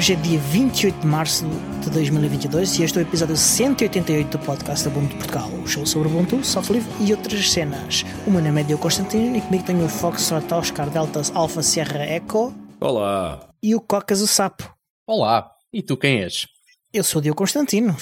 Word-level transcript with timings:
Hoje 0.00 0.14
é 0.14 0.16
dia 0.16 0.38
28 0.38 0.98
de 0.98 1.06
março 1.06 1.44
de 1.84 1.90
2022 1.90 2.78
e 2.78 2.84
este 2.84 2.98
é 2.98 3.02
o 3.02 3.04
episódio 3.06 3.36
188 3.36 4.38
do 4.38 4.42
podcast 4.46 4.88
Ubuntu 4.88 5.14
Portugal, 5.16 5.50
o 5.50 5.68
show 5.68 5.84
sobre 5.84 6.08
Ubuntu, 6.08 6.42
software 6.42 6.78
livre 6.78 6.90
e 7.04 7.12
outras 7.12 7.50
cenas. 7.52 8.02
O 8.26 8.30
meu 8.30 8.40
nome 8.40 8.62
é 8.62 8.64
Diogo 8.64 8.82
Constantino 8.82 9.36
e 9.36 9.42
comigo 9.42 9.62
tenho 9.62 9.84
o 9.84 9.88
Foxtrot 9.90 10.54
Oscar 10.54 10.88
Deltas 10.88 11.30
Alpha 11.36 11.62
Sierra 11.62 12.06
Echo 12.06 12.54
Olá! 12.80 13.46
e 13.62 13.74
o 13.74 13.80
Cocas 13.82 14.22
o 14.22 14.26
Sapo. 14.26 14.74
Olá, 15.06 15.52
e 15.70 15.82
tu 15.82 15.98
quem 15.98 16.22
és? 16.22 16.46
Eu 16.94 17.04
sou 17.04 17.18
o 17.18 17.22
Diogo 17.22 17.36
Constantino, 17.36 17.94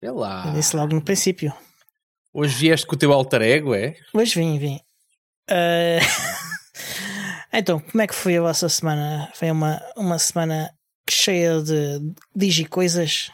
Sei 0.00 0.10
lá. 0.10 0.44
eu 0.48 0.52
disse 0.52 0.76
logo 0.76 0.94
no 0.94 1.00
princípio. 1.00 1.54
Hoje 2.34 2.54
vieste 2.54 2.86
com 2.86 2.96
o 2.96 2.98
teu 2.98 3.10
alter 3.14 3.40
ego, 3.40 3.74
é? 3.74 3.96
Mas 4.12 4.34
vim, 4.34 4.58
vim. 4.58 4.78
Ah, 5.48 6.00
então, 7.50 7.80
como 7.80 8.02
é 8.02 8.06
que 8.06 8.14
foi 8.14 8.36
a 8.36 8.42
vossa 8.42 8.68
semana? 8.68 9.32
Foi 9.32 9.50
uma, 9.50 9.80
uma 9.96 10.18
semana 10.18 10.70
cheia 11.10 11.60
de 11.62 12.00
digicoisas? 12.34 13.30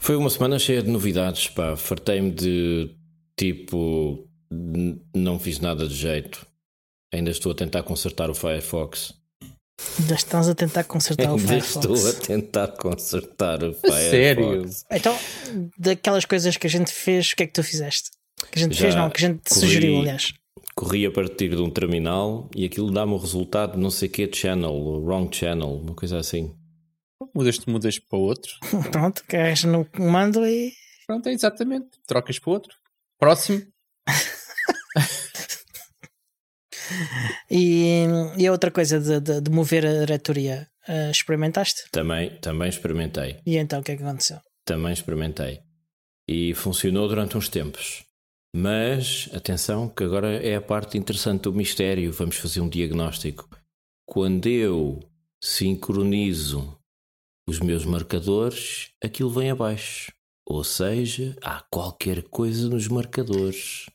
Foi 0.00 0.16
uma 0.16 0.30
semana 0.30 0.58
cheia 0.58 0.82
de 0.82 0.90
novidades, 0.90 1.48
pá. 1.48 1.76
Fartei-me 1.76 2.30
de 2.30 2.90
tipo. 3.36 4.26
Não 5.14 5.38
fiz 5.38 5.58
nada 5.58 5.86
de 5.88 5.94
jeito. 5.94 6.46
Ainda 7.12 7.30
estou 7.30 7.52
a 7.52 7.54
tentar 7.54 7.82
consertar 7.82 8.30
o 8.30 8.34
Firefox. 8.34 9.14
Ainda 9.98 10.14
estamos 10.14 10.48
a 10.48 10.54
tentar 10.54 10.84
consertar 10.84 11.30
o 11.30 11.36
Ainda 11.36 11.46
Firefox. 11.48 11.76
estou 11.76 12.08
a 12.08 12.12
tentar 12.12 12.68
consertar 12.68 13.64
o 13.64 13.72
Firefox. 13.74 14.10
sério? 14.10 14.64
Então, 14.90 15.18
daquelas 15.78 16.24
coisas 16.24 16.56
que 16.56 16.66
a 16.66 16.70
gente 16.70 16.92
fez, 16.92 17.32
o 17.32 17.36
que 17.36 17.42
é 17.42 17.46
que 17.46 17.52
tu 17.52 17.62
fizeste? 17.62 18.10
Que 18.52 18.58
a 18.58 18.62
gente 18.62 18.74
Já 18.74 18.80
fez, 18.82 18.94
não, 18.94 19.10
que 19.10 19.24
a 19.24 19.28
gente 19.28 19.40
corri- 19.48 19.60
sugeriu, 19.60 19.98
aliás. 20.00 20.32
Corri 20.76 21.06
a 21.06 21.10
partir 21.10 21.50
de 21.50 21.62
um 21.62 21.70
terminal 21.70 22.48
e 22.54 22.64
aquilo 22.64 22.90
dá-me 22.90 23.12
o 23.12 23.16
resultado 23.16 23.72
de 23.74 23.78
não 23.78 23.90
sei 23.90 24.08
que 24.08 24.28
channel, 24.32 24.72
wrong 25.04 25.34
channel, 25.34 25.72
uma 25.76 25.94
coisa 25.94 26.18
assim. 26.18 26.52
Mudas-te, 27.34 27.68
mudas 27.68 27.98
para 27.98 28.18
outro. 28.18 28.52
Pronto, 28.92 29.24
carregas 29.26 29.64
no 29.64 29.84
comando 29.84 30.46
e. 30.46 30.72
Pronto, 31.06 31.28
é 31.28 31.32
exatamente. 31.32 31.88
Trocas 32.06 32.38
para 32.38 32.52
outro. 32.52 32.76
Próximo. 33.18 33.62
E, 37.50 38.04
e 38.36 38.46
a 38.46 38.52
outra 38.52 38.70
coisa 38.70 39.00
de, 39.00 39.20
de, 39.20 39.40
de 39.40 39.50
mover 39.50 39.86
a 39.86 40.00
diretoria, 40.00 40.68
ah, 40.86 41.10
experimentaste? 41.10 41.84
Também, 41.90 42.30
também 42.40 42.68
experimentei. 42.68 43.40
E 43.46 43.56
então 43.56 43.80
o 43.80 43.82
que 43.82 43.92
é 43.92 43.96
que 43.96 44.02
aconteceu? 44.02 44.40
Também 44.64 44.92
experimentei. 44.92 45.60
E 46.28 46.54
funcionou 46.54 47.08
durante 47.08 47.36
uns 47.36 47.48
tempos. 47.48 48.04
Mas, 48.56 49.28
atenção, 49.34 49.88
que 49.88 50.04
agora 50.04 50.42
é 50.42 50.54
a 50.54 50.60
parte 50.60 50.96
interessante 50.96 51.42
do 51.42 51.52
mistério. 51.52 52.12
Vamos 52.12 52.36
fazer 52.36 52.60
um 52.60 52.68
diagnóstico. 52.68 53.48
Quando 54.06 54.46
eu 54.46 55.00
sincronizo 55.42 56.78
os 57.46 57.60
meus 57.60 57.84
marcadores, 57.84 58.90
aquilo 59.02 59.30
vem 59.30 59.50
abaixo. 59.50 60.12
Ou 60.46 60.62
seja, 60.64 61.36
há 61.42 61.62
qualquer 61.70 62.22
coisa 62.24 62.68
nos 62.68 62.88
marcadores. 62.88 63.86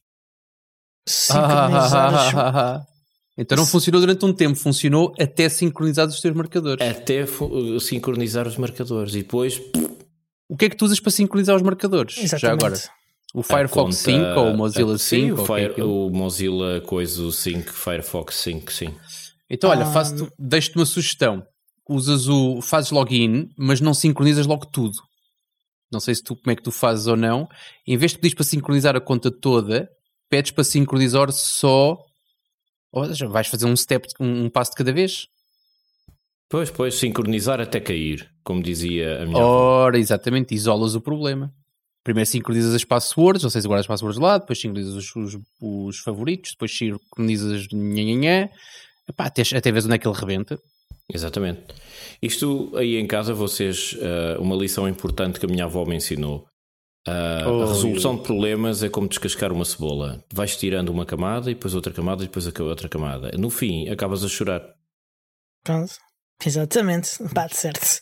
Sincronizar 1.08 2.14
os- 2.14 2.86
então 3.38 3.58
não 3.58 3.66
funcionou 3.66 4.02
durante 4.02 4.26
um 4.26 4.34
tempo, 4.34 4.56
funcionou 4.56 5.14
até 5.20 5.48
sincronizar 5.50 6.08
os 6.08 6.20
teus 6.20 6.36
marcadores. 6.36 6.86
Até 6.88 7.26
sincronizar 7.80 8.48
os 8.48 8.58
marcadores. 8.58 9.14
E 9.16 9.20
depois, 9.20 9.60
O 10.48 10.58
que 10.58 10.66
é 10.66 10.70
que 10.70 10.76
tu 10.76 10.86
usas 10.86 11.00
para 11.00 11.12
sincronizar 11.12 11.56
os 11.56 11.62
marcadores? 11.62 12.16
Já 12.16 12.24
Exatamente. 12.24 12.66
agora. 12.66 12.82
O 13.34 13.44
Firefox 13.44 13.74
conta- 13.74 13.94
5 13.94 14.40
ou 14.40 14.52
o 14.54 14.58
Mozilla 14.58 14.96
a- 14.96 14.98
5? 14.98 15.22
Sim, 15.28 15.32
ou 15.32 15.38
o, 15.38 15.42
é 15.44 15.46
Fire- 15.46 15.72
aquilo? 15.72 16.08
o 16.08 16.10
Mozilla 16.10 16.82
coisa 16.82 17.22
o 17.22 17.32
5, 17.32 17.72
Firefox 17.74 18.36
5, 18.36 18.74
sim. 18.74 18.96
Então, 19.48 19.70
olha, 19.70 19.86
Ah, 19.86 20.04
deixo-te 20.38 20.76
uma 20.78 20.86
sugestão. 20.86 21.46
Usas 21.90 22.28
o. 22.28 22.62
fazes 22.62 22.92
login, 22.92 23.50
mas 23.58 23.82
não 23.82 23.94
sincronizas 23.94 24.46
logo 24.46 24.66
tudo. 24.68 24.96
Não 25.92 26.00
sei 26.00 26.14
se 26.14 26.24
tu 26.24 26.36
como 26.36 26.52
é 26.52 26.56
que 26.56 26.62
tu 26.62 26.72
fazes 26.72 27.08
ou 27.08 27.18
não. 27.18 27.48
Em 27.88 27.98
vez 27.98 28.12
de 28.12 28.20
pedires 28.20 28.36
para 28.36 28.46
sincronizar 28.46 28.96
a 28.96 29.02
conta 29.02 29.32
toda, 29.32 29.90
pedes 30.30 30.52
para 30.52 30.64
sincronizar 30.64 31.32
só. 31.32 31.98
Ou 32.92 33.06
seja, 33.06 33.28
vais 33.28 33.48
fazer 33.48 33.66
um 33.66 33.76
step, 33.76 34.08
um, 34.20 34.46
um 34.46 34.50
passo 34.50 34.72
de 34.72 34.78
cada 34.78 34.94
vez. 34.94 35.28
Pois, 36.48 36.72
pois, 36.72 36.96
sincronizar 36.96 37.60
até 37.60 37.80
cair, 37.80 38.32
como 38.44 38.62
dizia 38.62 39.22
a 39.22 39.26
minha 39.26 39.38
avó. 39.38 39.48
Ora, 39.48 40.00
exatamente, 40.00 40.56
isolas 40.56 40.96
o 40.96 41.02
problema. 41.02 41.54
Primeiro 42.04 42.30
sincronizas 42.30 42.74
as 42.74 42.84
passwords, 42.84 43.44
não 43.44 43.50
sei 43.50 43.62
se 43.62 43.68
guardas 43.68 43.84
as 43.84 43.88
passwords 43.88 44.18
de 44.18 44.24
lado, 44.24 44.42
depois 44.42 44.60
sincronizas 44.60 44.94
os, 44.94 45.16
os, 45.16 45.40
os 45.62 46.00
favoritos, 46.00 46.52
depois 46.52 46.76
sincronizas 46.76 47.68
nhanhanhã. 47.72 48.50
Epá, 49.08 49.26
até, 49.26 49.44
até 49.56 49.72
vês 49.72 49.86
onde 49.86 49.96
é 49.96 49.98
que 49.98 50.08
ele 50.08 50.18
rebenta. 50.18 50.60
Exatamente. 51.12 51.62
Isto 52.22 52.72
aí 52.76 52.98
em 52.98 53.08
casa, 53.08 53.34
vocês, 53.34 53.96
ah, 54.02 54.40
uma 54.40 54.56
lição 54.56 54.88
importante 54.88 55.40
que 55.40 55.46
a 55.46 55.50
minha 55.50 55.66
avó 55.66 55.86
me 55.86 55.96
ensinou. 55.96 56.46
Ah, 57.08 57.46
Oh, 57.48 57.64
a 57.64 57.68
resolução 57.68 58.16
de 58.18 58.24
problemas 58.24 58.84
é 58.84 58.90
como 58.90 59.08
descascar 59.08 59.52
uma 59.52 59.66
cebola. 59.66 60.24
Vais 60.32 60.56
tirando 60.56 60.90
uma 60.90 61.06
camada 61.06 61.50
e 61.50 61.54
depois 61.56 61.74
outra 61.74 61.94
camada 61.94 62.24
e 62.24 62.28
depois 62.28 62.48
a 62.48 62.64
outra 62.64 62.90
camada. 62.90 63.32
No 63.38 63.50
fim, 63.50 63.90
acabas 63.90 64.24
a 64.24 64.28
chorar. 64.28 64.62
Pronto. 65.64 65.94
Exatamente, 66.46 67.10
bate 67.34 67.58
certo. 67.58 68.00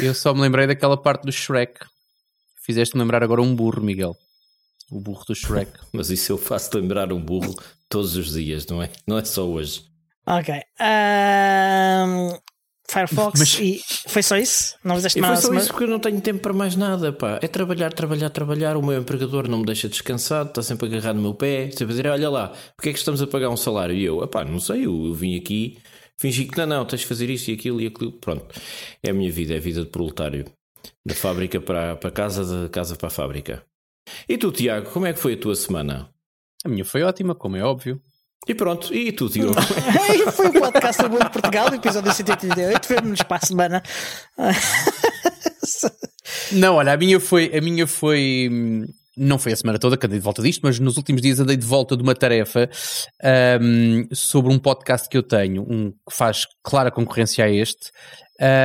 Eu 0.00 0.14
só 0.14 0.34
me 0.34 0.40
lembrei 0.40 0.66
daquela 0.66 0.96
parte 1.00 1.24
do 1.24 1.32
Shrek. 1.32 1.80
Fizeste-me 2.64 3.02
lembrar 3.02 3.22
agora 3.22 3.40
um 3.42 3.54
burro, 3.54 3.82
Miguel. 3.82 4.14
O 4.90 5.00
burro 5.00 5.24
do 5.26 5.34
Shrek. 5.34 5.72
Mas 5.92 6.10
isso 6.10 6.32
eu 6.32 6.38
faço 6.38 6.76
lembrar 6.76 7.12
um 7.12 7.20
burro 7.20 7.54
todos 7.88 8.16
os 8.16 8.32
dias, 8.32 8.66
não 8.66 8.82
é? 8.82 8.90
Não 9.06 9.18
é 9.18 9.24
só 9.24 9.48
hoje. 9.48 9.84
Ok. 10.26 10.54
Ahm, 10.78 12.38
Firefox 12.88 13.38
Mas- 13.40 13.58
e 13.58 13.80
foi 14.06 14.22
só 14.22 14.36
isso? 14.36 14.76
Não 14.84 14.96
fizeste 14.96 15.18
E 15.18 15.22
foi 15.22 15.28
mais 15.30 15.40
só 15.40 15.54
isso 15.54 15.68
porque 15.68 15.84
eu 15.84 15.88
não 15.88 15.98
tenho 15.98 16.20
tempo 16.20 16.40
para 16.40 16.52
mais 16.52 16.76
nada, 16.76 17.12
pá. 17.12 17.38
É 17.42 17.48
trabalhar, 17.48 17.92
trabalhar, 17.92 18.28
trabalhar. 18.28 18.76
O 18.76 18.82
meu 18.82 19.00
empregador 19.00 19.48
não 19.48 19.60
me 19.60 19.64
deixa 19.64 19.88
descansado, 19.88 20.50
está 20.50 20.62
sempre 20.62 20.86
agarrado 20.86 21.16
no 21.16 21.22
meu 21.22 21.34
pé, 21.34 21.70
sempre 21.70 21.84
a 21.84 21.88
dizer: 21.88 22.06
Olha 22.08 22.28
lá, 22.28 22.52
porque 22.76 22.90
é 22.90 22.92
que 22.92 22.98
estamos 22.98 23.22
a 23.22 23.26
pagar 23.26 23.48
um 23.48 23.56
salário? 23.56 23.94
E 23.94 24.04
eu, 24.04 24.26
pá, 24.28 24.44
não 24.44 24.60
sei, 24.60 24.86
eu, 24.86 25.06
eu 25.06 25.14
vim 25.14 25.36
aqui, 25.36 25.78
fingi 26.20 26.44
que 26.44 26.56
não, 26.58 26.66
não, 26.66 26.84
tens 26.84 27.00
de 27.00 27.06
fazer 27.06 27.30
isto 27.30 27.50
e 27.50 27.54
aquilo 27.54 27.80
e 27.80 27.86
aquilo. 27.86 28.12
Pronto, 28.12 28.46
é 29.02 29.10
a 29.10 29.14
minha 29.14 29.30
vida, 29.32 29.54
é 29.54 29.56
a 29.56 29.60
vida 29.60 29.82
de 29.82 29.88
proletário. 29.88 30.44
Da 31.06 31.14
fábrica 31.14 31.60
para, 31.60 31.96
para 31.96 32.10
casa, 32.10 32.64
da 32.64 32.68
casa 32.68 32.94
para 32.94 33.08
a 33.08 33.10
fábrica. 33.10 33.64
E 34.28 34.36
tu, 34.36 34.52
Tiago, 34.52 34.90
como 34.90 35.06
é 35.06 35.12
que 35.12 35.18
foi 35.18 35.34
a 35.34 35.38
tua 35.38 35.54
semana? 35.54 36.10
A 36.64 36.68
minha 36.68 36.84
foi 36.84 37.02
ótima, 37.02 37.34
como 37.34 37.56
é 37.56 37.62
óbvio. 37.62 38.00
E 38.46 38.54
pronto, 38.54 38.92
e 38.92 39.12
tu, 39.12 39.28
Diogo? 39.28 39.54
E 40.12 40.30
foi 40.32 40.48
o 40.48 40.52
podcast 40.52 41.02
do 41.02 41.10
Mundo 41.10 41.24
de 41.24 41.30
Portugal, 41.30 41.72
episódio 41.72 42.12
188. 42.12 42.88
Vemo-nos 42.88 43.22
para 43.22 43.36
a 43.36 43.46
semana. 43.46 43.82
Não, 46.52 46.74
olha, 46.74 46.92
a 46.92 46.96
minha 46.96 47.20
foi. 47.20 47.56
A 47.56 47.60
minha 47.60 47.86
foi 47.86 48.50
não 49.16 49.38
foi 49.38 49.52
a 49.52 49.56
semana 49.56 49.78
toda 49.78 49.96
que 49.96 50.06
andei 50.06 50.18
de 50.18 50.24
volta 50.24 50.42
disto, 50.42 50.62
mas 50.62 50.78
nos 50.78 50.96
últimos 50.96 51.20
dias 51.20 51.38
andei 51.38 51.56
de 51.56 51.66
volta 51.66 51.96
de 51.96 52.02
uma 52.02 52.14
tarefa 52.14 52.68
hum, 53.60 54.08
sobre 54.12 54.52
um 54.52 54.58
podcast 54.58 55.08
que 55.08 55.16
eu 55.16 55.22
tenho, 55.22 55.62
um 55.62 55.90
que 55.90 56.16
faz 56.16 56.46
clara 56.62 56.90
concorrência 56.90 57.44
a 57.44 57.50
este. 57.50 57.90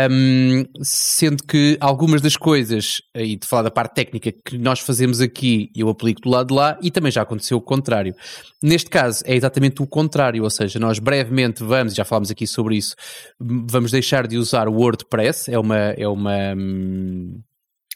Hum, 0.09 0.65
sendo 0.81 1.43
que 1.43 1.77
algumas 1.79 2.21
das 2.21 2.35
coisas, 2.35 3.01
aí 3.15 3.35
de 3.35 3.47
falar 3.47 3.63
da 3.63 3.71
parte 3.71 3.95
técnica 3.95 4.31
que 4.31 4.57
nós 4.57 4.79
fazemos 4.79 5.21
aqui, 5.21 5.69
eu 5.75 5.89
aplico 5.89 6.21
do 6.21 6.29
lado 6.29 6.47
de 6.47 6.53
lá 6.53 6.77
e 6.81 6.89
também 6.91 7.11
já 7.11 7.21
aconteceu 7.21 7.57
o 7.57 7.61
contrário. 7.61 8.15
Neste 8.61 8.89
caso 8.89 9.23
é 9.25 9.35
exatamente 9.35 9.81
o 9.81 9.87
contrário, 9.87 10.43
ou 10.43 10.49
seja, 10.49 10.79
nós 10.79 10.99
brevemente 10.99 11.63
vamos, 11.63 11.93
já 11.93 12.05
falámos 12.05 12.31
aqui 12.31 12.47
sobre 12.47 12.77
isso, 12.77 12.95
vamos 13.39 13.91
deixar 13.91 14.27
de 14.27 14.37
usar 14.37 14.67
o 14.67 14.73
WordPress, 14.73 15.51
é 15.51 15.59
uma, 15.59 15.77
é 15.77 16.07
uma, 16.07 16.53
hum, 16.55 17.41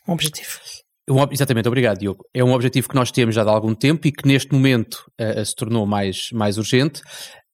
Um 0.07 0.13
objetivo. 0.13 0.59
um 1.09 1.23
exatamente, 1.31 1.67
obrigado, 1.67 1.99
Diogo. 1.99 2.25
É 2.33 2.43
um 2.43 2.53
objetivo 2.53 2.89
que 2.89 2.95
nós 2.95 3.11
temos 3.11 3.35
já 3.35 3.43
de 3.43 3.49
algum 3.49 3.73
tempo 3.73 4.07
e 4.07 4.11
que 4.11 4.27
neste 4.27 4.53
momento 4.53 5.11
ah, 5.19 5.43
se 5.43 5.55
tornou 5.55 5.85
mais, 5.85 6.29
mais 6.31 6.57
urgente. 6.57 7.01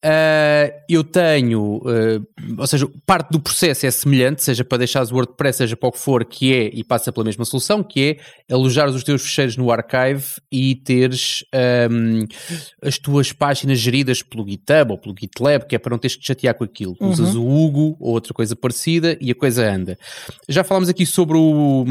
Ah, 0.04 0.72
eu 0.88 1.04
tenho, 1.04 1.82
ah, 1.86 2.22
ou 2.60 2.68
seja, 2.68 2.88
parte 3.06 3.32
do 3.32 3.40
processo 3.40 3.86
é 3.86 3.92
semelhante, 3.92 4.44
seja 4.44 4.64
para 4.64 4.78
deixares 4.80 5.12
o 5.12 5.16
WordPress, 5.16 5.58
seja 5.58 5.76
para 5.76 5.90
o 5.90 5.92
que 5.92 6.00
for, 6.00 6.24
que 6.24 6.54
é, 6.54 6.70
e 6.72 6.84
passa 6.84 7.12
pela 7.12 7.26
mesma 7.26 7.46
solução, 7.46 7.84
que 7.84 8.20
é 8.50 8.54
alojar 8.54 8.88
os 8.90 9.04
teus 9.04 9.24
fecheiros 9.24 9.58
no 9.58 9.72
archive 9.72 10.26
e 10.52 10.76
teres 10.76 11.44
ahm, 11.54 12.26
as 12.82 12.98
tuas 13.00 13.32
páginas 13.32 13.80
geridas 13.80 14.22
pelo 14.22 14.48
GitHub 14.48 14.92
ou 14.92 14.98
pelo 14.98 15.16
GitLab, 15.20 15.66
que 15.66 15.76
é 15.76 15.80
para 15.80 15.92
não 15.92 15.98
teres 15.98 16.16
que 16.16 16.22
te 16.22 16.28
chatear 16.28 16.54
com 16.54 16.64
aquilo. 16.64 16.96
Usas 17.00 17.34
o 17.36 17.46
Hugo 17.46 17.98
ou 18.00 18.14
outra 18.14 18.34
coisa 18.34 18.56
parecida 18.56 19.18
e 19.20 19.32
a 19.32 19.36
coisa 19.36 19.68
anda. 19.68 19.98
Já 20.48 20.64
falámos 20.64 20.90
aqui 20.90 21.06
sobre 21.06 21.38
o 21.38 21.86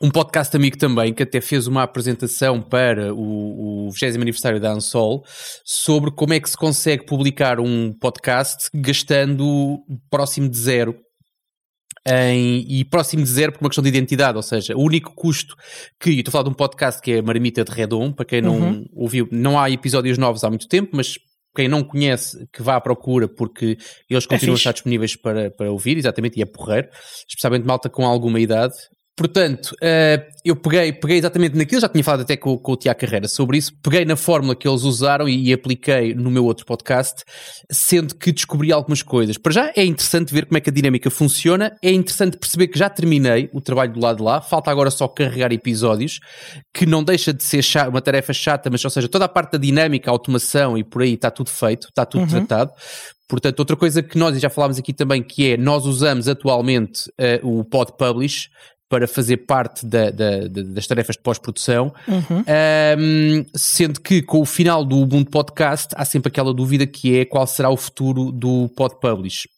um 0.00 0.10
podcast 0.10 0.54
amigo 0.56 0.78
também 0.78 1.12
que 1.12 1.22
até 1.24 1.40
fez 1.40 1.66
uma 1.66 1.82
apresentação 1.82 2.62
para 2.62 3.12
o, 3.12 3.88
o 3.88 3.90
20 3.90 4.14
aniversário 4.16 4.60
da 4.60 4.70
Ansol 4.72 5.24
sobre 5.64 6.10
como 6.12 6.32
é 6.34 6.40
que 6.40 6.48
se 6.48 6.56
consegue 6.56 7.04
publicar 7.04 7.58
um 7.58 7.92
podcast 7.92 8.68
gastando 8.74 9.78
próximo 10.10 10.48
de 10.48 10.56
zero. 10.56 10.94
Em, 12.10 12.64
e 12.68 12.84
próximo 12.86 13.22
de 13.22 13.28
zero 13.28 13.52
por 13.52 13.60
uma 13.60 13.68
questão 13.68 13.82
de 13.82 13.88
identidade, 13.90 14.36
ou 14.36 14.42
seja, 14.42 14.74
o 14.74 14.80
único 14.80 15.12
custo 15.14 15.54
que, 16.00 16.10
eu 16.10 16.14
estou 16.14 16.30
a 16.30 16.32
falar 16.32 16.44
de 16.44 16.50
um 16.50 16.54
podcast 16.54 17.02
que 17.02 17.12
é 17.12 17.20
Marmita 17.22 17.64
de 17.64 17.70
Redon, 17.70 18.12
para 18.12 18.24
quem 18.24 18.40
não 18.40 18.58
Uhum. 18.58 18.84
ouviu, 18.94 19.28
não 19.30 19.58
há 19.58 19.68
episódios 19.68 20.16
novos 20.16 20.42
há 20.42 20.48
muito 20.48 20.66
tempo, 20.68 20.90
mas 20.94 21.16
quem 21.54 21.68
não 21.68 21.82
conhece, 21.82 22.38
que 22.52 22.62
vá 22.62 22.76
à 22.76 22.80
procura, 22.80 23.28
porque 23.28 23.76
eles 24.08 24.24
continuam 24.24 24.54
a 24.54 24.58
estar 24.58 24.72
disponíveis 24.72 25.16
para, 25.16 25.50
para 25.50 25.70
ouvir, 25.70 25.98
exatamente, 25.98 26.38
e 26.38 26.42
é 26.42 26.46
porreiro, 26.46 26.88
especialmente 27.28 27.66
malta 27.66 27.90
com 27.90 28.06
alguma 28.06 28.40
idade. 28.40 28.74
Portanto, 29.18 29.74
uh, 29.82 30.32
eu 30.44 30.54
peguei, 30.54 30.92
peguei 30.92 31.18
exatamente 31.18 31.56
naquilo, 31.56 31.80
já 31.80 31.88
tinha 31.88 32.04
falado 32.04 32.20
até 32.20 32.36
com, 32.36 32.56
com 32.56 32.70
o 32.70 32.76
Tiago 32.76 33.00
Carreira 33.00 33.26
sobre 33.26 33.58
isso, 33.58 33.72
peguei 33.82 34.04
na 34.04 34.14
fórmula 34.14 34.54
que 34.54 34.68
eles 34.68 34.84
usaram 34.84 35.28
e, 35.28 35.48
e, 35.48 35.52
apliquei 35.52 36.14
no 36.14 36.30
meu 36.30 36.44
outro 36.44 36.64
podcast, 36.64 37.24
sendo 37.68 38.14
que 38.14 38.30
descobri 38.30 38.72
algumas 38.72 39.02
coisas. 39.02 39.36
Para 39.36 39.52
já 39.52 39.72
é 39.74 39.84
interessante 39.84 40.32
ver 40.32 40.46
como 40.46 40.56
é 40.56 40.60
que 40.60 40.70
a 40.70 40.72
dinâmica 40.72 41.10
funciona, 41.10 41.76
é 41.82 41.90
interessante 41.90 42.36
perceber 42.38 42.68
que 42.68 42.78
já 42.78 42.88
terminei 42.88 43.50
o 43.52 43.60
trabalho 43.60 43.92
do 43.92 44.00
lado 44.00 44.18
de 44.18 44.22
lá, 44.22 44.40
falta 44.40 44.70
agora 44.70 44.88
só 44.88 45.08
carregar 45.08 45.52
episódios, 45.52 46.20
que 46.72 46.86
não 46.86 47.02
deixa 47.02 47.34
de 47.34 47.42
ser 47.42 47.60
chata, 47.60 47.90
uma 47.90 48.00
tarefa 48.00 48.32
chata, 48.32 48.70
mas 48.70 48.84
ou 48.84 48.90
seja, 48.90 49.08
toda 49.08 49.24
a 49.24 49.28
parte 49.28 49.50
da 49.50 49.58
dinâmica, 49.58 50.08
a 50.08 50.12
automação 50.12 50.78
e 50.78 50.84
por 50.84 51.02
aí 51.02 51.14
está 51.14 51.28
tudo 51.28 51.50
feito, 51.50 51.88
está 51.88 52.06
tudo 52.06 52.20
uhum. 52.20 52.28
tratado. 52.46 52.70
Portanto, 53.28 53.58
outra 53.58 53.76
coisa 53.76 54.02
que 54.02 54.16
nós, 54.16 54.34
e 54.36 54.38
já 54.38 54.48
falámos 54.48 54.78
aqui 54.78 54.94
também, 54.94 55.22
que 55.22 55.52
é, 55.52 55.56
nós 55.56 55.84
usamos 55.84 56.28
atualmente 56.28 57.10
uh, 57.42 57.46
o 57.46 57.62
Pod 57.62 57.92
Publish, 57.98 58.48
para 58.88 59.06
fazer 59.06 59.38
parte 59.38 59.84
da, 59.84 60.10
da, 60.10 60.48
das 60.48 60.86
tarefas 60.86 61.16
de 61.16 61.22
pós-produção, 61.22 61.92
uhum. 62.06 62.44
um, 62.98 63.44
sendo 63.54 64.00
que 64.00 64.22
com 64.22 64.40
o 64.40 64.46
final 64.46 64.84
do 64.84 64.98
Ubuntu 64.98 65.30
Podcast 65.30 65.88
há 65.94 66.04
sempre 66.04 66.28
aquela 66.28 66.54
dúvida 66.54 66.86
que 66.86 67.18
é 67.18 67.24
qual 67.24 67.46
será 67.46 67.68
o 67.68 67.76
futuro 67.76 68.32
do 68.32 68.68
Pod 68.70 68.96
Publish. 69.00 69.48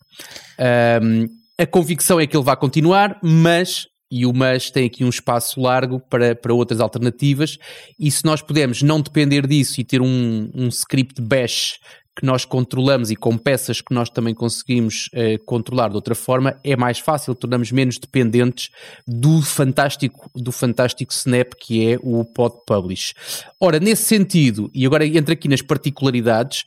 Um, 1.03 1.29
a 1.57 1.67
convicção 1.67 2.19
é 2.19 2.27
que 2.27 2.37
ele 2.37 2.45
vai 2.45 2.57
continuar, 2.57 3.19
mas 3.23 3.87
e 4.11 4.27
o 4.27 4.33
mas 4.33 4.71
tem 4.71 4.87
aqui 4.87 5.05
um 5.05 5.09
espaço 5.09 5.61
largo 5.61 6.01
para, 6.01 6.35
para 6.35 6.53
outras 6.53 6.81
alternativas, 6.81 7.59
e 7.99 8.11
se 8.11 8.25
nós 8.25 8.43
pudermos 8.43 8.83
não 8.83 9.01
depender 9.01 9.47
disso 9.47 9.81
e 9.81 9.85
ter 9.85 10.03
um, 10.03 10.51
um 10.53 10.67
script 10.69 11.21
bash 11.23 11.79
que 12.17 12.27
nós 12.27 12.45
controlamos 12.45 13.11
e 13.11 13.17
com 13.17 13.39
peças 13.39 13.81
que 13.81 13.95
nós 13.95 14.11
também 14.11 14.35
conseguimos 14.35 15.09
eh, 15.13 15.39
controlar 15.47 15.89
de 15.89 15.97
outra 15.97 16.15
forma, 16.15 16.59
é 16.63 16.77
mais 16.77 16.99
fácil, 16.99 17.35
tornamos 17.35 17.71
menos 17.73 17.99
dependentes 17.99 18.71
do 19.07 19.41
fantástico, 19.41 20.31
do 20.35 20.53
fantástico 20.53 21.13
Snap 21.13 21.55
que 21.59 21.93
é 21.93 21.99
o 22.03 22.25
Pod 22.25 22.57
Publish. 22.67 23.15
Ora, 23.61 23.79
nesse 23.79 24.05
sentido, 24.05 24.71
e 24.75 24.85
agora 24.85 25.07
entro 25.07 25.33
aqui 25.33 25.49
nas 25.49 25.63
particularidades, 25.63 26.65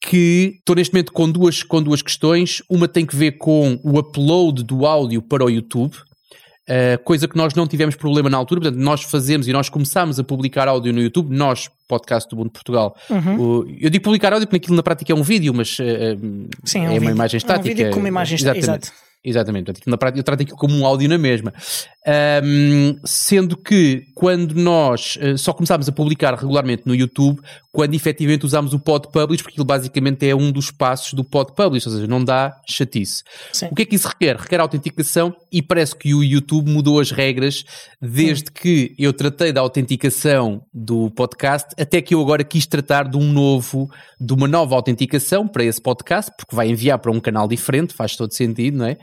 que 0.00 0.56
estou 0.58 0.74
neste 0.74 0.92
momento 0.92 1.12
com 1.12 1.30
duas, 1.30 1.62
com 1.62 1.80
duas 1.80 2.02
questões. 2.02 2.60
Uma 2.68 2.88
tem 2.88 3.06
que 3.06 3.14
ver 3.14 3.32
com 3.32 3.78
o 3.84 3.98
upload 3.98 4.64
do 4.64 4.84
áudio 4.84 5.22
para 5.22 5.44
o 5.44 5.50
YouTube. 5.50 5.96
Uh, 6.68 6.96
coisa 7.02 7.26
que 7.26 7.36
nós 7.36 7.54
não 7.54 7.66
tivemos 7.66 7.96
problema 7.96 8.30
na 8.30 8.36
altura, 8.36 8.60
portanto, 8.60 8.80
nós 8.80 9.02
fazemos 9.02 9.48
e 9.48 9.52
nós 9.52 9.68
começámos 9.68 10.20
a 10.20 10.24
publicar 10.24 10.68
áudio 10.68 10.92
no 10.92 11.00
YouTube, 11.02 11.34
nós, 11.34 11.68
podcast 11.88 12.30
do 12.30 12.36
Mundo 12.36 12.50
Portugal. 12.50 12.96
Uhum. 13.10 13.40
O, 13.40 13.66
eu 13.80 13.90
digo 13.90 14.04
publicar 14.04 14.32
áudio 14.32 14.46
porque 14.46 14.58
aquilo 14.64 14.76
na 14.76 14.82
prática 14.82 15.12
é 15.12 15.16
um 15.16 15.24
vídeo, 15.24 15.52
mas 15.52 15.76
uh, 15.80 15.82
Sim, 16.64 16.82
é, 16.82 16.84
é 16.84 16.88
um 16.88 16.92
uma 16.92 17.00
vídeo. 17.00 17.10
imagem 17.10 17.38
estática. 17.38 17.68
É 17.68 17.72
um 17.72 17.76
vídeo 17.76 17.90
com 17.90 17.98
uma 17.98 18.08
imagem 18.08 18.36
estática, 18.36 18.64
exato. 18.64 18.92
Exatamente, 19.24 19.66
portanto, 19.66 19.86
na 19.88 19.96
prática 19.96 20.20
eu 20.20 20.24
trato 20.24 20.42
aquilo 20.42 20.56
como 20.58 20.76
um 20.76 20.84
áudio 20.84 21.08
na 21.08 21.16
mesma. 21.16 21.52
Um, 22.04 22.98
sendo 23.04 23.56
que 23.56 24.06
quando 24.12 24.56
nós 24.56 25.16
uh, 25.16 25.38
só 25.38 25.52
começámos 25.52 25.88
a 25.88 25.92
publicar 25.92 26.34
regularmente 26.34 26.82
no 26.84 26.96
YouTube, 26.96 27.40
quando 27.72 27.94
efetivamente 27.94 28.44
usámos 28.44 28.74
o 28.74 28.78
Pod 28.78 29.08
Publish, 29.10 29.42
porque 29.42 29.58
ele 29.58 29.66
basicamente 29.66 30.28
é 30.28 30.34
um 30.34 30.50
dos 30.50 30.70
passos 30.70 31.14
do 31.14 31.24
Pod 31.24 31.52
Publish, 31.54 31.88
ou 31.88 31.94
seja, 31.94 32.06
não 32.06 32.22
dá 32.22 32.60
chatice. 32.66 33.22
Sim. 33.52 33.68
O 33.70 33.74
que 33.74 33.82
é 33.82 33.84
que 33.86 33.94
isso 33.94 34.08
requer? 34.08 34.36
Requer 34.36 34.60
autenticação 34.60 35.34
e 35.50 35.62
parece 35.62 35.96
que 35.96 36.12
o 36.12 36.24
YouTube 36.24 36.70
mudou 36.70 36.98
as 36.98 37.10
regras 37.12 37.64
desde 38.00 38.46
Sim. 38.46 38.52
que 38.52 38.94
eu 38.98 39.12
tratei 39.12 39.52
da 39.52 39.60
autenticação 39.60 40.62
do 40.72 41.10
podcast 41.12 41.68
até 41.78 42.02
que 42.02 42.14
eu 42.14 42.20
agora 42.20 42.42
quis 42.42 42.66
tratar 42.66 43.08
de 43.08 43.16
um 43.16 43.32
novo, 43.32 43.88
de 44.20 44.32
uma 44.34 44.48
nova 44.48 44.74
autenticação 44.74 45.46
para 45.46 45.64
esse 45.64 45.80
podcast, 45.80 46.32
porque 46.36 46.54
vai 46.54 46.68
enviar 46.68 46.98
para 46.98 47.12
um 47.12 47.20
canal 47.20 47.46
diferente, 47.46 47.94
faz 47.94 48.16
todo 48.16 48.34
sentido, 48.34 48.78
não 48.78 48.86
é? 48.86 48.98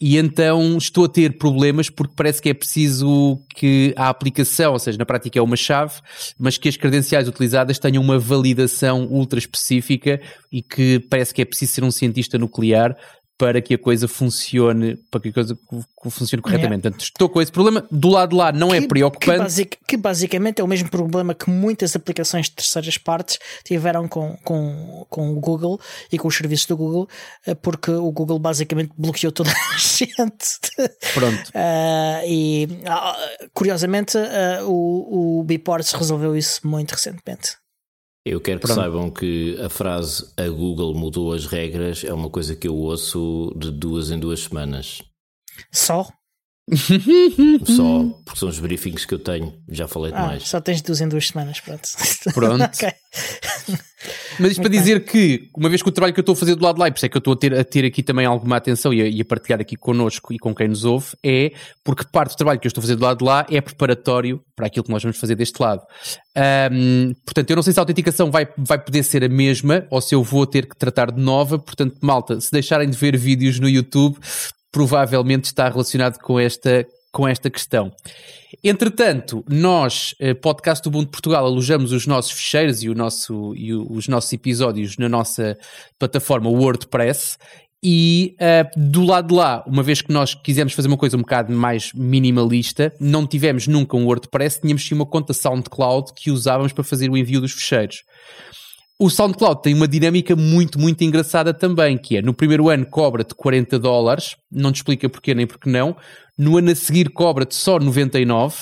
E 0.00 0.18
então 0.18 0.76
estou 0.76 1.06
a 1.06 1.08
ter 1.08 1.38
problemas 1.38 1.88
porque 1.88 2.14
parece 2.14 2.41
que 2.42 2.50
é 2.50 2.54
preciso 2.54 3.40
que 3.54 3.94
a 3.96 4.08
aplicação, 4.08 4.72
ou 4.72 4.78
seja, 4.78 4.98
na 4.98 5.06
prática 5.06 5.38
é 5.38 5.42
uma 5.42 5.56
chave, 5.56 6.00
mas 6.38 6.58
que 6.58 6.68
as 6.68 6.76
credenciais 6.76 7.28
utilizadas 7.28 7.78
tenham 7.78 8.02
uma 8.02 8.18
validação 8.18 9.06
ultra 9.06 9.38
específica 9.38 10.20
e 10.50 10.60
que 10.60 10.98
parece 10.98 11.32
que 11.32 11.40
é 11.40 11.44
preciso 11.44 11.72
ser 11.72 11.84
um 11.84 11.90
cientista 11.90 12.36
nuclear 12.36 12.96
para 13.42 13.60
que 13.60 13.74
a 13.74 13.78
coisa 13.78 14.06
funcione, 14.06 14.94
para 15.10 15.20
que 15.20 15.30
a 15.30 15.32
coisa 15.32 15.58
funcione 16.08 16.40
corretamente. 16.40 16.86
É. 16.86 16.90
Portanto, 16.90 17.02
estou 17.02 17.28
com 17.28 17.42
esse 17.42 17.50
problema. 17.50 17.84
Do 17.90 18.08
lado 18.08 18.30
de 18.30 18.36
lá 18.36 18.52
não 18.52 18.72
é 18.72 18.78
que, 18.78 18.84
é 18.84 18.88
preocupante. 18.88 19.32
Que, 19.32 19.36
basic, 19.36 19.78
que, 19.84 19.96
basicamente 19.96 20.60
é 20.60 20.64
o 20.64 20.68
mesmo 20.68 20.88
problema 20.88 21.34
que 21.34 21.50
muitas 21.50 21.96
aplicações 21.96 22.46
de 22.46 22.52
terceiras 22.52 22.96
partes 22.98 23.40
tiveram 23.64 24.06
com, 24.06 24.36
com, 24.44 25.04
com 25.10 25.32
o 25.32 25.40
Google 25.40 25.80
e 26.12 26.18
com 26.18 26.28
os 26.28 26.36
serviços 26.36 26.66
do 26.66 26.76
Google, 26.76 27.08
eh, 27.44 27.56
porque 27.56 27.90
o 27.90 28.12
Google 28.12 28.38
basicamente 28.38 28.92
bloqueou 28.96 29.32
toda 29.32 29.50
a 29.50 29.54
gente. 29.76 30.60
Pronto. 31.12 31.48
Uh, 31.48 32.24
e 32.24 32.68
uh, 32.86 33.50
curiosamente 33.52 34.16
uh, 34.18 34.70
o, 34.70 35.40
o 35.40 35.42
Biports 35.42 35.90
resolveu 35.94 36.36
isso 36.36 36.60
muito 36.64 36.92
recentemente. 36.92 37.61
Eu 38.24 38.40
quero 38.40 38.60
que 38.60 38.66
Pronto. 38.66 38.80
saibam 38.80 39.10
que 39.10 39.58
a 39.60 39.68
frase 39.68 40.32
a 40.36 40.48
Google 40.48 40.94
mudou 40.94 41.32
as 41.32 41.46
regras 41.46 42.04
é 42.04 42.12
uma 42.14 42.30
coisa 42.30 42.54
que 42.54 42.68
eu 42.68 42.76
ouço 42.76 43.52
de 43.56 43.70
duas 43.70 44.10
em 44.10 44.18
duas 44.18 44.40
semanas. 44.44 45.02
Só? 45.72 46.08
Só, 47.66 48.04
porque 48.24 48.38
são 48.38 48.48
os 48.48 48.58
briefings 48.60 49.04
que 49.04 49.14
eu 49.14 49.18
tenho, 49.18 49.52
já 49.68 49.88
falei 49.88 50.12
ah, 50.14 50.20
demais. 50.20 50.48
Só 50.48 50.60
tens 50.60 50.80
duas 50.80 51.00
em 51.00 51.08
duas 51.08 51.26
semanas, 51.26 51.60
pronto. 51.60 51.82
Pronto. 52.32 52.64
okay. 52.64 52.92
Mas 54.38 54.52
isto 54.52 54.60
para 54.60 54.70
dizer 54.70 55.04
que, 55.04 55.50
uma 55.56 55.68
vez 55.68 55.82
que 55.82 55.88
o 55.88 55.92
trabalho 55.92 56.14
que 56.14 56.20
eu 56.20 56.22
estou 56.22 56.32
a 56.32 56.36
fazer 56.36 56.54
do 56.54 56.64
lado 56.64 56.76
de 56.76 56.80
lá, 56.80 56.88
e 56.88 56.90
por 56.92 56.96
isso 56.96 57.06
é 57.06 57.08
que 57.08 57.16
eu 57.16 57.18
estou 57.18 57.34
a 57.34 57.36
ter, 57.36 57.54
a 57.54 57.64
ter 57.64 57.84
aqui 57.84 58.02
também 58.02 58.24
alguma 58.24 58.56
atenção 58.56 58.92
e 58.92 59.02
a, 59.02 59.06
e 59.06 59.20
a, 59.20 59.24
partilhar 59.24 59.60
aqui 59.60 59.76
connosco 59.76 60.32
e 60.32 60.38
com 60.38 60.54
quem 60.54 60.68
nos 60.68 60.84
ouve, 60.84 61.08
é 61.22 61.52
porque 61.84 62.04
parte 62.10 62.34
do 62.34 62.36
trabalho 62.36 62.58
que 62.58 62.66
eu 62.66 62.68
estou 62.68 62.80
a 62.80 62.82
fazer 62.82 62.96
do 62.96 63.02
lado 63.02 63.18
de 63.18 63.24
lá 63.24 63.46
é 63.50 63.60
preparatório 63.60 64.42
para 64.56 64.66
aquilo 64.66 64.84
que 64.84 64.90
nós 64.90 65.02
vamos 65.02 65.18
fazer 65.18 65.34
deste 65.34 65.60
lado. 65.60 65.82
Um, 66.72 67.12
portanto, 67.24 67.50
eu 67.50 67.56
não 67.56 67.62
sei 67.62 67.72
se 67.72 67.78
a 67.78 67.82
autenticação 67.82 68.30
vai, 68.30 68.48
vai 68.56 68.78
poder 68.78 69.02
ser 69.02 69.24
a 69.24 69.28
mesma 69.28 69.86
ou 69.90 70.00
se 70.00 70.14
eu 70.14 70.22
vou 70.22 70.46
ter 70.46 70.66
que 70.66 70.76
tratar 70.76 71.10
de 71.10 71.20
nova. 71.20 71.58
Portanto, 71.58 71.96
malta, 72.00 72.40
se 72.40 72.50
deixarem 72.50 72.88
de 72.88 72.96
ver 72.96 73.16
vídeos 73.16 73.58
no 73.58 73.68
YouTube, 73.68 74.16
provavelmente 74.72 75.44
está 75.44 75.68
relacionado 75.68 76.18
com 76.18 76.40
esta, 76.40 76.86
com 77.12 77.28
esta 77.28 77.50
questão. 77.50 77.92
Entretanto, 78.64 79.44
nós, 79.48 80.14
eh, 80.18 80.34
Podcast 80.34 80.82
do 80.82 80.88
Ubuntu 80.88 81.10
Portugal, 81.10 81.44
alojamos 81.44 81.92
os 81.92 82.06
nossos 82.06 82.32
ficheiros 82.32 82.82
e, 82.82 82.88
o 82.88 82.94
nosso, 82.94 83.54
e 83.54 83.74
os 83.74 84.08
nossos 84.08 84.32
episódios 84.32 84.96
na 84.96 85.08
nossa 85.08 85.58
plataforma 85.98 86.48
WordPress 86.48 87.36
e 87.84 88.36
uh, 88.38 88.80
do 88.80 89.04
lado 89.04 89.28
de 89.28 89.34
lá, 89.34 89.64
uma 89.66 89.82
vez 89.82 90.00
que 90.00 90.12
nós 90.12 90.34
quisemos 90.34 90.72
fazer 90.72 90.86
uma 90.86 90.96
coisa 90.96 91.16
um 91.16 91.20
bocado 91.20 91.52
mais 91.52 91.92
minimalista, 91.92 92.94
não 93.00 93.26
tivemos 93.26 93.66
nunca 93.66 93.96
um 93.96 94.06
WordPress, 94.06 94.60
tínhamos 94.60 94.86
sim 94.86 94.94
uma 94.94 95.04
conta 95.04 95.32
SoundCloud 95.32 96.12
que 96.14 96.30
usávamos 96.30 96.72
para 96.72 96.84
fazer 96.84 97.10
o 97.10 97.16
envio 97.16 97.40
dos 97.40 97.50
ficheiros. 97.50 98.04
O 99.02 99.10
SoundCloud 99.10 99.62
tem 99.62 99.74
uma 99.74 99.88
dinâmica 99.88 100.36
muito, 100.36 100.78
muito 100.78 101.02
engraçada 101.02 101.52
também, 101.52 101.98
que 101.98 102.18
é 102.18 102.22
no 102.22 102.32
primeiro 102.32 102.68
ano 102.68 102.86
cobra-te 102.86 103.34
40 103.34 103.76
dólares, 103.76 104.36
não 104.48 104.70
te 104.70 104.76
explica 104.76 105.08
porquê 105.08 105.34
nem 105.34 105.44
porque 105.44 105.68
não, 105.68 105.96
no 106.38 106.56
ano 106.56 106.70
a 106.70 106.74
seguir 106.76 107.10
cobra-te 107.10 107.52
só 107.56 107.80
99, 107.80 108.54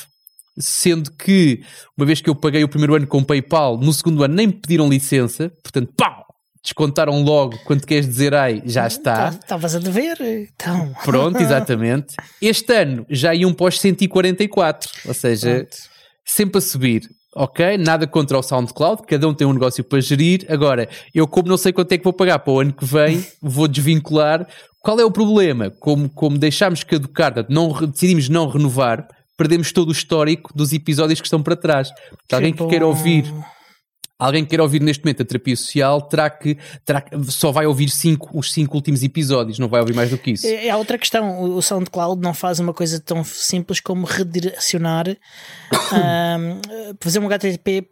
sendo 0.58 1.12
que, 1.12 1.60
uma 1.94 2.06
vez 2.06 2.22
que 2.22 2.30
eu 2.30 2.34
paguei 2.34 2.64
o 2.64 2.68
primeiro 2.70 2.94
ano 2.94 3.06
com 3.06 3.22
PayPal, 3.22 3.76
no 3.76 3.92
segundo 3.92 4.24
ano 4.24 4.34
nem 4.34 4.46
me 4.46 4.54
pediram 4.54 4.88
licença, 4.88 5.52
portanto, 5.62 5.92
pau! 5.94 6.24
Descontaram 6.62 7.22
logo 7.22 7.58
quando 7.66 7.84
queres 7.84 8.06
dizer 8.06 8.32
ai, 8.32 8.62
já 8.64 8.86
está. 8.86 9.28
Estavas 9.28 9.74
a 9.74 9.78
dever, 9.78 10.16
então. 10.22 10.94
Pronto, 11.04 11.36
exatamente. 11.40 12.14
Este 12.40 12.72
ano 12.72 13.04
já 13.10 13.34
iam 13.34 13.52
para 13.52 13.66
os 13.66 13.78
144, 13.78 14.90
ou 15.04 15.12
seja, 15.12 15.50
Pronto. 15.54 15.76
sempre 16.24 16.56
a 16.56 16.60
subir 16.62 17.19
ok, 17.34 17.78
nada 17.78 18.06
contra 18.06 18.38
o 18.38 18.42
SoundCloud, 18.42 19.02
cada 19.06 19.28
um 19.28 19.34
tem 19.34 19.46
um 19.46 19.52
negócio 19.52 19.84
para 19.84 20.00
gerir. 20.00 20.44
Agora, 20.48 20.88
eu, 21.14 21.26
como 21.26 21.48
não 21.48 21.56
sei 21.56 21.72
quanto 21.72 21.92
é 21.92 21.98
que 21.98 22.04
vou 22.04 22.12
pagar 22.12 22.38
para 22.40 22.52
o 22.52 22.60
ano 22.60 22.72
que 22.72 22.84
vem, 22.84 23.24
vou 23.40 23.68
desvincular. 23.68 24.46
Qual 24.80 24.98
é 24.98 25.04
o 25.04 25.10
problema? 25.10 25.70
Como, 25.70 26.08
como 26.08 26.38
deixámos 26.38 26.82
caducar, 26.82 27.34
não, 27.48 27.72
decidimos 27.86 28.28
não 28.28 28.48
renovar, 28.48 29.06
perdemos 29.36 29.72
todo 29.72 29.88
o 29.90 29.92
histórico 29.92 30.52
dos 30.54 30.72
episódios 30.72 31.20
que 31.20 31.26
estão 31.26 31.42
para 31.42 31.56
trás. 31.56 31.90
Que 32.28 32.34
alguém 32.34 32.52
que 32.52 32.66
queira 32.66 32.86
ouvir 32.86 33.24
Alguém 34.20 34.44
que 34.44 34.50
queira 34.50 34.62
ouvir 34.62 34.82
neste 34.82 35.02
momento 35.02 35.22
a 35.22 35.24
terapia 35.24 35.56
social 35.56 36.02
terá 36.02 36.28
que, 36.28 36.58
terá 36.84 37.02
só 37.28 37.50
vai 37.50 37.64
ouvir 37.64 37.88
cinco, 37.88 38.38
os 38.38 38.52
cinco 38.52 38.76
últimos 38.76 39.02
episódios, 39.02 39.58
não 39.58 39.66
vai 39.66 39.80
ouvir 39.80 39.94
mais 39.94 40.10
do 40.10 40.18
que 40.18 40.32
isso. 40.32 40.46
É, 40.46 40.66
é 40.66 40.76
outra 40.76 40.98
questão. 40.98 41.40
O 41.40 41.62
SoundCloud 41.62 42.20
não 42.20 42.34
faz 42.34 42.60
uma 42.60 42.74
coisa 42.74 43.00
tão 43.00 43.24
simples 43.24 43.80
como 43.80 44.04
redirecionar, 44.04 45.06
um, 45.08 46.60
fazer 47.00 47.18
um 47.18 47.26
HTTP 47.26 47.88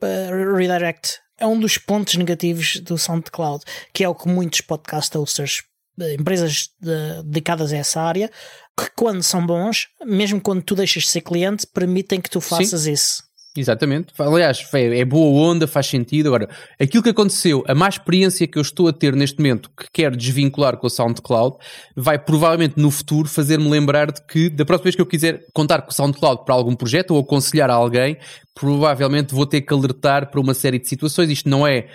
redirect. 0.58 1.18
É 1.38 1.46
um 1.46 1.58
dos 1.58 1.78
pontos 1.78 2.16
negativos 2.16 2.78
do 2.80 2.98
SoundCloud, 2.98 3.64
que 3.94 4.04
é 4.04 4.08
o 4.08 4.14
que 4.14 4.28
muitos 4.28 4.60
podcast 4.60 5.16
hosters, 5.16 5.62
eh, 5.98 6.14
empresas 6.14 6.68
de, 6.80 7.22
dedicadas 7.24 7.72
a 7.72 7.76
essa 7.76 8.02
área, 8.02 8.28
que 8.76 8.90
quando 8.96 9.22
são 9.22 9.46
bons, 9.46 9.86
mesmo 10.04 10.40
quando 10.40 10.62
tu 10.62 10.74
deixas 10.74 11.04
de 11.04 11.08
ser 11.10 11.20
cliente, 11.20 11.66
permitem 11.66 12.20
que 12.20 12.28
tu 12.28 12.40
faças 12.40 12.82
Sim. 12.82 12.92
isso. 12.92 13.27
Exatamente. 13.58 14.12
Aliás, 14.16 14.64
é, 14.72 15.00
é 15.00 15.04
boa 15.04 15.50
onda, 15.50 15.66
faz 15.66 15.86
sentido. 15.86 16.28
Agora, 16.28 16.48
aquilo 16.80 17.02
que 17.02 17.08
aconteceu, 17.08 17.64
a 17.66 17.74
má 17.74 17.88
experiência 17.88 18.46
que 18.46 18.56
eu 18.56 18.62
estou 18.62 18.86
a 18.86 18.92
ter 18.92 19.16
neste 19.16 19.38
momento, 19.38 19.68
que 19.76 19.86
quero 19.92 20.16
desvincular 20.16 20.76
com 20.76 20.86
a 20.86 20.90
SoundCloud, 20.90 21.56
vai 21.96 22.18
provavelmente 22.18 22.74
no 22.76 22.88
futuro 22.90 23.28
fazer-me 23.28 23.68
lembrar 23.68 24.12
de 24.12 24.22
que, 24.22 24.48
da 24.48 24.64
próxima 24.64 24.84
vez 24.84 24.94
que 24.94 25.02
eu 25.02 25.06
quiser 25.06 25.44
contar 25.52 25.82
com 25.82 25.90
o 25.90 25.94
SoundCloud 25.94 26.44
para 26.44 26.54
algum 26.54 26.76
projeto 26.76 27.10
ou 27.10 27.20
aconselhar 27.20 27.68
a 27.68 27.74
alguém, 27.74 28.16
provavelmente 28.54 29.34
vou 29.34 29.44
ter 29.44 29.62
que 29.62 29.74
alertar 29.74 30.30
para 30.30 30.40
uma 30.40 30.54
série 30.54 30.78
de 30.78 30.88
situações. 30.88 31.28
Isto 31.28 31.48
não 31.48 31.66
é, 31.66 31.88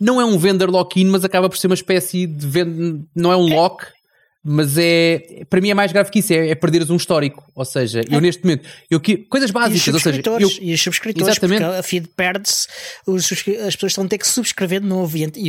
não 0.00 0.20
é 0.20 0.24
um 0.24 0.36
vendor 0.36 0.68
lock-in, 0.68 1.06
mas 1.06 1.24
acaba 1.24 1.48
por 1.48 1.56
ser 1.56 1.68
uma 1.68 1.74
espécie 1.74 2.26
de 2.26 2.44
vend... 2.44 3.04
não 3.14 3.30
é 3.30 3.36
um 3.36 3.46
lock, 3.46 3.86
mas 4.44 4.76
é 4.76 5.44
para 5.48 5.60
mim 5.60 5.70
é 5.70 5.74
mais 5.74 5.90
grave 5.90 6.10
que 6.10 6.18
isso, 6.18 6.32
é, 6.34 6.50
é 6.50 6.54
perderes 6.54 6.90
um 6.90 6.96
histórico. 6.96 7.42
Ou 7.54 7.64
seja, 7.64 8.02
eu 8.10 8.18
é. 8.18 8.20
neste 8.20 8.42
momento, 8.44 8.68
eu 8.90 9.00
que 9.00 9.16
coisas 9.16 9.50
básicas, 9.50 9.86
e 9.86 9.90
os 9.90 9.94
ou 9.94 10.00
seja, 10.00 10.22
eu, 10.38 10.50
e 10.60 10.74
os 10.74 10.82
subscritores, 10.82 11.28
exatamente. 11.28 11.62
porque 11.62 11.78
a 11.78 11.82
feed 11.82 12.08
perde-se, 12.14 12.68
as 13.66 13.74
pessoas 13.74 13.92
estão 13.92 14.04
a 14.04 14.08
ter 14.08 14.18
que 14.18 14.28
subscrever 14.28 14.80
de 14.80 14.86
novo. 14.86 15.16
E, 15.16 15.24
e, 15.24 15.48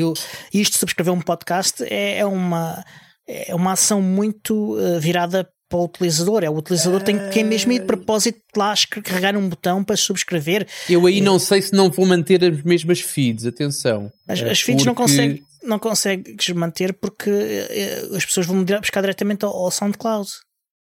e 0.53 0.61
isto 0.61 0.73
de 0.73 0.79
subscrever 0.79 1.13
um 1.13 1.21
podcast 1.21 1.83
é, 1.83 2.19
é 2.19 2.25
uma 2.25 2.83
é 3.27 3.55
uma 3.55 3.71
ação 3.71 4.01
muito 4.01 4.75
uh, 4.75 4.99
virada 4.99 5.49
para 5.67 5.79
o 5.79 5.85
utilizador. 5.85 6.43
É 6.43 6.49
o 6.49 6.55
utilizador 6.55 7.01
tem 7.01 7.17
que 7.29 7.43
mesmo 7.43 7.71
ir 7.71 7.79
de 7.79 7.85
propósito 7.85 8.39
lá 8.55 8.73
carregar 9.03 9.35
um 9.35 9.49
botão 9.49 9.83
para 9.83 9.97
subscrever. 9.97 10.67
Eu 10.89 11.05
aí 11.05 11.21
não 11.21 11.39
sei 11.39 11.61
se 11.61 11.73
não 11.73 11.89
vou 11.89 12.05
manter 12.05 12.43
as 12.43 12.63
mesmas 12.63 13.01
feeds, 13.01 13.45
atenção. 13.45 14.11
As, 14.27 14.41
as 14.41 14.61
feeds 14.61 14.83
porque... 14.83 14.85
não 14.85 14.95
conseguem 14.95 15.43
não 15.65 15.79
consegues 15.79 16.49
manter 16.49 16.93
porque 16.93 17.29
eh, 17.29 18.09
as 18.15 18.25
pessoas 18.25 18.45
vão 18.45 18.63
buscar 18.63 19.01
diretamente 19.01 19.45
ao, 19.45 19.55
ao 19.55 19.71
SoundCloud. 19.71 20.29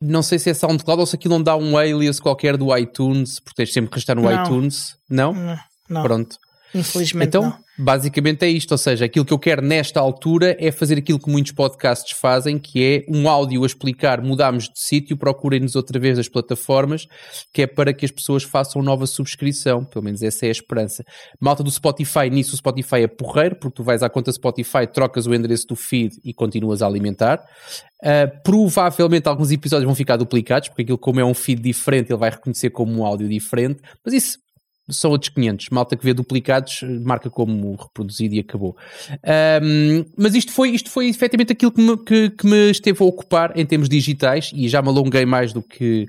Não 0.01 0.21
sei 0.21 0.37
se 0.37 0.49
é 0.49 0.53
SoundCloud 0.53 0.99
ou 0.99 1.05
se 1.05 1.15
aquilo 1.15 1.35
não 1.35 1.43
dá 1.43 1.55
um 1.55 1.77
alias 1.77 2.19
qualquer 2.19 2.57
do 2.57 2.75
iTunes, 2.77 3.39
porque 3.39 3.55
tens 3.57 3.73
sempre 3.73 3.91
que 3.91 3.97
estar 3.97 4.15
no 4.15 4.23
não. 4.23 4.43
iTunes. 4.43 4.97
Não? 5.09 5.33
não? 5.33 5.57
Não. 5.89 6.03
Pronto. 6.03 6.37
Infelizmente 6.73 7.27
então, 7.27 7.43
não. 7.43 7.62
Basicamente 7.77 8.43
é 8.43 8.49
isto, 8.49 8.71
ou 8.71 8.77
seja, 8.77 9.05
aquilo 9.05 9.25
que 9.25 9.33
eu 9.33 9.39
quero 9.39 9.61
nesta 9.61 9.99
altura 9.99 10.55
é 10.59 10.71
fazer 10.71 10.97
aquilo 10.97 11.19
que 11.19 11.29
muitos 11.29 11.51
podcasts 11.51 12.17
fazem, 12.17 12.59
que 12.59 12.83
é 12.83 13.05
um 13.11 13.27
áudio 13.27 13.63
a 13.63 13.65
explicar, 13.65 14.21
mudamos 14.21 14.65
de 14.65 14.79
sítio, 14.79 15.17
procurem-nos 15.17 15.75
outra 15.75 15.99
vez 15.99 16.19
as 16.19 16.27
plataformas, 16.27 17.07
que 17.51 17.63
é 17.63 17.67
para 17.67 17.93
que 17.93 18.05
as 18.05 18.11
pessoas 18.11 18.43
façam 18.43 18.81
nova 18.81 19.07
subscrição, 19.07 19.83
pelo 19.83 20.05
menos 20.05 20.21
essa 20.21 20.45
é 20.45 20.49
a 20.49 20.51
esperança. 20.51 21.03
Malta 21.39 21.63
do 21.63 21.71
Spotify, 21.71 22.29
nisso 22.29 22.53
o 22.53 22.57
Spotify 22.57 22.97
é 22.97 23.07
porreiro, 23.07 23.55
porque 23.55 23.75
tu 23.75 23.83
vais 23.83 24.03
à 24.03 24.09
conta 24.09 24.31
Spotify, 24.31 24.85
trocas 24.91 25.25
o 25.25 25.33
endereço 25.33 25.67
do 25.67 25.75
feed 25.75 26.19
e 26.23 26.33
continuas 26.33 26.81
a 26.81 26.87
alimentar. 26.87 27.43
Uh, 28.03 28.29
provavelmente 28.43 29.27
alguns 29.27 29.49
episódios 29.49 29.85
vão 29.85 29.95
ficar 29.95 30.17
duplicados, 30.17 30.69
porque 30.69 30.83
aquilo 30.83 30.97
como 30.97 31.19
é 31.19 31.25
um 31.25 31.33
feed 31.33 31.61
diferente, 31.61 32.11
ele 32.11 32.19
vai 32.19 32.29
reconhecer 32.29 32.69
como 32.69 32.93
um 32.93 33.05
áudio 33.05 33.27
diferente, 33.27 33.81
mas 34.05 34.13
isso 34.13 34.43
são 34.89 35.11
outros 35.11 35.29
500. 35.29 35.69
Malta 35.69 35.95
que 35.95 36.03
vê 36.03 36.13
duplicados, 36.13 36.81
marca 37.03 37.29
como 37.29 37.75
reproduzido 37.75 38.35
e 38.35 38.39
acabou. 38.39 38.75
Um, 39.61 40.05
mas 40.17 40.35
isto 40.35 40.51
foi, 40.51 40.71
isto 40.71 40.89
foi 40.89 41.07
efetivamente 41.07 41.53
aquilo 41.53 41.71
que 41.71 41.81
me, 41.81 41.97
que, 41.97 42.29
que 42.31 42.45
me 42.45 42.71
esteve 42.71 43.01
a 43.01 43.05
ocupar 43.05 43.57
em 43.57 43.65
termos 43.65 43.87
digitais 43.87 44.51
e 44.53 44.67
já 44.67 44.81
me 44.81 44.89
alonguei 44.89 45.25
mais 45.25 45.53
do 45.53 45.61
que, 45.61 46.07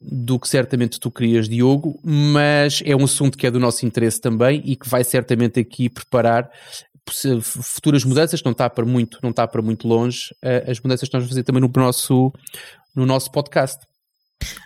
do 0.00 0.38
que 0.38 0.48
certamente 0.48 1.00
tu 1.00 1.10
querias, 1.10 1.48
Diogo, 1.48 1.98
mas 2.04 2.82
é 2.84 2.94
um 2.94 3.04
assunto 3.04 3.38
que 3.38 3.46
é 3.46 3.50
do 3.50 3.60
nosso 3.60 3.86
interesse 3.86 4.20
também 4.20 4.62
e 4.64 4.76
que 4.76 4.88
vai 4.88 5.02
certamente 5.02 5.58
aqui 5.58 5.88
preparar 5.88 6.50
futuras 7.40 8.04
mudanças, 8.04 8.42
não 8.42 8.52
está 8.52 8.68
para 8.68 8.84
muito, 8.84 9.18
não 9.22 9.30
está 9.30 9.46
para 9.46 9.62
muito 9.62 9.86
longe, 9.86 10.34
as 10.66 10.80
mudanças 10.80 11.08
que 11.08 11.14
nós 11.14 11.22
vamos 11.22 11.28
fazer 11.28 11.44
também 11.44 11.62
no 11.62 11.70
nosso, 11.74 12.32
no 12.94 13.06
nosso 13.06 13.30
podcast. 13.30 13.78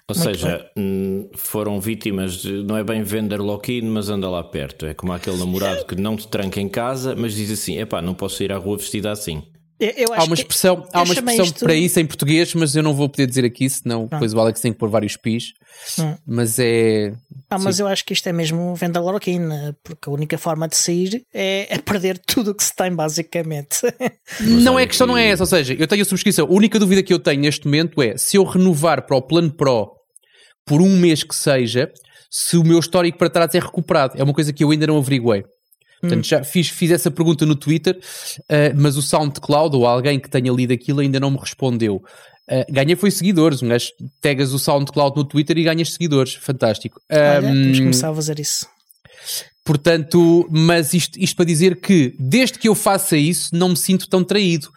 Ou 0.08 0.16
Muito 0.16 0.24
seja, 0.24 0.58
bem. 0.58 0.84
Hum, 0.84 1.30
foram 1.36 1.80
vítimas 1.80 2.42
de, 2.42 2.64
não 2.64 2.76
é 2.76 2.82
bem 2.82 3.02
vender 3.02 3.40
lock-in, 3.40 3.82
mas 3.82 4.08
anda 4.08 4.28
lá 4.28 4.42
perto. 4.42 4.86
É 4.86 4.94
como 4.94 5.12
aquele 5.12 5.36
namorado 5.36 5.84
que 5.86 5.94
não 5.94 6.16
te 6.16 6.26
tranca 6.26 6.60
em 6.60 6.68
casa, 6.68 7.14
mas 7.14 7.34
diz 7.34 7.50
assim: 7.50 7.78
epá, 7.78 8.02
não 8.02 8.14
posso 8.14 8.42
ir 8.42 8.52
à 8.52 8.56
rua 8.56 8.76
vestida 8.76 9.12
assim. 9.12 9.42
Há 10.16 10.24
uma 10.24 10.34
expressão, 10.34 10.86
há 10.92 11.02
uma 11.02 11.14
expressão 11.14 11.44
isto... 11.44 11.64
para 11.64 11.74
isso 11.74 11.98
em 12.00 12.06
português, 12.06 12.54
mas 12.54 12.76
eu 12.76 12.82
não 12.82 12.94
vou 12.94 13.08
poder 13.08 13.26
dizer 13.26 13.44
aqui, 13.44 13.68
senão 13.68 14.06
depois 14.06 14.34
o 14.34 14.40
Alex 14.40 14.60
tem 14.60 14.72
que 14.72 14.78
pôr 14.78 14.88
vários 14.88 15.16
pis. 15.16 15.52
Hum. 15.98 16.14
Mas 16.26 16.58
é. 16.58 17.12
Ah, 17.48 17.58
mas 17.58 17.76
Sim. 17.76 17.82
eu 17.82 17.88
acho 17.88 18.04
que 18.04 18.12
isto 18.12 18.28
é 18.28 18.32
mesmo 18.32 18.74
venda 18.74 19.00
loroquina, 19.00 19.76
porque 19.82 20.08
a 20.08 20.12
única 20.12 20.36
forma 20.38 20.68
de 20.68 20.76
sair 20.76 21.24
é, 21.32 21.74
é 21.74 21.78
perder 21.78 22.18
tudo 22.18 22.50
o 22.50 22.54
que 22.54 22.62
se 22.62 22.74
tem, 22.74 22.94
basicamente. 22.94 23.78
não 24.40 24.78
é, 24.78 24.84
a 24.84 24.86
questão, 24.86 25.06
não 25.06 25.16
é 25.16 25.28
essa. 25.28 25.42
Ou 25.42 25.46
seja, 25.46 25.74
eu 25.74 25.86
tenho 25.86 26.02
a 26.02 26.04
subscrição. 26.04 26.46
A 26.46 26.52
única 26.52 26.78
dúvida 26.78 27.02
que 27.02 27.12
eu 27.12 27.18
tenho 27.18 27.40
neste 27.40 27.64
momento 27.64 28.02
é 28.02 28.16
se 28.16 28.36
eu 28.36 28.44
renovar 28.44 29.06
para 29.06 29.16
o 29.16 29.22
plano 29.22 29.50
Pro 29.50 29.90
por 30.66 30.80
um 30.80 30.96
mês 30.96 31.24
que 31.24 31.34
seja, 31.34 31.90
se 32.30 32.56
o 32.56 32.62
meu 32.62 32.78
histórico 32.78 33.18
para 33.18 33.30
trás 33.30 33.54
é 33.54 33.58
recuperado. 33.58 34.14
É 34.16 34.22
uma 34.22 34.32
coisa 34.32 34.52
que 34.52 34.62
eu 34.62 34.70
ainda 34.70 34.86
não 34.86 34.98
averiguei. 34.98 35.44
Portanto, 36.00 36.20
hum. 36.20 36.28
já 36.28 36.42
fiz, 36.42 36.68
fiz 36.68 36.90
essa 36.90 37.10
pergunta 37.10 37.44
no 37.44 37.54
Twitter, 37.54 37.98
uh, 37.98 38.74
mas 38.76 38.96
o 38.96 39.02
SoundCloud 39.02 39.76
ou 39.76 39.86
alguém 39.86 40.18
que 40.18 40.30
tenha 40.30 40.52
lido 40.52 40.72
aquilo 40.72 41.00
ainda 41.00 41.20
não 41.20 41.30
me 41.30 41.38
respondeu. 41.38 41.96
Uh, 42.50 42.72
ganhei 42.72 42.96
foi 42.96 43.10
seguidores, 43.10 43.62
mas 43.62 43.90
tagas 44.20 44.52
o 44.52 44.58
SoundCloud 44.58 45.16
no 45.16 45.24
Twitter 45.24 45.58
e 45.58 45.64
ganhas 45.64 45.92
seguidores. 45.92 46.34
Fantástico. 46.34 47.00
Olha, 47.10 47.48
um, 47.48 47.62
temos 47.62 47.78
que 47.78 47.84
começar 47.84 48.10
a 48.10 48.14
fazer 48.14 48.40
isso. 48.40 48.66
Portanto, 49.64 50.48
mas 50.50 50.94
isto, 50.94 51.18
isto 51.18 51.36
para 51.36 51.44
dizer 51.44 51.80
que 51.80 52.14
desde 52.18 52.58
que 52.58 52.68
eu 52.68 52.74
faça 52.74 53.16
isso 53.16 53.54
não 53.54 53.68
me 53.68 53.76
sinto 53.76 54.08
tão 54.08 54.24
traído. 54.24 54.68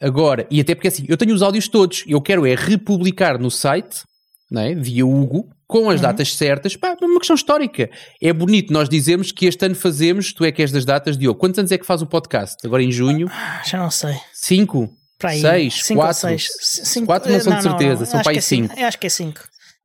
Agora, 0.00 0.46
e 0.50 0.60
até 0.60 0.74
porque 0.74 0.88
assim, 0.88 1.04
eu 1.08 1.16
tenho 1.16 1.34
os 1.34 1.42
áudios 1.42 1.68
todos, 1.68 2.04
eu 2.06 2.20
quero 2.20 2.46
é 2.46 2.54
republicar 2.54 3.38
no 3.38 3.50
site, 3.50 4.04
não 4.50 4.62
é? 4.62 4.74
via 4.74 5.04
Hugo, 5.04 5.50
com 5.68 5.90
as 5.90 5.96
uhum. 5.96 6.02
datas 6.02 6.34
certas, 6.34 6.74
pá, 6.74 6.96
é 6.98 7.04
uma 7.04 7.18
questão 7.18 7.36
histórica. 7.36 7.90
É 8.22 8.32
bonito 8.32 8.72
nós 8.72 8.88
dizemos 8.88 9.30
que 9.30 9.44
este 9.44 9.66
ano 9.66 9.74
fazemos, 9.74 10.32
tu 10.32 10.42
é 10.42 10.50
que 10.50 10.62
és 10.62 10.72
das 10.72 10.86
datas, 10.86 11.18
Diogo, 11.18 11.38
quantos 11.38 11.58
anos 11.58 11.70
é 11.70 11.76
que 11.76 11.84
faz 11.84 12.00
o 12.00 12.06
podcast? 12.06 12.56
Agora 12.66 12.82
em 12.82 12.90
junho? 12.90 13.28
Ah, 13.30 13.62
já 13.64 13.78
não 13.78 13.90
sei. 13.90 14.16
Cinco? 14.32 14.88
Para 15.18 15.30
aí. 15.30 15.40
Seis? 15.42 15.74
Cinco 15.84 16.00
quatro? 16.00 16.20
Seis. 16.20 16.48
Cinco, 16.60 17.06
quatro 17.06 17.30
não 17.30 17.40
são 17.40 17.52
não, 17.52 17.58
de 17.58 17.62
certeza, 17.64 17.92
não, 17.92 18.00
não. 18.00 18.06
são 18.06 18.22
para 18.22 18.32
aí 18.32 18.38
é 18.38 18.40
cinco. 18.40 18.68
cinco. 18.74 18.86
Acho 18.86 18.98
que 18.98 19.06
é 19.06 19.10
cinco. 19.10 19.40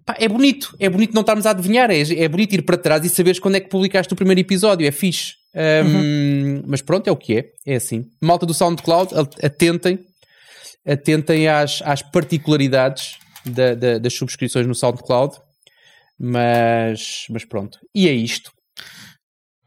Pá, 0.06 0.16
é 0.18 0.28
bonito, 0.30 0.74
é 0.80 0.90
bonito 0.90 1.14
não 1.14 1.22
estarmos 1.22 1.46
a 1.46 1.52
adivinhar, 1.52 1.92
é, 1.92 2.02
é 2.02 2.28
bonito 2.30 2.54
ir 2.54 2.62
para 2.62 2.78
trás 2.78 3.04
e 3.06 3.10
saberes 3.10 3.40
quando 3.40 3.56
é 3.56 3.60
que 3.60 3.70
publicaste 3.70 4.14
o 4.14 4.16
primeiro 4.16 4.40
episódio, 4.40 4.88
é 4.88 4.92
fixe. 4.92 5.34
Um, 5.54 5.88
uhum. 5.88 6.64
Mas 6.66 6.82
pronto, 6.82 7.08
é 7.08 7.12
o 7.12 7.18
que 7.18 7.38
é, 7.38 7.74
é 7.74 7.76
assim. 7.76 8.06
Malta 8.22 8.46
do 8.46 8.54
SoundCloud, 8.54 9.14
atentem, 9.42 10.00
atentem 10.86 11.48
às, 11.50 11.82
às 11.84 12.02
particularidades 12.02 13.18
da, 13.46 13.76
da, 13.76 13.98
das 13.98 14.14
subscrições 14.14 14.66
no 14.66 14.76
SoundCloud, 14.76 15.36
mas, 16.26 17.26
mas 17.30 17.44
pronto. 17.44 17.78
E 17.94 18.08
é 18.08 18.14
isto. 18.14 18.50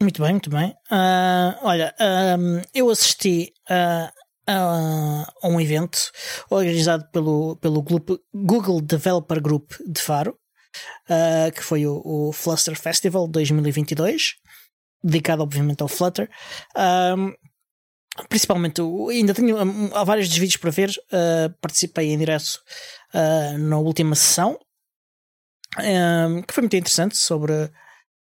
Muito 0.00 0.22
bem, 0.22 0.32
muito 0.32 0.48
bem. 0.48 0.70
Uh, 0.90 1.54
olha, 1.60 1.94
eu 2.74 2.88
assisti 2.88 3.52
a, 3.68 4.10
a, 4.46 5.28
um 5.44 5.60
evento 5.60 5.98
organizado 6.48 7.06
pelo, 7.12 7.56
pelo 7.56 7.84
Google 8.34 8.80
Developer 8.80 9.42
Group 9.42 9.72
de 9.86 10.00
Faro, 10.00 10.34
uh, 11.10 11.52
que 11.52 11.62
foi 11.62 11.86
o, 11.86 12.00
o, 12.02 12.32
Fluster 12.32 12.74
Festival 12.74 13.28
2022, 13.28 14.36
dedicado 15.04 15.42
obviamente 15.42 15.82
ao 15.82 15.88
Flutter. 15.88 16.30
Principalmente, 18.30 18.80
ainda 19.10 19.34
tenho 19.34 19.58
há 19.94 20.04
vários 20.04 20.34
vídeos 20.34 20.56
para 20.56 20.70
ver, 20.70 20.88
uh, 20.88 21.54
participei 21.60 22.12
em 22.14 22.18
direto 22.18 22.62
na 23.58 23.78
última 23.78 24.14
sessão 24.14 24.58
um, 25.78 26.42
que 26.42 26.54
foi 26.54 26.62
muito 26.62 26.76
interessante 26.76 27.16
sobre, 27.16 27.70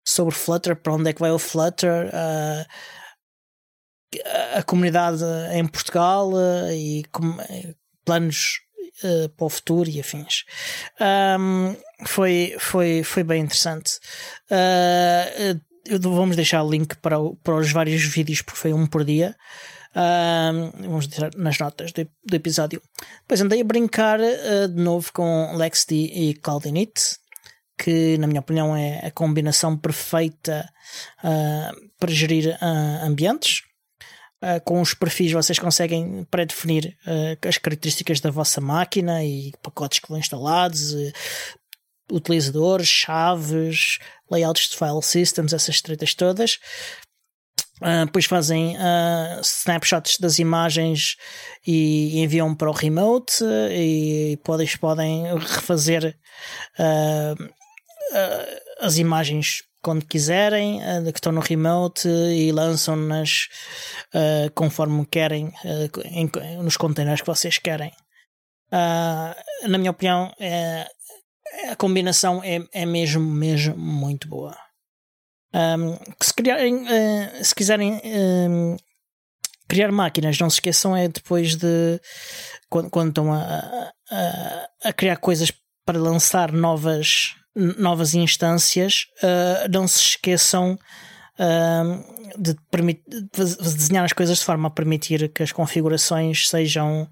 sobre 0.06 0.34
Flutter, 0.34 0.76
para 0.76 0.94
onde 0.94 1.10
é 1.10 1.12
que 1.12 1.20
vai 1.20 1.30
o 1.30 1.38
Flutter, 1.38 2.08
uh, 2.08 2.66
a 4.54 4.62
comunidade 4.62 5.22
em 5.52 5.66
Portugal 5.66 6.30
uh, 6.32 6.72
e 6.72 7.04
com, 7.12 7.36
planos 8.04 8.60
uh, 9.02 9.28
para 9.30 9.46
o 9.46 9.50
futuro 9.50 9.90
e 9.90 10.00
afins. 10.00 10.44
Um, 11.00 11.76
foi, 12.06 12.56
foi, 12.58 13.02
foi 13.02 13.24
bem 13.24 13.42
interessante. 13.42 13.98
vamos 16.00 16.36
deixar 16.36 16.62
o 16.62 16.70
link 16.70 16.96
para, 16.96 17.16
para 17.42 17.56
os 17.56 17.72
vários 17.72 18.02
vídeos, 18.02 18.42
porque 18.42 18.60
foi 18.60 18.72
um 18.72 18.86
por 18.86 19.04
dia. 19.04 19.36
vamos 20.82 21.08
deixar 21.08 21.30
nas 21.36 21.58
notas 21.58 21.92
do, 21.92 22.08
do, 22.24 22.36
episódio. 22.36 22.80
Depois 23.22 23.40
andei 23.40 23.60
a 23.60 23.64
brincar 23.64 24.20
uh, 24.20 24.68
de 24.68 24.80
novo 24.80 25.12
com 25.12 25.54
LexD 25.56 25.94
e 25.94 26.34
Cloudinit, 26.34 27.18
que, 27.76 28.16
na 28.18 28.26
minha 28.26 28.40
opinião, 28.40 28.76
é 28.76 29.06
a 29.06 29.10
combinação 29.10 29.76
perfeita 29.76 30.68
uh, 31.22 31.90
para 31.98 32.10
gerir 32.10 32.56
uh, 32.60 33.04
ambientes. 33.04 33.62
Uh, 34.42 34.60
com 34.64 34.80
os 34.80 34.94
perfis 34.94 35.32
vocês 35.32 35.58
conseguem 35.58 36.24
pré-definir 36.30 36.96
as 37.46 37.56
características 37.56 38.20
da 38.20 38.30
vossa 38.30 38.60
máquina 38.60 39.24
e 39.24 39.52
pacotes 39.62 39.98
que 39.98 40.08
vão 40.08 40.18
instalados, 40.18 40.94
utilizadores, 42.12 42.86
chaves, 42.86 43.98
layouts 44.30 44.68
de 44.68 44.76
file 44.76 45.02
systems, 45.02 45.52
essas 45.52 45.80
tretas 45.80 46.14
todas. 46.14 46.58
Uh, 47.80 48.06
depois 48.06 48.24
fazem 48.24 48.74
uh, 48.76 49.40
snapshots 49.42 50.18
das 50.18 50.38
imagens 50.38 51.16
e 51.66 52.18
enviam 52.22 52.54
para 52.54 52.70
o 52.70 52.72
remote 52.72 53.44
e 53.70 54.38
podem, 54.42 54.66
podem 54.80 55.24
refazer 55.38 56.16
uh, 56.78 57.48
uh, 58.12 58.84
as 58.84 58.98
imagens 58.98 59.62
quando 59.82 60.04
quiserem, 60.04 60.80
uh, 60.80 61.04
que 61.12 61.18
estão 61.18 61.32
no 61.32 61.40
remote 61.40 62.08
e 62.08 62.50
lançam-nas 62.50 63.48
uh, 64.14 64.50
conforme 64.54 65.06
querem, 65.06 65.52
em, 66.04 66.30
nos 66.62 66.76
containers 66.76 67.20
que 67.20 67.26
vocês 67.26 67.58
querem. 67.58 67.92
na 68.70 69.78
minha 69.78 69.92
opinião, 69.92 70.32
é, 70.40 70.86
a 71.70 71.76
combinação 71.76 72.42
é, 72.44 72.60
é 72.72 72.84
mesmo, 72.84 73.22
mesmo 73.22 73.76
muito 73.76 74.28
boa. 74.28 74.56
Um, 75.54 75.96
se, 76.20 76.34
criarem, 76.34 76.84
se 77.42 77.54
quiserem 77.54 78.00
um, 78.04 78.76
criar 79.68 79.90
máquinas, 79.90 80.38
não 80.38 80.50
se 80.50 80.56
esqueçam, 80.56 80.96
é 80.96 81.08
depois 81.08 81.56
de 81.56 82.00
quando, 82.68 82.90
quando 82.90 83.08
estão 83.08 83.32
a, 83.32 83.92
a, 84.10 84.68
a 84.84 84.92
criar 84.92 85.16
coisas 85.16 85.52
para 85.84 85.98
lançar 85.98 86.52
novas, 86.52 87.36
novas 87.56 88.14
instâncias, 88.14 89.06
uh, 89.22 89.68
não 89.72 89.88
se 89.88 89.98
esqueçam 90.00 90.78
uh, 91.38 92.38
de, 92.38 92.54
de, 92.54 93.56
desenhar 93.74 94.04
as 94.04 94.12
coisas 94.12 94.38
de 94.38 94.44
forma 94.44 94.68
a 94.68 94.70
permitir 94.70 95.32
que 95.32 95.42
as 95.42 95.52
configurações 95.52 96.48
sejam 96.48 97.08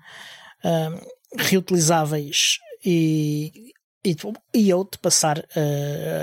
uh, 0.62 1.06
reutilizáveis 1.38 2.58
e, 2.84 3.72
e, 4.04 4.14
e 4.54 4.68
eu 4.68 4.84
de 4.84 4.98
passar 4.98 5.42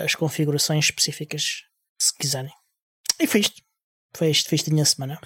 as 0.06 0.13
configurações 0.13 0.86
específicas 0.86 1.63
se 2.00 2.16
quiserem. 2.16 2.51
E 3.20 3.25
foi 3.25 3.42
isto. 3.42 3.62
Foi 4.16 4.30
isto, 4.30 4.50
foi 4.50 4.56
isto 4.58 4.70
a 4.70 4.74
minha 4.74 4.86
semana. 4.86 5.20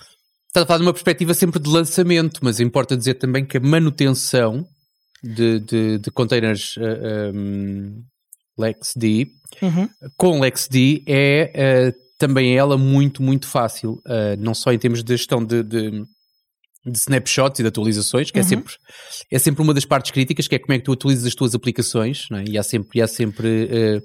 Está 0.48 0.62
a 0.62 0.66
falar 0.66 0.78
de 0.78 0.86
uma 0.86 0.94
perspectiva 0.94 1.34
sempre 1.34 1.60
de 1.60 1.70
lançamento, 1.70 2.40
mas 2.42 2.60
importa 2.60 2.96
dizer 2.96 3.16
também 3.16 3.46
que 3.46 3.58
a 3.58 3.60
manutenção 3.60 4.66
de, 5.22 5.60
de, 5.60 5.98
de 5.98 6.12
containers 6.12 6.78
uh, 6.78 7.32
um, 7.34 8.04
LexD 8.58 9.28
uhum. 9.62 9.90
com 10.18 10.40
LexD 10.40 11.04
é 11.08 11.92
uh, 11.94 12.06
também 12.18 12.58
ela 12.58 12.78
muito, 12.78 13.22
muito 13.22 13.48
fácil, 13.48 14.02
uh, 14.08 14.36
não 14.40 14.54
só 14.54 14.72
em 14.72 14.80
termos 14.80 15.04
de 15.04 15.18
gestão 15.18 15.44
de, 15.44 15.62
de, 15.64 15.92
de 15.92 16.98
snapshots 16.98 17.60
e 17.60 17.64
de 17.64 17.68
atualizações, 17.68 18.32
que 18.32 18.40
é 18.40 18.42
uhum. 18.42 18.46
é, 18.46 18.50
sempre, 18.50 18.74
é 19.32 19.40
sempre 19.40 19.62
uma 19.62 19.74
das 19.74 19.86
partes 19.86 20.12
críticas, 20.12 20.48
que 20.48 20.56
é 20.56 20.60
como 20.60 20.74
é 20.74 20.78
que 20.78 20.86
tu 20.86 20.94
atualizas 20.94 21.26
as 21.26 21.36
tuas 21.36 21.54
aplicações, 21.54 22.28
é? 22.32 22.46
e 22.48 22.58
há 22.58 22.64
sempre, 22.64 23.02
há 23.02 23.08
sempre 23.08 23.66
uh, 23.66 24.02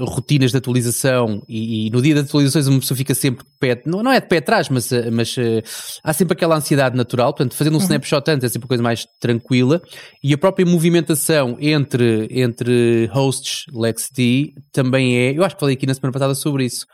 rotinas 0.00 0.50
de 0.50 0.58
atualização 0.58 1.42
e, 1.48 1.86
e, 1.86 1.90
no 1.90 2.02
dia 2.02 2.14
das 2.14 2.26
atualizações 2.26 2.66
uma 2.66 2.80
pessoa 2.80 2.96
fica 2.96 3.14
sempre 3.14 3.44
de 3.44 3.50
pé, 3.58 3.82
não, 3.86 4.02
não 4.02 4.12
é 4.12 4.20
de 4.20 4.26
pé 4.26 4.36
atrás, 4.36 4.68
mas, 4.68 4.92
eh, 4.92 5.10
mas 5.10 5.34
uh, 5.38 5.62
há 6.04 6.12
sempre 6.12 6.34
aquela 6.34 6.56
ansiedade 6.56 6.94
natural, 6.94 7.32
portanto 7.32 7.56
fazendo 7.56 7.74
um 7.74 7.76
uhum. 7.78 7.84
snapshot 7.84 8.30
antes 8.30 8.44
é 8.44 8.48
sempre 8.48 8.66
uma 8.66 8.68
coisa 8.68 8.82
mais 8.82 9.06
tranquila 9.18 9.80
e 10.22 10.34
a 10.34 10.38
própria 10.38 10.66
movimentação 10.66 11.56
entre, 11.58 12.28
entre 12.30 13.06
hosts 13.12 13.64
LexD 13.72 14.52
também 14.72 15.16
é, 15.16 15.38
eu 15.38 15.42
acho 15.42 15.54
que 15.56 15.60
falei 15.60 15.74
aqui 15.74 15.86
na 15.86 15.94
semana 15.94 16.12
passada 16.12 16.34
sobre 16.34 16.66
isso, 16.66 16.86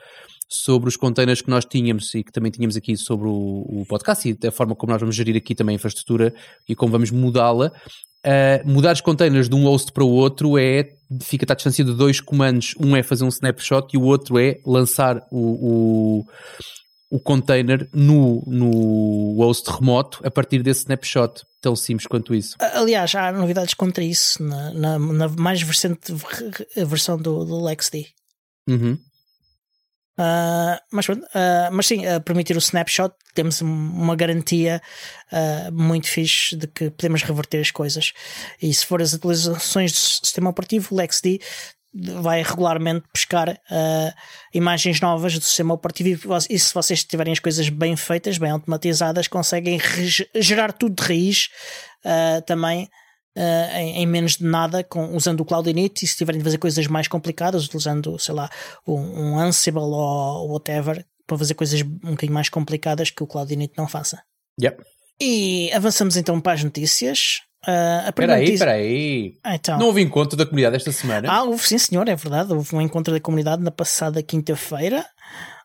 sobre 0.48 0.88
os 0.88 0.96
containers 0.96 1.42
que 1.42 1.50
nós 1.50 1.64
tínhamos 1.64 2.14
e 2.14 2.22
que 2.22 2.30
também 2.30 2.52
tínhamos 2.52 2.76
aqui 2.76 2.96
sobre 2.96 3.26
o, 3.26 3.64
o 3.68 3.84
podcast 3.88 4.28
e 4.28 4.46
a 4.46 4.52
forma 4.52 4.76
como 4.76 4.92
nós 4.92 5.00
vamos 5.00 5.16
gerir 5.16 5.36
aqui 5.36 5.52
também 5.52 5.74
a 5.74 5.76
infraestrutura 5.76 6.32
e 6.68 6.76
como 6.76 6.92
vamos 6.92 7.10
mudá-la. 7.10 7.72
Uh, 8.28 8.68
mudar 8.68 8.92
os 8.92 9.00
containers 9.00 9.48
de 9.48 9.54
um 9.54 9.64
host 9.64 9.90
para 9.90 10.04
o 10.04 10.10
outro 10.10 10.58
é 10.58 10.90
fica 11.22 11.50
a 11.50 11.54
distância 11.54 11.82
de 11.82 11.94
dois 11.94 12.20
comandos. 12.20 12.74
Um 12.78 12.94
é 12.94 13.02
fazer 13.02 13.24
um 13.24 13.28
snapshot 13.28 13.88
e 13.94 13.96
o 13.96 14.02
outro 14.02 14.38
é 14.38 14.60
lançar 14.66 15.26
o, 15.30 16.20
o, 16.20 17.16
o 17.16 17.18
container 17.18 17.88
no, 17.90 18.42
no 18.46 19.34
host 19.38 19.70
remoto 19.70 20.20
a 20.22 20.30
partir 20.30 20.62
desse 20.62 20.80
snapshot. 20.80 21.42
Tão 21.62 21.74
simples 21.74 22.06
quanto 22.06 22.34
isso. 22.34 22.54
Aliás, 22.60 23.14
há 23.14 23.32
novidades 23.32 23.72
contra 23.72 24.04
isso 24.04 24.42
na, 24.42 24.74
na, 24.74 24.98
na 24.98 25.28
mais 25.28 25.62
recente 25.62 26.14
versão 26.76 27.16
do, 27.16 27.46
do 27.46 27.64
LexD. 27.64 28.06
Uhum. 28.68 28.98
Uh, 30.18 30.76
mas, 30.90 31.08
uh, 31.08 31.16
mas 31.70 31.86
sim, 31.86 32.04
uh, 32.04 32.20
permitir 32.20 32.56
o 32.56 32.58
snapshot, 32.58 33.14
temos 33.34 33.60
uma 33.60 34.16
garantia 34.16 34.82
muito 35.72 36.08
fixe 36.08 36.56
de 36.56 36.66
que 36.66 36.90
podemos 36.90 37.22
reverter 37.22 37.60
as 37.60 37.70
coisas. 37.70 38.12
E 38.60 38.72
se 38.72 38.84
for 38.84 39.00
as 39.00 39.14
atualizações 39.14 39.92
do 39.92 39.98
sistema 39.98 40.50
operativo, 40.50 40.88
o 40.90 40.96
LexD 40.96 41.38
vai 41.94 42.42
regularmente 42.42 43.04
buscar 43.14 43.60
imagens 44.52 45.00
novas 45.00 45.38
do 45.38 45.44
sistema 45.44 45.74
operativo 45.74 46.34
e 46.48 46.58
se 46.58 46.74
vocês 46.74 47.04
tiverem 47.04 47.32
as 47.32 47.38
coisas 47.38 47.68
bem 47.68 47.94
feitas, 47.94 48.38
bem 48.38 48.50
automatizadas, 48.50 49.28
conseguem 49.28 49.78
gerar 50.34 50.72
tudo 50.72 50.94
de 50.96 51.06
raiz 51.06 51.48
também 52.46 52.88
uh, 53.38 53.76
em, 53.76 54.02
em, 54.02 54.06
menos 54.06 54.36
de 54.36 54.44
nada 54.44 54.82
com, 54.82 55.14
usando 55.14 55.40
o 55.40 55.44
Cloud 55.44 55.70
Init 55.70 56.04
e 56.04 56.08
se 56.08 56.16
tiverem 56.16 56.38
de 56.38 56.44
fazer 56.44 56.58
coisas 56.58 56.86
mais 56.88 57.06
complicadas, 57.06 57.64
utilizando, 57.64 58.18
sei 58.18 58.34
lá, 58.34 58.50
um, 58.86 58.94
um 58.94 59.38
Ansible 59.38 59.80
ou 59.80 60.50
whatever, 60.50 61.04
para 61.26 61.38
fazer 61.38 61.54
coisas 61.54 61.80
um 61.82 62.10
bocadinho 62.10 62.34
mais 62.34 62.48
complicadas 62.48 63.10
que 63.10 63.22
o 63.22 63.26
Cloud 63.26 63.52
Init 63.52 63.74
não 63.76 63.86
faça. 63.86 64.20
Yep. 64.60 64.82
E 65.20 65.70
avançamos 65.72 66.16
então 66.16 66.40
para 66.40 66.54
as 66.54 66.64
notícias. 66.64 67.40
Uh, 67.62 68.12
peraí, 68.12 68.44
notícia... 68.44 68.66
peraí. 68.66 69.34
Ah, 69.42 69.54
então. 69.54 69.78
Não 69.78 69.86
houve 69.86 70.00
encontro 70.00 70.36
da 70.36 70.46
comunidade 70.46 70.76
esta 70.76 70.92
semana? 70.92 71.30
Ah, 71.30 71.44
houve 71.44 71.66
sim, 71.66 71.78
senhor, 71.78 72.08
é 72.08 72.16
verdade. 72.16 72.52
Houve 72.52 72.74
um 72.74 72.80
encontro 72.80 73.12
da 73.12 73.20
comunidade 73.20 73.62
na 73.62 73.70
passada 73.70 74.22
quinta-feira. 74.22 75.04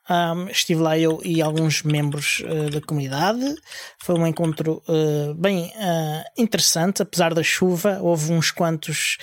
Um, 0.10 0.50
estive 0.50 0.82
lá 0.82 0.98
eu 0.98 1.22
e 1.24 1.42
alguns 1.42 1.82
membros 1.82 2.44
uh, 2.46 2.70
da 2.70 2.82
comunidade. 2.82 3.56
Foi 4.00 4.16
um 4.16 4.28
encontro 4.28 4.84
uh, 4.88 5.34
bem 5.36 5.72
uh, 5.76 6.24
interessante, 6.38 7.02
apesar 7.02 7.34
da 7.34 7.44
chuva. 7.44 8.00
Houve 8.02 8.34
uns 8.34 8.52
quantos, 8.52 9.18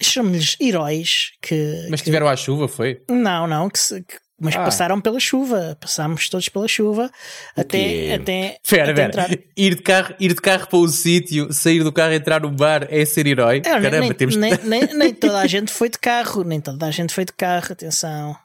chamamos-lhes 0.00 0.56
heróis 0.60 1.32
que. 1.40 1.86
Mas 1.90 2.00
estiveram 2.00 2.26
que... 2.26 2.32
à 2.32 2.36
chuva, 2.36 2.68
foi? 2.68 3.02
Não, 3.08 3.46
não, 3.46 3.70
que, 3.70 3.78
se, 3.78 4.02
que 4.02 4.16
mas 4.40 4.54
ah. 4.54 4.64
passaram 4.64 5.00
pela 5.00 5.18
chuva, 5.18 5.76
passámos 5.80 6.28
todos 6.28 6.48
pela 6.48 6.68
chuva 6.68 7.10
até 7.56 8.14
até, 8.14 8.58
Fera, 8.62 8.92
até 8.92 9.04
entrar... 9.06 9.30
ir 9.56 9.74
de 9.74 9.82
carro, 9.82 10.14
ir 10.20 10.28
de 10.28 10.40
carro 10.40 10.68
para 10.68 10.78
o 10.78 10.86
sítio, 10.86 11.52
sair 11.52 11.82
do 11.82 11.90
carro, 11.90 12.12
entrar 12.12 12.40
no 12.40 12.50
bar 12.50 12.86
é 12.88 13.04
ser 13.04 13.26
herói. 13.26 13.58
É, 13.58 13.60
Caramba, 13.62 13.98
nem, 13.98 14.12
temos 14.12 14.36
nem, 14.36 14.56
nem, 14.62 14.94
nem 14.94 15.12
toda 15.12 15.40
a 15.40 15.46
gente 15.46 15.72
foi 15.72 15.88
de 15.88 15.98
carro, 15.98 16.44
nem 16.44 16.60
toda 16.60 16.86
a 16.86 16.90
gente 16.92 17.12
foi 17.12 17.24
de 17.24 17.32
carro, 17.32 17.72
atenção. 17.72 18.36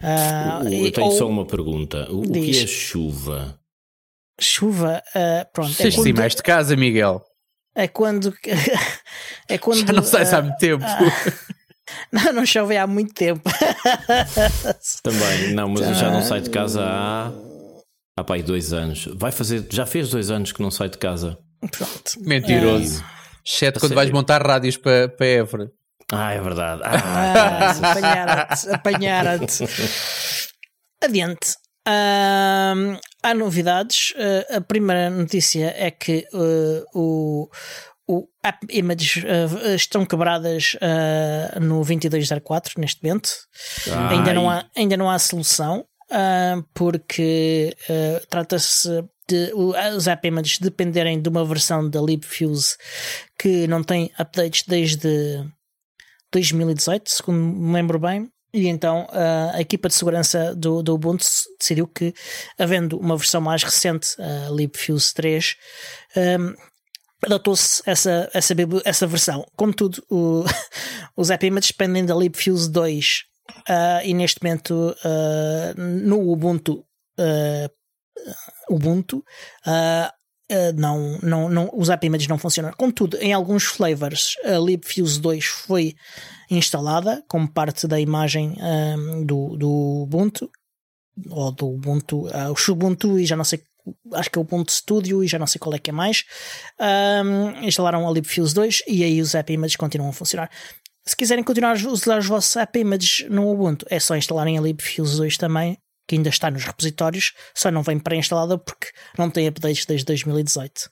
Uh, 0.00 0.68
eu 0.68 0.92
tenho 0.92 1.06
ou, 1.06 1.12
só 1.12 1.28
uma 1.28 1.46
pergunta. 1.46 2.06
O, 2.10 2.22
diz, 2.22 2.58
que 2.58 2.64
é 2.64 2.66
chuva? 2.66 3.58
Chuva, 4.40 5.02
uh, 5.14 5.52
pronto. 5.52 5.74
É 5.80 5.90
quando, 5.90 6.16
mais 6.16 6.34
de 6.34 6.42
casa, 6.42 6.76
Miguel. 6.76 7.22
É 7.74 7.88
quando. 7.88 8.34
é 9.48 9.58
quando 9.58 9.86
Já 9.86 9.92
não 9.92 10.02
sai 10.02 10.24
uh, 10.24 10.36
há 10.36 10.42
muito 10.42 10.58
tempo. 10.58 10.84
Uh, 10.84 11.54
não, 12.12 12.32
não 12.32 12.46
chove 12.46 12.76
há 12.76 12.86
muito 12.86 13.14
tempo. 13.14 13.48
Também, 15.02 15.52
não, 15.54 15.68
mas 15.68 15.82
eu 15.82 15.94
já 15.94 16.10
não 16.10 16.22
saio 16.22 16.42
de 16.42 16.50
casa 16.50 16.82
há. 16.84 17.32
Há 18.16 18.22
pai 18.22 18.42
dois 18.42 18.72
anos. 18.72 19.08
Vai 19.16 19.32
fazer. 19.32 19.66
Já 19.70 19.84
fez 19.84 20.10
dois 20.10 20.30
anos 20.30 20.52
que 20.52 20.62
não 20.62 20.70
sai 20.70 20.88
de 20.88 20.98
casa. 20.98 21.36
Pronto. 21.60 22.12
Mentiroso. 22.20 23.02
É. 23.02 23.14
Exceto 23.46 23.80
quando 23.80 23.94
vais 23.94 24.10
montar 24.10 24.40
rádios 24.40 24.76
para, 24.76 25.08
para 25.08 25.26
Évora. 25.26 25.70
Ah, 26.16 26.32
é 26.32 26.40
verdade. 26.40 26.82
Ah, 26.84 27.70
ah 27.72 27.90
apanharam-te, 27.90 28.70
apanharam-te. 28.70 29.64
Adiante. 31.02 31.56
Uh, 31.86 32.98
há 33.22 33.34
novidades. 33.34 34.12
Uh, 34.12 34.56
a 34.56 34.60
primeira 34.60 35.10
notícia 35.10 35.74
é 35.76 35.90
que 35.90 36.26
uh, 36.32 36.84
o, 36.94 37.50
o 38.08 38.26
App 38.42 38.66
Images 38.70 39.22
uh, 39.22 39.74
estão 39.74 40.06
quebradas 40.06 40.76
uh, 40.76 41.60
no 41.60 41.84
2204 41.84 42.74
neste 42.78 43.02
momento. 43.02 43.30
Ainda 44.10 44.32
não, 44.32 44.50
há, 44.50 44.64
ainda 44.74 44.96
não 44.96 45.10
há 45.10 45.18
solução, 45.18 45.84
porque 46.72 47.76
trata-se 48.28 49.04
de 49.28 49.52
os 49.54 50.06
App 50.06 50.26
Images 50.26 50.58
dependerem 50.58 51.20
de 51.20 51.28
uma 51.28 51.44
versão 51.44 51.88
da 51.88 52.00
LibFuse 52.00 52.76
que 53.38 53.66
não 53.66 53.82
tem 53.82 54.10
updates 54.18 54.64
desde 54.66 55.44
2018, 56.34 57.10
segundo 57.10 57.38
me 57.38 57.72
lembro 57.72 57.98
bem. 57.98 58.28
E 58.52 58.68
então 58.68 59.08
a 59.52 59.60
equipa 59.60 59.88
de 59.88 59.94
segurança 59.96 60.54
do, 60.54 60.80
do 60.80 60.94
Ubuntu 60.94 61.24
decidiu 61.58 61.88
que, 61.88 62.14
havendo 62.56 62.96
uma 62.96 63.16
versão 63.16 63.40
mais 63.40 63.64
recente, 63.64 64.14
a 64.20 64.48
LibFuse 64.48 65.12
3, 65.12 65.56
um, 66.16 66.54
adotou-se 67.24 67.82
essa, 67.84 68.30
essa, 68.32 68.54
essa 68.84 69.06
versão. 69.06 69.44
Contudo, 69.56 70.04
o, 70.08 70.44
os 71.16 71.30
app 71.30 71.44
images 71.44 71.70
dependem 71.70 72.04
da 72.04 72.14
LibFuse 72.14 72.70
2 72.70 73.24
uh, 73.68 74.04
e 74.04 74.14
neste 74.14 74.42
momento 74.42 74.94
uh, 75.04 75.80
no 75.80 76.30
Ubuntu, 76.30 76.84
uh, 77.18 78.74
Ubuntu 78.74 79.24
não, 80.76 81.18
não, 81.22 81.48
não, 81.48 81.70
os 81.72 81.90
app 81.90 82.06
images 82.06 82.28
não 82.28 82.38
funcionam. 82.38 82.72
Contudo, 82.76 83.16
em 83.18 83.32
alguns 83.32 83.64
flavors, 83.64 84.36
a 84.44 84.58
LibFuse 84.58 85.20
2 85.20 85.44
foi 85.44 85.94
instalada 86.50 87.22
como 87.28 87.48
parte 87.48 87.86
da 87.86 87.98
imagem 88.00 88.56
um, 88.60 89.24
do, 89.24 89.56
do 89.56 90.02
Ubuntu 90.02 90.50
ou 91.30 91.52
do 91.52 91.68
Ubuntu, 91.68 92.26
uh, 92.26 92.52
o 92.52 92.72
Ubuntu 92.72 93.18
e 93.18 93.26
já 93.26 93.36
não 93.36 93.44
sei 93.44 93.62
acho 94.14 94.30
que 94.30 94.38
é 94.38 94.40
o 94.40 94.42
Ubuntu 94.42 94.72
Studio 94.72 95.22
e 95.22 95.28
já 95.28 95.38
não 95.38 95.46
sei 95.46 95.58
qual 95.58 95.74
é 95.74 95.78
que 95.78 95.90
é 95.90 95.92
mais 95.92 96.24
um, 97.24 97.64
instalaram 97.64 98.08
a 98.08 98.10
LibFuse 98.10 98.54
2 98.54 98.82
e 98.88 99.04
aí 99.04 99.20
os 99.20 99.34
App 99.34 99.52
Images 99.52 99.76
continuam 99.76 100.10
a 100.10 100.12
funcionar 100.12 100.50
se 101.06 101.14
quiserem 101.14 101.44
continuar 101.44 101.76
a 101.76 101.88
usar 101.88 102.18
os 102.18 102.26
vossos 102.26 102.56
app 102.56 102.78
images 102.78 103.26
no 103.28 103.50
Ubuntu, 103.50 103.86
é 103.90 104.00
só 104.00 104.16
instalarem 104.16 104.56
a 104.56 104.60
libfuse 104.60 105.18
2 105.18 105.36
também, 105.36 105.76
que 106.06 106.16
ainda 106.16 106.28
está 106.28 106.50
nos 106.50 106.64
repositórios, 106.64 107.32
só 107.54 107.70
não 107.70 107.82
vem 107.82 107.98
pré-instalada 107.98 108.58
porque 108.58 108.88
não 109.18 109.30
tem 109.30 109.46
updates 109.48 109.86
desde 109.86 110.06
2018. 110.06 110.90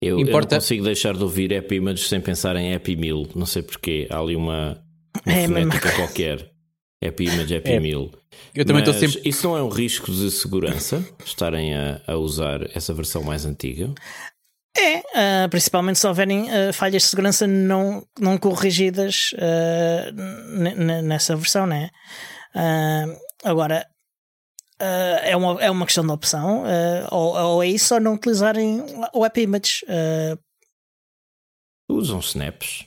Eu, 0.00 0.18
Importa... 0.18 0.54
eu 0.54 0.58
não 0.58 0.62
consigo 0.62 0.84
deixar 0.84 1.14
de 1.14 1.22
ouvir 1.22 1.52
app 1.52 1.74
images 1.74 2.08
sem 2.08 2.20
pensar 2.20 2.56
em 2.56 2.74
app 2.74 2.96
1000, 2.96 3.30
não 3.34 3.46
sei 3.46 3.62
porquê, 3.62 4.06
há 4.10 4.18
ali 4.18 4.36
uma, 4.36 4.82
uma 5.24 5.32
é 5.32 5.46
fonética 5.46 5.92
qualquer. 5.92 6.54
App 7.02 7.22
image, 7.22 7.54
app 7.54 7.70
é. 7.70 7.80
1000. 7.80 8.12
Eu 8.54 8.64
também 8.64 8.82
estou 8.82 8.94
sempre. 8.94 9.28
Isso 9.28 9.46
não 9.46 9.56
é 9.58 9.62
um 9.62 9.68
risco 9.68 10.10
de 10.10 10.30
segurança 10.30 11.04
estarem 11.24 11.74
a, 11.74 12.00
a 12.06 12.16
usar 12.16 12.60
essa 12.74 12.94
versão 12.94 13.22
mais 13.22 13.44
antiga? 13.44 13.92
É, 14.76 14.98
uh, 14.98 15.48
principalmente 15.50 15.98
se 15.98 16.06
houverem 16.06 16.44
uh, 16.44 16.72
falhas 16.72 17.02
de 17.02 17.08
segurança 17.08 17.46
não, 17.46 18.04
não 18.18 18.36
corrigidas 18.36 19.30
uh, 19.34 21.02
nessa 21.02 21.36
versão, 21.36 21.66
né? 21.66 21.90
agora, 23.44 23.84
é, 24.78 25.36
uma, 25.36 25.62
é 25.62 25.70
uma 25.70 25.86
questão 25.86 26.04
de 26.04 26.12
opção, 26.12 26.64
ou, 27.10 27.36
ou, 27.36 27.62
é 27.62 27.68
isso 27.68 27.94
ou 27.94 28.00
não 28.00 28.14
utilizarem 28.14 28.82
o 29.12 29.24
App 29.24 29.40
Image. 29.40 29.84
Usam 31.88 32.20
snaps. 32.20 32.86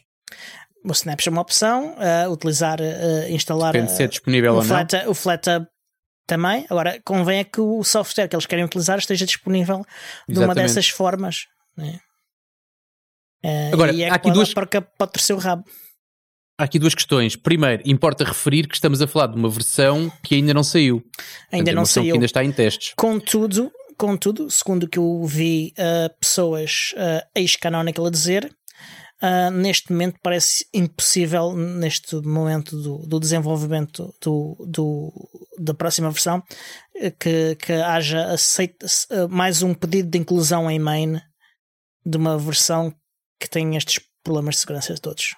O 0.83 0.91
snaps 0.91 1.27
é 1.27 1.29
uma 1.29 1.41
opção, 1.41 1.95
utilizar, 2.31 2.79
instalar. 3.29 3.73
Depende 3.73 3.91
de 3.91 3.97
ser 3.97 4.09
disponível 4.09 4.53
o 4.53 4.55
ou 4.57 4.61
flat, 4.61 4.93
não. 4.93 5.11
O 5.11 5.13
FlatHub 5.13 5.67
também. 6.27 6.65
Agora, 6.69 7.01
convém 7.03 7.39
é 7.39 7.43
que 7.43 7.61
o 7.61 7.83
software 7.83 8.27
que 8.27 8.35
eles 8.35 8.45
querem 8.45 8.65
utilizar 8.65 8.99
esteja 8.99 9.25
disponível 9.25 9.77
de 10.27 10.33
Exatamente. 10.33 10.43
uma 10.43 10.55
dessas 10.55 10.89
formas. 10.89 11.47
Né? 11.75 11.99
Uh, 13.43 13.73
Agora, 13.73 13.93
e 13.93 14.03
é 14.03 14.09
há 14.09 14.15
aqui 14.15 14.29
duas 14.29 14.53
para, 14.53 14.67
para 14.67 14.83
o 14.99 15.07
terceiro 15.07 15.41
rabo. 15.41 15.63
Há 16.59 16.63
aqui 16.63 16.79
duas 16.79 16.95
questões. 16.95 17.35
Primeiro, 17.35 17.83
importa 17.85 18.23
referir 18.23 18.67
que 18.67 18.73
estamos 18.73 18.99
a 18.99 19.05
falar 19.05 19.27
de 19.27 19.35
uma 19.35 19.47
versão 19.47 20.11
que 20.23 20.33
ainda 20.33 20.55
não 20.55 20.63
saiu. 20.63 21.03
Ainda 21.51 21.65
Portanto, 21.65 21.75
não 21.75 21.85
saiu. 21.85 22.05
que 22.05 22.11
ainda 22.13 22.25
está 22.25 22.43
em 22.43 22.51
testes. 22.51 22.93
Contudo, 22.97 23.71
contudo 23.95 24.49
segundo 24.49 24.83
o 24.83 24.89
que 24.89 24.97
eu 24.97 25.23
vi 25.23 25.71
uh, 25.77 26.11
pessoas 26.19 26.95
uh, 26.95 27.23
ex-canonical 27.35 28.07
a 28.07 28.09
dizer, 28.09 28.51
uh, 29.21 29.51
neste 29.51 29.91
momento 29.91 30.17
parece 30.23 30.65
impossível, 30.73 31.55
neste 31.55 32.15
momento 32.15 32.75
do, 32.81 33.05
do 33.05 33.19
desenvolvimento 33.19 34.11
do, 34.19 34.57
do, 34.67 35.13
da 35.59 35.75
próxima 35.75 36.09
versão, 36.09 36.41
que, 37.19 37.55
que 37.57 37.73
haja 37.73 38.31
aceita, 38.31 38.87
mais 39.29 39.61
um 39.61 39.75
pedido 39.75 40.09
de 40.09 40.17
inclusão 40.17 40.71
em 40.71 40.79
main 40.79 41.21
de 42.03 42.17
uma 42.17 42.35
versão 42.35 42.91
que 43.39 43.47
tem 43.47 43.75
estes 43.75 43.99
problemas 44.23 44.55
de 44.55 44.61
segurança 44.61 44.95
todos. 44.95 45.35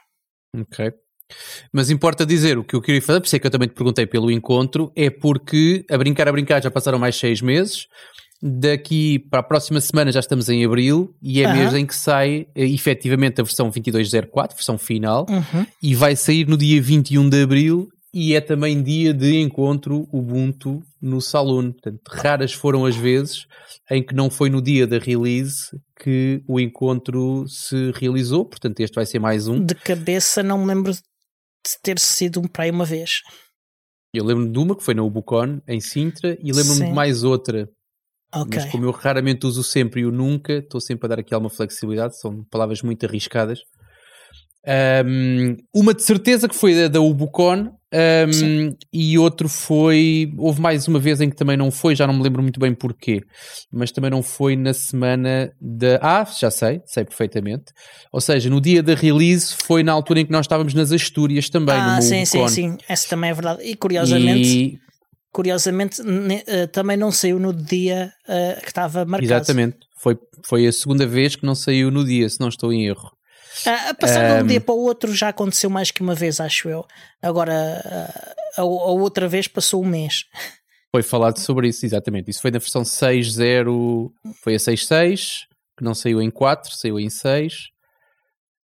Ok. 0.56 0.94
Mas 1.72 1.90
importa 1.90 2.26
dizer 2.26 2.58
o 2.58 2.64
que 2.64 2.76
eu 2.76 2.82
queria 2.82 3.02
fazer, 3.02 3.20
por 3.20 3.28
isso 3.28 3.36
é 3.36 3.40
que 3.40 3.48
eu 3.48 3.52
também 3.52 3.68
te 3.68 3.76
perguntei 3.76 4.06
pelo 4.06 4.32
encontro, 4.32 4.92
é 4.96 5.10
porque 5.10 5.86
a 5.90 5.98
brincar 5.98 6.28
a 6.28 6.32
brincar 6.32 6.62
já 6.62 6.72
passaram 6.72 7.00
mais 7.00 7.16
seis 7.16 7.42
meses. 7.42 7.88
Daqui 8.42 9.20
para 9.20 9.42
a 9.42 9.44
próxima 9.44 9.82
semana 9.82 10.14
já 10.14 10.22
estamos 10.22 10.48
em 10.48 10.64
abril 10.64 11.14
e 11.22 11.44
é 11.44 11.48
uhum. 11.48 11.58
mês 11.58 11.74
em 11.74 11.86
que 11.86 11.94
sai 11.94 12.48
eh, 12.56 12.66
efetivamente 12.66 13.42
a 13.42 13.44
versão 13.44 13.66
2204, 13.66 14.56
versão 14.56 14.78
final, 14.78 15.26
uhum. 15.30 15.66
e 15.84 15.94
vai 15.94 16.16
sair 16.16 16.48
no 16.48 16.58
dia 16.58 16.82
21 16.82 17.28
de 17.28 17.44
abril 17.44 17.90
e 18.14 18.34
é 18.34 18.42
também 18.42 18.82
dia 18.82 19.14
de 19.14 19.40
encontro 19.40 20.08
Ubuntu 20.12 20.82
no 21.02 21.22
Saloon. 21.22 21.72
Portanto, 21.72 22.02
raras 22.10 22.54
foram 22.54 22.86
as 22.86 22.96
vezes 22.96 23.46
em 23.92 24.04
que 24.04 24.16
não 24.16 24.30
foi 24.30 24.50
no 24.50 24.62
dia 24.62 24.88
da 24.88 24.98
release 24.98 25.70
que 26.02 26.42
o 26.48 26.60
encontro 26.60 27.46
se 27.48 27.92
realizou. 27.96 28.46
Portanto, 28.46 28.80
este 28.80 28.96
vai 28.96 29.06
ser 29.06 29.20
mais 29.20 29.48
um. 29.48 29.64
De 29.64 29.76
cabeça, 29.76 30.42
não 30.42 30.60
me 30.60 30.66
lembro 30.66 30.94
de 30.94 31.02
ter 31.82 32.00
sido 32.00 32.40
um 32.40 32.48
para 32.48 32.64
aí 32.64 32.72
uma 32.72 32.86
vez. 32.86 33.22
Eu 34.14 34.24
lembro-me 34.24 34.52
de 34.52 34.58
uma 34.58 34.76
que 34.76 34.84
foi 34.84 34.94
na 34.94 35.04
Ubucon, 35.04 35.62
em 35.68 35.80
Sintra, 35.80 36.38
e 36.42 36.52
lembro-me 36.52 36.88
de 36.88 36.94
mais 36.94 37.24
outra. 37.24 37.70
Okay. 38.34 38.60
Mas 38.60 38.72
como 38.72 38.86
eu 38.86 38.92
raramente 38.92 39.46
uso 39.46 39.64
sempre 39.64 40.02
e 40.02 40.06
o 40.06 40.12
nunca, 40.12 40.54
estou 40.54 40.80
sempre 40.80 41.06
a 41.06 41.10
dar 41.10 41.20
aqui 41.20 41.34
alguma 41.34 41.50
flexibilidade, 41.50 42.20
são 42.20 42.44
palavras 42.46 42.82
muito 42.82 43.06
arriscadas. 43.06 43.60
Um, 44.68 45.56
uma 45.74 45.94
de 45.94 46.04
certeza 46.04 46.48
que 46.48 46.56
foi 46.56 46.76
da, 46.76 46.88
da 46.90 47.02
Ubucon 47.02 47.72
um, 47.92 48.76
e 48.94 49.18
outro 49.18 49.50
foi. 49.50 50.32
Houve 50.38 50.62
mais 50.62 50.88
uma 50.88 51.00
vez 51.00 51.22
em 51.22 51.30
que 51.30 51.36
também 51.36 51.58
não 51.58 51.72
foi, 51.72 51.96
já 51.96 52.06
não 52.06 52.14
me 52.14 52.22
lembro 52.22 52.42
muito 52.42 52.60
bem 52.60 52.74
porquê, 52.74 53.22
mas 53.72 53.92
também 53.92 54.12
não 54.12 54.22
foi 54.22 54.56
na 54.56 54.74
semana 54.74 55.52
da. 55.60 56.00
Ah, 56.02 56.26
já 56.26 56.52
sei, 56.52 56.82
sei 56.86 57.04
perfeitamente. 57.04 57.72
Ou 58.12 58.22
seja, 58.22 58.50
no 58.50 58.62
dia 58.62 58.84
da 58.84 58.94
release 58.94 59.56
foi 59.64 59.82
na 59.82 59.92
altura 59.92 60.20
em 60.20 60.26
que 60.26 60.32
nós 60.32 60.46
estávamos 60.46 60.74
nas 60.74 60.92
Astúrias 60.92 61.50
também. 61.50 61.76
Ah, 61.76 62.02
sim, 62.02 62.26
sim, 62.26 62.48
sim, 62.48 62.78
essa 62.88 63.10
também 63.10 63.32
é 63.32 63.34
verdade. 63.34 63.64
E 63.64 63.76
curiosamente. 63.76 64.48
E... 64.48 64.90
Curiosamente, 65.32 66.02
uh, 66.02 66.68
também 66.72 66.98
não 66.98 67.12
saiu 67.12 67.40
no 67.40 67.54
dia 67.54 68.12
uh, 68.28 68.60
que 68.62 68.68
estava 68.68 69.06
marcado. 69.06 69.32
Exatamente, 69.32 69.78
foi, 70.02 70.18
foi 70.44 70.66
a 70.66 70.72
segunda 70.72 71.06
vez 71.06 71.36
que 71.36 71.46
não 71.46 71.54
saiu 71.54 71.92
no 71.92 72.04
dia, 72.04 72.28
se 72.28 72.40
não 72.40 72.50
estou 72.50 72.74
em 72.74 72.88
erro. 72.88 73.12
Uh, 73.66 73.96
passar 74.00 74.38
de 74.38 74.44
um 74.44 74.48
dia 74.48 74.62
para 74.62 74.76
o 74.76 74.80
outro 74.80 75.14
já 75.14 75.30
aconteceu 75.30 75.70
mais 75.70 75.92
que 75.92 76.02
uma 76.02 76.16
vez, 76.16 76.40
acho 76.40 76.70
eu. 76.70 76.86
Agora, 77.22 77.54
uh, 77.54 78.32
a, 78.58 78.62
a, 78.62 78.64
outra 78.64 79.28
vez 79.28 79.48
passou 79.48 79.84
um 79.84 79.88
mês. 79.88 80.26
Foi 80.92 81.04
falado 81.04 81.38
sobre 81.38 81.68
isso, 81.68 81.86
exatamente. 81.86 82.32
Isso 82.32 82.42
foi 82.42 82.52
na 82.52 82.60
versão 82.60 82.84
6.0, 82.84 84.12
foi 84.42 84.56
a 84.56 84.58
6.6, 84.58 85.42
que 85.78 85.84
não 85.84 85.94
saiu 85.94 86.22
em 86.22 86.32
4, 86.32 86.76
saiu 86.76 87.00
em 87.00 87.10
6. 87.10 87.70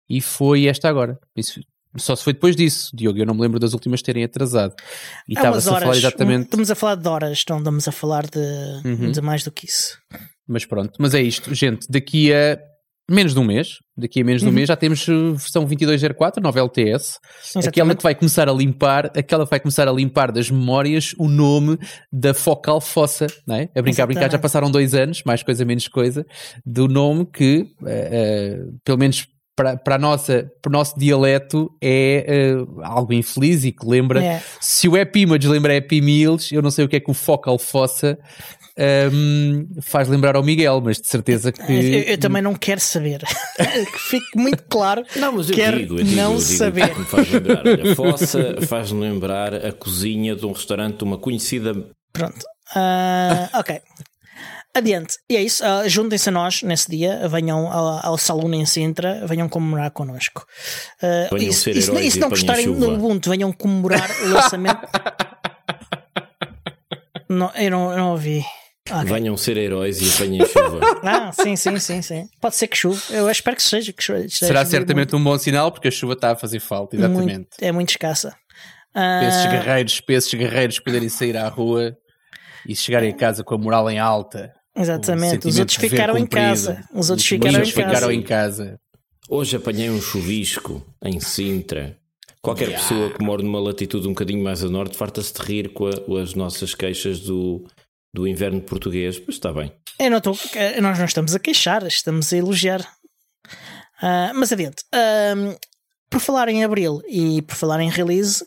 E 0.09 0.21
foi 0.21 0.67
esta 0.67 0.89
agora. 0.89 1.17
Isso, 1.35 1.59
só 1.97 2.15
se 2.15 2.23
foi 2.23 2.33
depois 2.33 2.55
disso, 2.55 2.95
Diogo. 2.95 3.17
Eu 3.17 3.25
não 3.25 3.33
me 3.33 3.41
lembro 3.41 3.59
das 3.59 3.73
últimas 3.73 4.01
terem 4.01 4.23
atrasado. 4.23 4.75
E 5.27 5.33
estava-se 5.33 5.69
a 5.69 5.79
falar 5.79 5.95
exatamente. 5.95 6.45
Estamos 6.45 6.71
a 6.71 6.75
falar 6.75 6.95
de 6.95 7.07
horas, 7.07 7.43
não 7.49 7.57
estamos 7.59 7.87
a 7.87 7.91
falar 7.91 8.27
de, 8.27 8.39
uhum. 8.85 9.11
de 9.11 9.21
mais 9.21 9.43
do 9.43 9.51
que 9.51 9.65
isso. 9.65 9.97
Mas 10.47 10.65
pronto, 10.65 10.93
mas 10.99 11.13
é 11.13 11.21
isto, 11.21 11.53
gente. 11.53 11.87
Daqui 11.89 12.33
a 12.33 12.59
menos 13.09 13.33
de 13.33 13.39
um 13.39 13.43
mês, 13.43 13.79
daqui 13.97 14.21
a 14.21 14.23
menos 14.23 14.41
de 14.41 14.47
um 14.47 14.49
uhum. 14.49 14.55
mês, 14.55 14.67
já 14.67 14.75
temos 14.75 15.07
uh, 15.07 15.33
versão 15.33 15.63
2204, 15.63 16.41
nova 16.41 16.59
LTS, 16.59 17.19
Exatamente. 17.43 17.69
aquela 17.69 17.95
que 17.95 18.03
vai 18.03 18.15
começar 18.15 18.47
a 18.47 18.53
limpar, 18.53 19.11
aquela 19.17 19.43
que 19.43 19.49
vai 19.49 19.59
começar 19.59 19.87
a 19.87 19.91
limpar 19.91 20.31
das 20.31 20.49
memórias 20.49 21.13
o 21.17 21.27
nome 21.27 21.77
da 22.11 22.33
focal 22.33 22.79
fossa, 22.79 23.27
não 23.45 23.55
é? 23.55 23.69
A 23.75 23.81
brincar, 23.81 24.03
a 24.03 24.07
brincar, 24.07 24.31
já 24.31 24.39
passaram 24.39 24.71
dois 24.71 24.93
anos, 24.93 25.21
mais 25.25 25.43
coisa, 25.43 25.65
menos 25.65 25.87
coisa, 25.87 26.25
do 26.65 26.87
nome 26.87 27.25
que, 27.25 27.65
uh, 27.81 27.85
uh, 27.85 28.79
pelo 28.83 28.97
menos 28.97 29.27
para, 29.55 29.77
para, 29.77 29.95
a 29.95 29.99
nossa, 29.99 30.49
para 30.61 30.69
o 30.69 30.73
nosso 30.73 30.97
dialeto 30.97 31.69
é 31.81 32.55
uh, 32.57 32.81
algo 32.83 33.13
infeliz 33.13 33.63
e 33.65 33.71
que 33.71 33.85
lembra. 33.85 34.23
É. 34.23 34.41
Se 34.59 34.87
o 34.87 34.99
Happy 34.99 35.21
Image 35.21 35.47
lembra 35.47 35.73
Meals, 36.01 36.51
eu 36.51 36.61
não 36.61 36.71
sei 36.71 36.85
o 36.85 36.89
que 36.89 36.95
é 36.95 36.99
que 36.99 37.11
o 37.11 37.13
Focal 37.13 37.59
Fossa 37.59 38.17
um, 38.75 39.67
faz 39.81 40.07
lembrar 40.07 40.35
ao 40.35 40.43
Miguel, 40.43 40.81
mas 40.83 40.99
de 40.99 41.07
certeza 41.07 41.51
que. 41.51 41.61
Eu, 41.61 42.01
eu 42.03 42.17
também 42.17 42.41
não 42.41 42.55
quero 42.55 42.79
saber. 42.79 43.21
que 43.57 43.99
fique 43.99 44.35
muito 44.35 44.63
claro. 44.63 45.03
Não, 45.15 45.33
mas 45.33 45.49
eu 45.49 45.55
quero 45.55 45.77
digo, 45.77 45.99
eu 45.99 46.03
digo, 46.03 46.15
não 46.15 46.33
eu 46.33 46.39
digo, 46.39 46.57
saber. 46.57 46.97
Me 46.97 47.05
faz 47.05 47.31
lembrar. 47.31 47.67
A 47.67 47.95
fossa 47.95 48.57
faz-me 48.67 49.01
lembrar 49.01 49.53
a 49.53 49.71
cozinha 49.71 50.35
de 50.35 50.45
um 50.45 50.51
restaurante 50.51 50.97
de 50.97 51.03
uma 51.03 51.17
conhecida. 51.17 51.73
Pronto. 52.11 52.43
Uh, 52.75 53.59
ok. 53.59 53.79
Adiante. 54.75 55.19
E 55.29 55.37
é 55.37 55.43
isso. 55.43 55.63
Uh, 55.63 55.87
Juntem-se 55.87 56.29
a 56.29 56.31
nós 56.31 56.63
nesse 56.63 56.89
dia. 56.89 57.27
Venham 57.27 57.71
ao, 57.71 58.03
ao 58.03 58.17
Salão 58.17 58.51
em 58.55 58.65
Sintra. 58.65 59.23
Venham 59.27 59.47
comemorar 59.47 59.91
connosco. 59.91 60.47
Uh, 61.31 61.37
isso, 61.37 61.69
isso, 61.69 61.95
isso 61.99 62.19
não 62.19 62.29
gostarem 62.29 62.65
no 62.65 62.95
Ubuntu, 62.95 63.29
venham 63.29 63.51
comemorar 63.53 64.09
o 64.23 64.29
lançamento. 64.29 64.81
não, 67.29 67.51
eu 67.53 67.69
não, 67.69 67.91
eu 67.91 67.97
não 67.97 68.11
ouvi. 68.13 68.43
Okay. 68.89 69.05
Venham 69.05 69.37
ser 69.37 69.55
heróis 69.55 70.01
e 70.01 70.13
apanhem 70.13 70.45
chuva. 70.45 70.79
ah, 71.03 71.31
sim, 71.31 71.55
sim, 71.55 71.79
sim, 71.79 72.01
sim. 72.01 72.27
Pode 72.41 72.55
ser 72.55 72.67
que 72.67 72.77
chuva. 72.77 73.01
Eu 73.11 73.29
espero 73.29 73.55
que 73.55 73.63
seja. 73.63 73.93
Que 73.93 74.03
chuva, 74.03 74.27
Será 74.27 74.65
certamente 74.65 75.13
muito. 75.13 75.17
um 75.17 75.23
bom 75.23 75.37
sinal 75.37 75.71
porque 75.71 75.87
a 75.87 75.91
chuva 75.91 76.13
está 76.13 76.31
a 76.31 76.35
fazer 76.35 76.59
falta, 76.59 76.97
exatamente. 76.97 77.33
Muito, 77.33 77.47
é 77.61 77.71
muito 77.71 77.89
escassa. 77.91 78.35
Uh... 78.93 79.25
Esses 79.25 79.45
guerreiros, 79.45 80.01
esses 80.09 80.33
guerreiros 80.33 80.79
poderem 80.79 81.07
sair 81.07 81.37
à 81.37 81.47
rua 81.47 81.95
e 82.67 82.75
chegarem 82.75 83.11
a 83.11 83.15
casa 83.15 83.41
com 83.41 83.55
a 83.55 83.57
moral 83.57 83.89
em 83.89 83.99
alta. 83.99 84.53
Exatamente. 84.75 85.47
Os 85.47 85.59
outros 85.59 85.77
ficaram 85.77 86.17
em 86.17 86.25
casa. 86.25 86.83
Os 86.93 87.09
outros 87.09 87.27
ficaram, 87.27 87.61
em, 87.61 87.65
ficaram 87.65 87.91
casa. 87.91 88.13
em 88.13 88.21
casa. 88.21 88.79
Hoje 89.29 89.55
apanhei 89.55 89.89
um 89.89 90.01
chuvisco 90.01 90.85
em 91.01 91.21
Sintra. 91.21 91.97
Qualquer 92.41 92.67
yeah. 92.67 92.83
pessoa 92.83 93.09
que 93.09 93.23
mora 93.23 93.41
numa 93.41 93.61
latitude 93.61 94.05
um 94.05 94.11
bocadinho 94.11 94.43
mais 94.43 94.61
a 94.61 94.69
norte 94.69 94.97
farta-se 94.97 95.33
de 95.33 95.41
rir 95.41 95.69
com, 95.69 95.87
a, 95.87 95.97
com 95.97 96.17
as 96.17 96.33
nossas 96.33 96.75
queixas 96.75 97.21
do, 97.21 97.65
do 98.13 98.27
inverno 98.27 98.61
português, 98.61 99.19
mas 99.25 99.35
está 99.35 99.51
bem. 99.51 99.73
Eu 99.99 100.11
não 100.11 100.21
tô, 100.21 100.37
eh, 100.55 100.79
nós 100.79 100.97
não 100.99 101.05
estamos 101.05 101.33
a 101.33 101.39
queixar, 101.39 101.85
estamos 101.87 102.31
a 102.31 102.37
elogiar. 102.37 102.81
Uh, 104.01 104.33
mas 104.35 104.51
adiante. 104.51 104.83
Uh, 104.93 105.57
por 106.09 106.19
falar 106.19 106.49
em 106.49 106.63
abril 106.63 107.01
e 107.07 107.41
por 107.41 107.55
falar 107.55 107.79
em 107.79 107.89
release, 107.89 108.43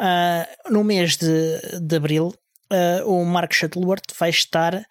uh, 0.00 0.72
no 0.72 0.82
mês 0.82 1.16
de, 1.16 1.80
de 1.80 1.96
abril, 1.96 2.34
o 3.04 3.24
Mark 3.24 3.52
Shuttleworth 3.52 4.14
vai 4.16 4.30
estar 4.30 4.84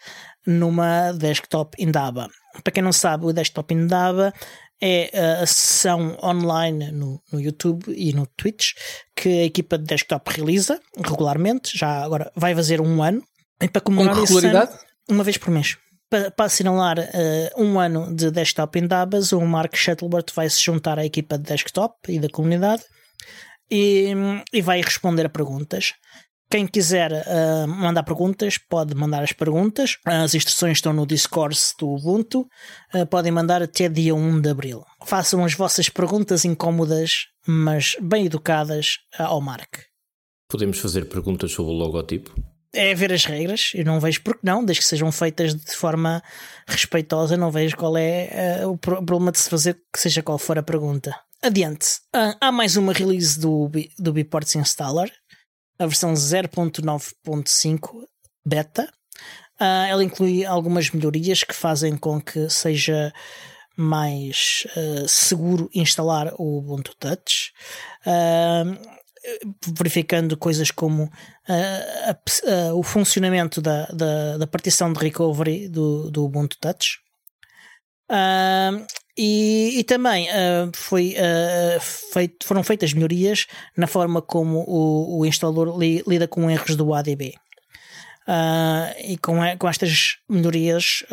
numa 0.46 1.14
desktop 1.14 1.82
Indaba. 1.82 2.30
Para 2.62 2.74
quem 2.74 2.84
não 2.84 2.92
sabe, 2.92 3.26
o 3.26 3.32
desktop 3.32 3.74
Indaba 3.74 4.34
é 4.82 5.10
a 5.18 5.46
sessão 5.46 6.18
online 6.22 6.92
no, 6.92 7.22
no 7.32 7.40
YouTube 7.40 7.86
e 7.96 8.12
no 8.12 8.28
Twitch 8.28 8.74
que 9.16 9.30
a 9.30 9.46
equipa 9.46 9.78
de 9.78 9.86
desktop 9.86 10.30
realiza 10.30 10.78
regularmente. 10.98 11.78
Já 11.78 12.04
agora 12.04 12.30
vai 12.36 12.54
fazer 12.54 12.82
um 12.82 13.02
ano. 13.02 13.24
E 13.62 13.68
para 13.68 13.82
comemorar 13.82 14.16
Com 14.16 14.22
regularidade? 14.22 14.72
Ano, 14.72 14.80
uma 15.10 15.24
vez 15.24 15.38
por 15.38 15.52
mês. 15.52 15.78
Para, 16.10 16.32
para 16.32 16.46
assinalar 16.46 16.98
uh, 17.00 17.62
um 17.62 17.80
ano 17.80 18.14
de 18.16 18.32
desktop 18.32 18.80
em 18.80 18.88
Dabas, 18.88 19.32
o 19.32 19.42
Mark 19.42 19.76
Shuttleworth 19.76 20.34
vai 20.34 20.50
se 20.50 20.62
juntar 20.64 20.98
à 20.98 21.06
equipa 21.06 21.38
de 21.38 21.44
desktop 21.44 21.96
e 22.08 22.20
da 22.20 22.30
comunidade 22.30 22.84
e, 23.70 24.14
e 24.52 24.62
vai 24.62 24.82
responder 24.82 25.26
a 25.26 25.30
perguntas. 25.30 25.94
Quem 26.52 26.66
quiser 26.66 27.12
uh, 27.12 27.68
mandar 27.68 28.02
perguntas, 28.02 28.58
pode 28.58 28.96
mandar 28.96 29.22
as 29.22 29.32
perguntas. 29.32 29.98
As 30.04 30.34
instruções 30.34 30.80
estão 30.80 30.92
no 30.92 31.06
Discord 31.06 31.56
do 31.78 31.90
Ubuntu. 31.90 32.48
Uh, 32.92 33.06
podem 33.06 33.32
mandar 33.32 33.62
até 33.62 33.88
dia 33.88 34.16
1 34.16 34.42
de 34.42 34.50
abril. 34.50 34.84
Façam 35.06 35.46
as 35.46 35.54
vossas 35.54 35.90
perguntas 35.90 36.46
incómodas, 36.46 37.28
mas 37.46 37.96
bem 38.02 38.26
educadas, 38.26 38.98
uh, 39.20 39.24
ao 39.26 39.40
Mark. 39.40 39.78
Podemos 40.50 40.80
fazer 40.80 41.06
perguntas 41.06 41.52
sobre 41.52 41.72
o 41.72 41.76
logotipo? 41.76 42.34
É 42.74 42.94
ver 42.94 43.12
as 43.12 43.26
regras. 43.26 43.72
Eu 43.74 43.86
não 43.86 44.00
vejo 44.00 44.22
porque 44.22 44.42
não, 44.44 44.64
desde 44.64 44.82
que 44.82 44.88
sejam 44.88 45.12
feitas 45.12 45.56
de 45.56 45.76
forma 45.76 46.22
respeitosa. 46.68 47.36
Não 47.36 47.52
vejo 47.52 47.76
qual 47.76 47.98
é 47.98 48.66
o 48.66 48.78
problema 48.78 49.32
de 49.32 49.40
se 49.40 49.50
fazer, 49.50 49.76
que 49.92 50.00
seja 50.00 50.22
qual 50.22 50.38
for 50.38 50.58
a 50.58 50.64
pergunta. 50.64 51.16
Adiante. 51.42 52.00
há 52.40 52.52
mais 52.52 52.76
uma 52.78 52.94
release 52.94 53.40
do, 53.40 53.72
do 53.98 54.14
Beports 54.14 54.56
Installer 54.56 55.12
a 55.80 55.88
versão 55.88 56.14
0.9.5 56.14 58.06
beta. 58.46 58.92
Uh, 59.60 59.88
ela 59.88 60.04
inclui 60.04 60.46
algumas 60.46 60.92
melhorias 60.92 61.44
que 61.44 61.56
fazem 61.56 61.96
com 61.98 62.22
que 62.22 62.50
seja 62.50 63.14
mais 63.76 64.68
uh, 64.76 65.08
seguro 65.08 65.70
instalar 65.74 66.34
o 66.38 66.58
Ubuntu 66.58 66.94
Touch. 67.00 67.54
Uh, 68.06 68.99
verificando 69.76 70.38
coisas 70.38 70.72
como 70.72 71.10
a, 71.48 72.74
o 72.74 72.84
funcionamento 72.84 73.62
da, 73.62 73.86
da, 73.88 74.38
da, 74.38 74.48
partição 74.48 74.92
de 74.94 75.00
recovery 75.00 75.68
do, 75.68 76.10
do 76.10 76.26
Ubuntu 76.26 76.58
Touch. 76.60 77.00
Uh, 78.10 78.86
e, 79.22 79.80
e 79.80 79.84
também 79.84 80.30
uh, 80.30 80.72
foi, 80.74 81.14
uh, 81.18 81.80
feito, 82.14 82.46
foram 82.46 82.64
feitas 82.64 82.94
melhorias 82.94 83.48
na 83.76 83.86
forma 83.86 84.22
como 84.22 84.64
o, 84.66 85.20
o 85.20 85.26
instalador 85.26 85.78
li, 85.78 86.02
lida 86.08 86.26
com 86.26 86.50
erros 86.50 86.78
do 86.78 86.94
ADB. 86.94 87.34
Uh, 88.26 88.96
e 89.04 89.18
com, 89.18 89.36
com 89.58 89.68
estas 89.68 90.18
melhorias 90.30 91.04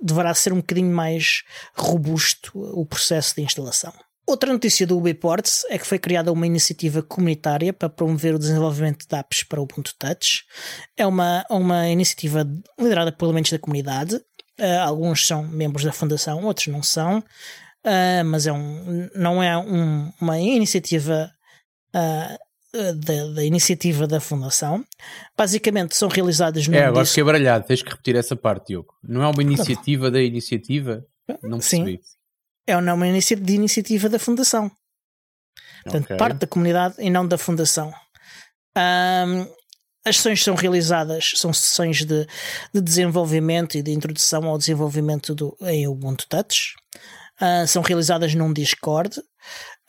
deverá 0.00 0.32
ser 0.32 0.52
um 0.52 0.58
bocadinho 0.58 0.90
mais 0.90 1.42
robusto 1.74 2.50
o 2.54 2.86
processo 2.86 3.34
de 3.34 3.42
instalação. 3.42 3.92
Outra 4.26 4.52
notícia 4.52 4.86
do 4.86 4.96
Ubiports 4.96 5.64
é 5.68 5.78
que 5.78 5.86
foi 5.86 5.98
criada 5.98 6.32
uma 6.32 6.46
iniciativa 6.46 7.02
comunitária 7.02 7.72
para 7.72 7.88
promover 7.88 8.34
o 8.34 8.38
desenvolvimento 8.38 9.06
de 9.06 9.16
apps 9.16 9.42
para 9.42 9.60
o 9.60 9.64
Ubuntu 9.64 9.94
Touch. 9.98 10.44
É 10.96 11.06
uma, 11.06 11.44
uma 11.50 11.88
iniciativa 11.88 12.48
liderada 12.78 13.12
por 13.12 13.26
elementos 13.26 13.52
da 13.52 13.58
comunidade 13.58 14.20
Uh, 14.58 14.86
alguns 14.86 15.26
são 15.26 15.42
membros 15.42 15.84
da 15.84 15.92
fundação, 15.92 16.44
outros 16.44 16.68
não 16.68 16.80
são, 16.80 17.18
uh, 17.18 18.24
mas 18.24 18.46
é 18.46 18.52
um, 18.52 19.10
não 19.12 19.42
é 19.42 19.58
um, 19.58 20.12
uma 20.20 20.38
iniciativa 20.38 21.28
uh, 21.92 22.38
da, 22.72 23.32
da, 23.34 23.44
iniciativa 23.44 24.06
da 24.06 24.20
fundação. 24.20 24.84
Basicamente 25.36 25.96
são 25.96 26.08
realizadas 26.08 26.68
no. 26.68 26.76
É, 26.76 26.84
agora 26.84 27.04
fiquei 27.04 27.24
baralhado, 27.24 27.66
tens 27.66 27.82
que 27.82 27.90
repetir 27.90 28.14
essa 28.14 28.36
parte, 28.36 28.68
Diogo. 28.68 28.94
Não 29.02 29.24
é 29.24 29.26
uma 29.26 29.42
iniciativa 29.42 30.08
da 30.08 30.22
iniciativa? 30.22 31.04
Não 31.42 31.58
percebi. 31.58 32.00
Sim, 32.00 32.13
é 32.66 32.76
uma 32.76 33.06
iniciativa 33.06 33.46
de 33.46 33.54
iniciativa 33.54 34.08
da 34.08 34.18
fundação. 34.18 34.70
Portanto, 35.82 36.04
okay. 36.04 36.16
parte 36.16 36.38
da 36.38 36.46
comunidade 36.46 36.96
e 36.98 37.10
não 37.10 37.26
da 37.26 37.36
fundação. 37.36 37.92
Um, 38.76 39.46
as 40.04 40.16
sessões 40.16 40.42
são 40.42 40.54
realizadas, 40.54 41.32
são 41.36 41.52
sessões 41.52 42.04
de, 42.04 42.26
de 42.72 42.80
desenvolvimento 42.80 43.76
e 43.76 43.82
de 43.82 43.90
introdução 43.90 44.44
ao 44.44 44.58
desenvolvimento 44.58 45.34
do, 45.34 45.56
em 45.62 45.86
Ubuntu 45.88 46.26
Touch. 46.28 46.74
Uh, 47.40 47.66
são 47.66 47.82
realizadas 47.82 48.34
num 48.34 48.52
Discord. 48.52 49.18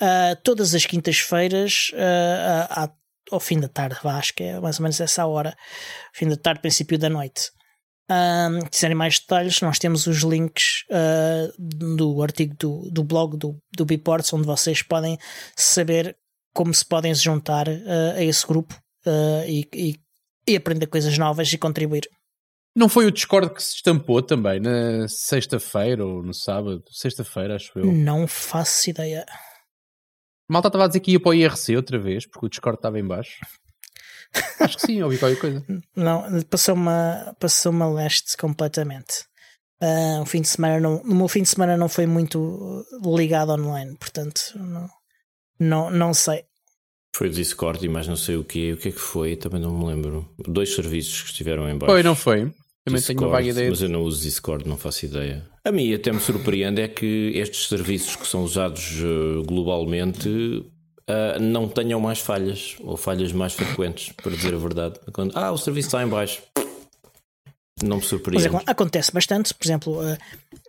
Uh, 0.01 0.35
todas 0.43 0.73
as 0.73 0.85
quintas-feiras, 0.85 1.91
uh, 1.93 2.91
ao 3.31 3.39
fim 3.39 3.59
da 3.59 3.67
tarde, 3.67 3.97
acho 4.03 4.33
que 4.33 4.43
é 4.43 4.59
mais 4.59 4.79
ou 4.79 4.83
menos 4.83 4.99
essa 4.99 5.25
hora, 5.25 5.55
fim 6.13 6.27
da 6.27 6.37
tarde, 6.37 6.61
princípio 6.61 6.97
da 6.97 7.09
noite. 7.09 7.51
Um, 8.09 8.61
se 8.61 8.69
quiserem 8.69 8.95
mais 8.95 9.19
detalhes, 9.19 9.61
nós 9.61 9.79
temos 9.79 10.05
os 10.05 10.17
links 10.21 10.83
uh, 10.91 11.51
do 11.57 12.21
artigo 12.21 12.55
do, 12.59 12.89
do 12.91 13.03
blog 13.03 13.35
do, 13.35 13.57
do 13.75 13.85
Biports, 13.85 14.31
onde 14.31 14.45
vocês 14.45 14.83
podem 14.83 15.17
saber 15.55 16.15
como 16.53 16.73
se 16.73 16.85
podem 16.85 17.13
se 17.15 17.23
juntar 17.23 17.67
uh, 17.67 18.13
a 18.15 18.23
esse 18.23 18.45
grupo 18.45 18.75
uh, 19.07 19.43
e, 19.47 19.67
e, 19.73 19.95
e 20.47 20.55
aprender 20.55 20.87
coisas 20.87 21.17
novas 21.17 21.51
e 21.51 21.57
contribuir. 21.57 22.07
Não 22.75 22.89
foi 22.89 23.05
o 23.05 23.11
Discord 23.11 23.53
que 23.53 23.63
se 23.63 23.75
estampou 23.75 24.21
também 24.21 24.59
na 24.59 25.07
sexta-feira 25.07 26.05
ou 26.05 26.21
no 26.21 26.33
sábado? 26.33 26.83
Sexta-feira, 26.91 27.55
acho 27.55 27.71
eu. 27.79 27.85
Não 27.91 28.27
faço 28.27 28.89
ideia. 28.89 29.25
Malta 30.49 30.67
estava 30.67 30.83
a 30.83 30.87
dizer 30.87 30.99
que 30.99 31.11
ia 31.11 31.19
para 31.19 31.29
o 31.29 31.33
IRC 31.33 31.75
outra 31.75 31.97
vez, 31.97 32.27
porque 32.27 32.45
o 32.45 32.49
Discord 32.49 32.77
estava 32.77 32.99
em 32.99 33.07
baixo. 33.07 33.39
Acho 34.59 34.77
que 34.77 34.87
sim, 34.87 35.01
ouvi 35.01 35.17
qualquer 35.17 35.39
coisa. 35.39 35.65
Não, 35.95 36.23
passou 36.49 36.75
uma, 36.75 37.35
passou 37.39 37.71
uma 37.71 37.87
leste 37.91 38.37
completamente. 38.37 39.25
Uh, 39.81 40.21
o 40.21 40.25
fim 40.25 40.41
de 40.41 40.47
semana 40.47 40.79
não, 40.79 41.03
no 41.03 41.15
meu 41.15 41.27
fim 41.27 41.43
de 41.43 41.49
semana 41.49 41.75
não 41.75 41.89
foi 41.89 42.05
muito 42.05 42.85
ligado 43.03 43.51
online, 43.51 43.95
portanto 43.97 44.53
não, 44.55 44.89
não, 45.59 45.91
não 45.91 46.13
sei. 46.13 46.45
Foi 47.15 47.27
o 47.27 47.31
Discord 47.31 47.85
e 47.85 47.89
mais 47.89 48.07
não 48.07 48.15
sei 48.15 48.35
o 48.35 48.43
que 48.43 48.73
O 48.73 48.77
que 48.77 48.89
é 48.89 48.91
que 48.91 48.99
foi? 48.99 49.35
Também 49.37 49.61
não 49.61 49.77
me 49.77 49.85
lembro. 49.85 50.29
Dois 50.47 50.75
serviços 50.75 51.21
que 51.21 51.29
estiveram 51.29 51.69
em 51.69 51.77
baixo. 51.77 51.93
Foi, 51.93 52.03
não 52.03 52.15
foi? 52.15 52.51
Também 52.85 52.99
Discord, 52.99 53.05
tenho 53.07 53.21
uma 53.21 53.29
vaga 53.29 53.49
ideia. 53.49 53.69
Mas 53.69 53.81
eu 53.81 53.89
não 53.89 54.01
uso 54.01 54.21
Discord, 54.21 54.67
não 54.67 54.77
faço 54.77 55.05
ideia. 55.05 55.45
A 55.63 55.71
mim 55.71 55.93
até 55.93 56.11
me 56.11 56.19
surpreende 56.19 56.81
é 56.81 56.87
que 56.87 57.31
estes 57.33 57.67
serviços 57.67 58.15
que 58.15 58.27
são 58.27 58.43
usados 58.43 59.01
uh, 59.01 59.43
globalmente 59.43 60.29
uh, 61.09 61.39
não 61.39 61.67
tenham 61.67 61.99
mais 61.99 62.19
falhas 62.19 62.75
ou 62.79 62.97
falhas 62.97 63.31
mais 63.31 63.53
frequentes, 63.53 64.11
para 64.13 64.31
dizer 64.31 64.53
a 64.53 64.57
verdade. 64.57 64.99
Quando, 65.11 65.37
ah, 65.37 65.51
o 65.51 65.57
serviço 65.57 65.89
está 65.89 66.03
em 66.03 66.07
baixo. 66.07 66.41
Não 67.83 67.97
me 67.97 68.03
surpreende. 68.03 68.49
Mas 68.49 68.63
acontece 68.65 69.11
bastante, 69.11 69.53
por 69.53 69.65
exemplo, 69.65 70.01
uh, 70.01 70.17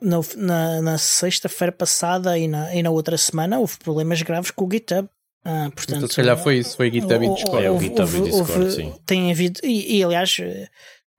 no, 0.03 0.25
na, 0.37 0.83
na 0.83 0.99
sexta-feira 0.99 1.70
passada 1.70 2.37
e 2.37 2.49
na, 2.49 2.75
e 2.75 2.83
na 2.83 2.90
outra 2.90 3.16
semana 3.16 3.61
houve 3.61 3.79
problemas 3.79 4.20
graves 4.22 4.51
com 4.51 4.64
o 4.64 4.70
GitHub. 4.70 5.09
Ah, 5.44 5.70
portanto, 5.72 5.99
então, 5.99 6.09
se 6.09 6.16
calhar 6.16 6.37
foi 6.37 6.59
isso, 6.59 6.77
foi 6.77 6.90
GitHub 6.90 7.25
e 7.25 7.35
Discord. 7.35 7.64
É 7.64 7.70
o 7.70 7.79
GitHub 7.79 8.16
e 8.16 8.20
Discord, 8.22 8.72
sim. 8.72 8.92
Tem 9.07 9.31
havido, 9.31 9.61
e, 9.62 9.99
e, 9.99 10.03
aliás, 10.03 10.37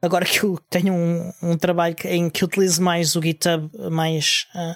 agora 0.02 0.26
que 0.26 0.44
eu 0.44 0.60
tenho 0.70 0.94
um, 0.94 1.32
um 1.42 1.58
trabalho 1.58 1.96
em 2.06 2.30
que 2.30 2.46
utilizo 2.46 2.82
mais 2.82 3.16
o 3.16 3.22
GitHub 3.22 3.70
mais, 3.90 4.46
uh, 4.56 4.76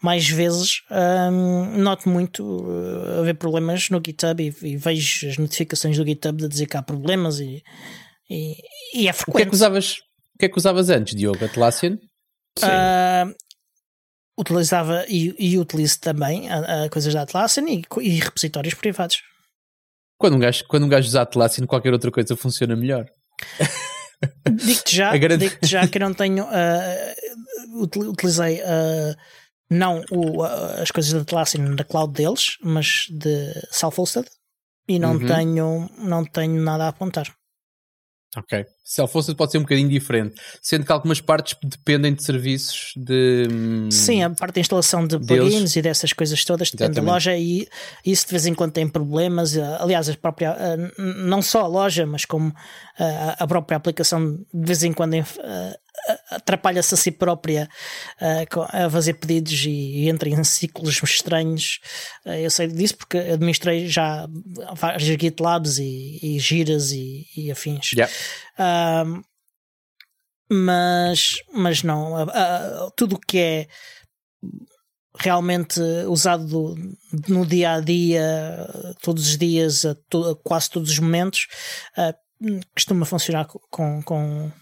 mais 0.00 0.28
vezes, 0.28 0.82
um, 0.90 1.78
noto 1.78 2.08
muito 2.08 2.44
uh, 2.44 3.20
haver 3.20 3.34
problemas 3.34 3.90
no 3.90 4.00
GitHub 4.04 4.42
e, 4.42 4.66
e, 4.66 4.76
vejo 4.76 5.28
as 5.28 5.36
notificações 5.38 5.96
do 5.96 6.06
GitHub 6.06 6.40
de 6.40 6.48
dizer 6.48 6.66
que 6.66 6.76
há 6.76 6.82
problemas 6.82 7.40
e, 7.40 7.62
e, 8.28 8.54
e 8.94 9.08
é 9.08 9.12
frequente. 9.12 9.34
O 9.34 9.36
que 9.36 9.42
é 9.42 9.46
que 9.46 9.54
usavas, 9.54 9.92
o 10.34 10.38
que 10.38 10.46
é 10.46 10.48
que 10.48 10.58
usavas 10.58 10.88
antes, 10.88 11.14
Diogo? 11.14 11.44
Atlassian? 11.44 11.98
Uh, 12.58 13.34
utilizava 14.38 15.04
e, 15.08 15.34
e 15.38 15.58
utilizo 15.58 16.00
também 16.00 16.48
a, 16.48 16.84
a 16.84 16.90
coisas 16.90 17.12
da 17.12 17.22
Atlassian 17.22 17.64
e, 17.68 17.82
e, 18.00 18.20
repositórios 18.20 18.74
privados. 18.74 19.18
Quando 20.16 20.36
um, 20.36 20.38
gajo, 20.38 20.64
quando 20.68 20.84
um 20.84 20.88
gajo 20.88 21.08
usa 21.08 21.22
Atlassian, 21.22 21.66
qualquer 21.66 21.92
outra 21.92 22.10
coisa 22.10 22.36
funciona 22.36 22.76
melhor. 22.76 23.06
Digo-te 24.50 24.96
já, 24.96 25.16
grande... 25.16 25.48
digo 25.48 25.66
já 25.66 25.86
que 25.86 25.98
eu 25.98 26.02
não 26.02 26.14
tenho. 26.14 26.44
Uh, 26.44 27.82
utilizei 27.82 28.60
uh, 28.60 29.16
não 29.70 30.02
o, 30.10 30.42
uh, 30.42 30.82
as 30.82 30.90
coisas 30.90 31.12
da 31.12 31.20
Atlassian 31.20 31.74
da 31.74 31.84
cloud 31.84 32.12
deles, 32.12 32.56
mas 32.62 33.06
de 33.10 33.52
self-hosted 33.70 34.26
e 34.88 34.98
não, 34.98 35.12
uhum. 35.12 35.26
tenho, 35.26 35.90
não 35.98 36.24
tenho 36.24 36.60
nada 36.60 36.84
a 36.84 36.88
apontar. 36.88 37.32
Ok. 38.36 38.64
Self-hosted 38.84 39.36
pode 39.36 39.50
ser 39.50 39.58
um 39.58 39.62
bocadinho 39.62 39.88
diferente, 39.88 40.40
sendo 40.62 40.84
que 40.84 40.92
algumas 40.92 41.20
partes 41.20 41.56
dependem 41.62 42.14
de 42.14 42.22
serviços 42.22 42.92
de. 42.96 43.48
Hum, 43.50 43.90
Sim, 43.90 44.22
a 44.22 44.30
parte 44.30 44.54
da 44.54 44.60
instalação 44.60 45.04
de 45.04 45.18
plugins 45.18 45.74
e 45.74 45.82
dessas 45.82 46.12
coisas 46.12 46.44
todas 46.44 46.70
depende 46.70 46.92
Exatamente. 46.92 47.06
da 47.06 47.12
loja 47.12 47.36
e 47.36 47.66
isso 48.06 48.26
de 48.26 48.30
vez 48.30 48.46
em 48.46 48.54
quando 48.54 48.72
tem 48.72 48.88
problemas. 48.88 49.56
Eh, 49.56 49.76
aliás, 49.80 50.08
a 50.08 50.14
própria, 50.14 50.56
eh, 50.58 50.92
não 50.98 51.42
só 51.42 51.62
a 51.62 51.66
loja, 51.66 52.06
mas 52.06 52.24
como 52.24 52.54
eh, 53.00 53.36
a 53.36 53.46
própria 53.48 53.76
aplicação 53.76 54.36
de 54.52 54.66
vez 54.66 54.84
em 54.84 54.92
quando 54.92 55.14
atrapalha-se 56.30 56.94
a 56.94 56.96
si 56.96 57.10
própria 57.10 57.68
uh, 58.20 58.62
a 58.86 58.90
fazer 58.90 59.14
pedidos 59.14 59.64
e, 59.64 59.70
e 59.70 60.08
entra 60.08 60.28
em 60.28 60.42
ciclos 60.44 61.02
estranhos. 61.02 61.80
Uh, 62.24 62.30
eu 62.30 62.50
sei 62.50 62.68
disso 62.68 62.96
porque 62.96 63.18
administrei 63.18 63.88
já 63.88 64.28
várias 64.74 65.02
GitLabs 65.02 65.78
e, 65.78 66.18
e 66.22 66.38
giras 66.38 66.92
e, 66.92 67.26
e 67.36 67.50
afins. 67.50 67.92
Yeah. 67.92 68.12
Uh, 68.58 69.22
mas, 70.52 71.36
mas 71.52 71.84
não, 71.84 72.26
tudo 72.96 73.14
o 73.14 73.20
que 73.20 73.38
é 73.38 73.68
realmente 75.16 75.80
usado 76.08 76.46
do, 76.46 76.74
no 77.28 77.46
dia 77.46 77.74
a 77.74 77.80
dia, 77.80 78.68
todos 79.02 79.28
os 79.28 79.36
dias, 79.36 79.84
a, 79.84 79.94
to, 80.08 80.30
a 80.30 80.36
quase 80.36 80.70
todos 80.70 80.90
os 80.90 80.98
momentos, 80.98 81.46
uh, 81.96 82.14
costuma 82.74 83.04
funcionar 83.04 83.46
com, 83.46 84.02
com, 84.02 84.52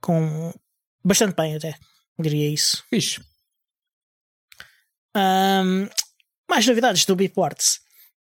com 0.00 0.52
bastante 1.04 1.34
bem, 1.34 1.56
até 1.56 1.74
diria 2.22 2.48
isso. 2.48 2.84
Fixe. 2.88 3.20
Um, 5.16 5.88
mais 6.48 6.66
novidades 6.66 7.04
do 7.04 7.16
Beeports. 7.16 7.80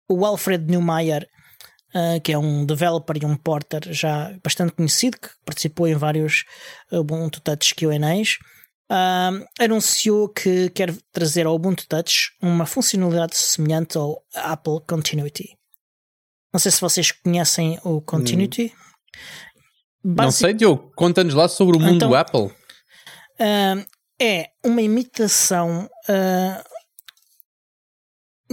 O 0.09 0.25
Alfred 0.25 0.64
Neumeyer, 0.64 1.29
uh, 1.94 2.20
que 2.20 2.33
é 2.33 2.38
um 2.38 2.66
developer 2.66 3.16
e 3.20 3.27
um 3.27 3.37
porter 3.37 3.92
já 3.92 4.37
bastante 4.42 4.73
conhecido, 4.73 5.18
que 5.18 5.29
participou 5.44 5.87
em 5.87 5.94
vários 5.94 6.44
Ubuntu 6.90 7.40
Touch 7.40 7.75
QAs, 7.75 8.38
uh, 8.90 9.46
anunciou 9.59 10.29
que 10.29 10.70
quer 10.70 10.94
trazer 11.12 11.46
ao 11.46 11.55
Ubuntu 11.55 11.87
Touch 11.87 12.33
uma 12.42 12.66
funcionalidade 12.66 13.37
semelhante 13.37 13.96
ao 13.96 14.25
Apple 14.35 14.81
Continuity. 14.87 15.57
Não 16.53 16.59
sei 16.59 16.73
se 16.73 16.81
vocês 16.81 17.12
conhecem 17.12 17.79
o 17.85 18.01
Continuity. 18.01 18.75
Hum. 18.75 18.90
Não 20.02 20.30
sei, 20.30 20.54
Diogo, 20.54 20.92
conta-nos 20.96 21.34
lá 21.34 21.48
sobre 21.48 21.76
o 21.76 21.80
mundo 21.80 21.96
então, 21.96 22.08
do 22.08 22.14
Apple. 22.14 22.46
Uh, 23.38 23.86
é 24.20 24.50
uma 24.64 24.82
imitação 24.82 25.88
uh, 26.08 26.64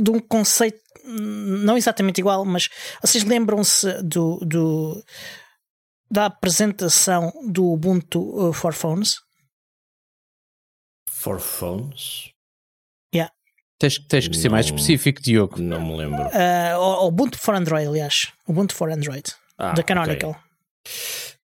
de 0.01 0.11
um 0.11 0.19
conceito 0.19 0.79
não 1.07 1.77
exatamente 1.77 2.19
igual, 2.19 2.43
mas 2.43 2.67
vocês 3.01 3.23
lembram-se 3.23 4.03
do, 4.03 4.37
do, 4.39 5.01
da 6.11 6.25
apresentação 6.25 7.31
do 7.49 7.71
Ubuntu 7.71 8.51
for 8.53 8.73
Phones? 8.73 9.21
For 11.09 11.39
Phones? 11.39 12.31
Yeah. 13.13 13.33
Tens, 13.79 13.99
tens 13.99 14.27
que 14.27 14.35
ser 14.35 14.49
não, 14.49 14.55
mais 14.55 14.65
específico, 14.65 15.21
Diogo. 15.21 15.61
Não 15.61 15.81
me 15.81 15.95
lembro. 15.95 16.23
Uh, 16.23 16.77
o 16.77 17.07
Ubuntu 17.07 17.39
for 17.39 17.55
Android, 17.55 17.87
aliás. 17.87 18.31
Ubuntu 18.47 18.75
for 18.75 18.91
Android. 18.91 19.33
Ah, 19.57 19.71
da 19.71 19.83
Canonical. 19.83 20.31
Okay. 20.31 20.41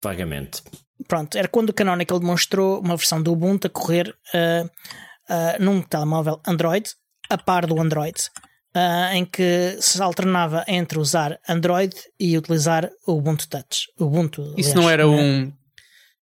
Vagamente. 0.02 0.62
Pronto, 1.06 1.37
era 1.38 1.48
quando 1.48 1.70
o 1.70 1.74
Canonical 1.74 2.18
demonstrou 2.18 2.80
uma 2.80 2.96
versão 2.96 3.22
do 3.22 3.32
Ubuntu 3.32 3.66
a 3.66 3.70
correr 3.70 4.08
uh, 4.34 4.66
uh, 4.66 5.62
num 5.62 5.80
telemóvel 5.80 6.40
Android, 6.46 6.88
a 7.30 7.38
par 7.38 7.66
do 7.66 7.80
Android 7.80 8.18
uh, 8.76 9.14
em 9.14 9.24
que 9.24 9.76
se 9.80 10.00
alternava 10.02 10.64
entre 10.68 10.98
usar 10.98 11.38
Android 11.48 11.94
e 12.18 12.37
utilizar 12.37 12.90
o 13.06 13.12
Ubuntu 13.12 13.48
Touch. 13.48 13.87
Ubuntu, 13.98 14.42
Isso 14.56 14.70
aliás, 14.70 14.74
não 14.74 14.90
era 14.90 15.08
um. 15.08 15.52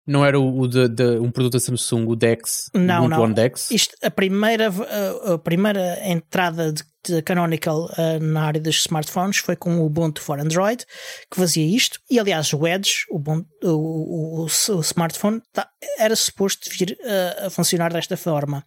Não 0.07 0.25
era 0.25 0.39
o, 0.39 0.69
de, 0.69 0.89
de, 0.89 1.19
um 1.19 1.31
produto 1.31 1.55
da 1.55 1.61
Samsung, 1.61 2.07
o 2.07 2.15
Dex? 2.15 2.71
Não, 2.73 3.07
Ubuntu 3.07 3.21
não. 3.21 3.33
Dex? 3.33 3.71
Isto, 3.71 3.97
a, 4.03 4.11
primeira, 4.11 4.69
a, 4.69 5.39
primeira 5.39 5.99
entrada 6.09 6.73
de, 6.73 6.85
de 7.05 7.23
Canonical 7.23 7.87
uh, 7.87 8.23
na 8.23 8.45
área 8.45 8.61
dos 8.61 8.77
smartphones 8.77 9.39
foi 9.39 9.57
com 9.57 9.79
o 9.79 9.87
Ubuntu 9.87 10.23
for 10.23 10.39
Android, 10.39 10.85
que 11.29 11.37
fazia 11.37 11.67
isto. 11.67 11.99
E 12.09 12.21
aliás, 12.21 12.53
o 12.53 12.67
Edge, 12.67 13.05
o, 13.11 13.19
o, 13.65 14.45
o, 14.45 14.45
o 14.45 14.81
smartphone, 14.81 15.43
tá, 15.53 15.69
era 15.99 16.15
suposto 16.15 16.71
vir 16.71 16.97
uh, 17.01 17.47
a 17.47 17.51
funcionar 17.51 17.93
desta 17.93 18.17
forma: 18.17 18.65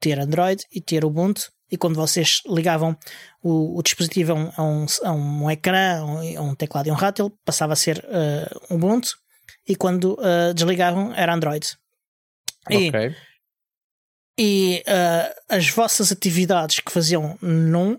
ter 0.00 0.18
Android 0.18 0.64
e 0.72 0.80
ter 0.80 1.04
Ubuntu 1.04 1.52
e 1.70 1.76
quando 1.76 1.96
vocês 1.96 2.40
ligavam 2.46 2.96
o, 3.42 3.78
o 3.78 3.82
dispositivo 3.82 4.32
a 4.32 4.34
um, 4.34 4.50
a 4.56 4.62
um, 4.62 4.86
a 5.02 5.12
um 5.12 5.50
ecrã, 5.50 6.00
a 6.36 6.40
um, 6.40 6.54
teclado 6.54 6.86
e 6.86 6.90
um 6.90 6.94
rátil, 6.94 7.36
passava 7.44 7.72
a 7.72 7.76
ser 7.76 7.98
uh, 7.98 8.74
Ubuntu, 8.74 9.16
e 9.66 9.74
quando 9.74 10.14
uh, 10.14 10.54
desligavam 10.54 11.12
era 11.14 11.34
Android. 11.34 11.76
E, 12.70 12.90
e 14.38 14.82
uh, 14.88 15.34
as 15.48 15.68
vossas 15.68 16.10
atividades 16.10 16.80
que 16.80 16.92
faziam 16.92 17.38
num 17.40 17.98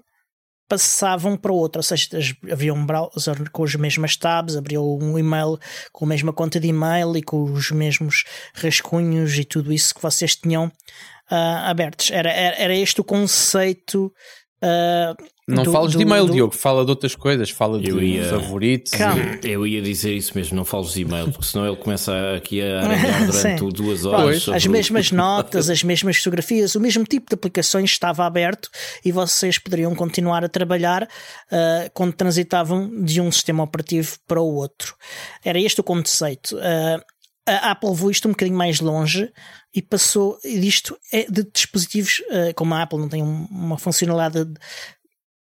passavam 0.67 1.37
para 1.37 1.51
o 1.51 1.55
outro, 1.55 1.79
ou 1.79 1.83
seja, 1.83 2.35
havia 2.51 2.73
um 2.73 2.85
browser 2.85 3.49
com 3.51 3.63
as 3.63 3.75
mesmas 3.75 4.15
tabs, 4.17 4.55
abriu 4.55 4.97
um 4.99 5.17
e-mail 5.17 5.59
com 5.91 6.05
a 6.05 6.07
mesma 6.07 6.33
conta 6.33 6.59
de 6.59 6.67
e-mail 6.67 7.15
e 7.15 7.21
com 7.21 7.43
os 7.43 7.69
mesmos 7.69 8.23
rascunhos 8.53 9.37
e 9.37 9.45
tudo 9.45 9.71
isso 9.71 9.93
que 9.93 10.01
vocês 10.01 10.35
tinham 10.35 10.65
uh, 10.65 11.65
abertos. 11.65 12.09
Era, 12.09 12.31
era, 12.31 12.55
era, 12.57 12.75
este 12.75 12.99
o 12.99 13.03
conceito. 13.03 14.11
Uh, 14.57 15.34
não 15.47 15.61
do, 15.61 15.71
fales 15.71 15.91
do, 15.91 15.99
de 15.99 16.03
e-mail, 16.03 16.25
do... 16.25 16.33
Diogo, 16.33 16.55
fala 16.55 16.83
de 16.83 16.89
outras 16.89 17.13
coisas, 17.13 17.51
fala 17.51 17.79
de 17.79 17.91
ia... 17.91 18.25
favoritos. 18.25 18.91
E... 18.93 19.51
Eu 19.51 19.67
ia 19.67 19.79
dizer 19.79 20.15
isso 20.15 20.31
mesmo, 20.35 20.57
não 20.57 20.65
fales 20.65 20.93
de 20.93 21.01
e-mail, 21.01 21.31
porque 21.31 21.45
senão 21.45 21.67
ele 21.67 21.75
começa 21.75 22.35
aqui 22.35 22.63
a 22.63 22.81
aranhar 22.85 23.27
durante 23.27 23.73
duas 23.73 24.05
horas. 24.05 24.49
As 24.49 24.65
mesmas 24.65 25.11
notas, 25.11 25.69
as 25.69 25.81
mesmas 25.83 26.17
fotografias, 26.17 26.73
o 26.73 26.81
mesmo 26.81 27.03
tipo 27.03 27.29
de 27.29 27.35
aplicações 27.35 27.91
estava 27.91 28.25
aberto 28.25 28.69
e 29.03 29.11
vocês 29.11 29.59
poderiam 29.59 29.93
continuar 29.93 30.43
a 30.43 30.49
trabalhar 30.49 31.03
uh, 31.03 31.91
quando 31.93 32.13
transitavam 32.13 33.03
de 33.03 33.21
um 33.21 33.31
sistema 33.31 33.63
operativo 33.63 34.17
para 34.27 34.41
o 34.41 34.55
outro. 34.55 34.95
Era 35.43 35.59
este 35.59 35.79
o 35.79 35.83
conceito. 35.83 36.55
Uh, 36.55 37.03
a 37.47 37.71
Apple 37.71 37.89
levou 37.89 38.09
isto 38.09 38.27
um 38.27 38.31
bocadinho 38.31 38.57
mais 38.57 38.79
longe 38.79 39.31
e 39.71 39.79
passou 39.79 40.39
disto 40.43 40.97
é 41.13 41.29
de 41.29 41.43
dispositivos, 41.43 42.23
uh, 42.31 42.51
como 42.55 42.73
a 42.73 42.81
Apple 42.81 42.97
não 42.97 43.07
tem 43.07 43.21
uma 43.21 43.77
funcionalidade 43.77 44.51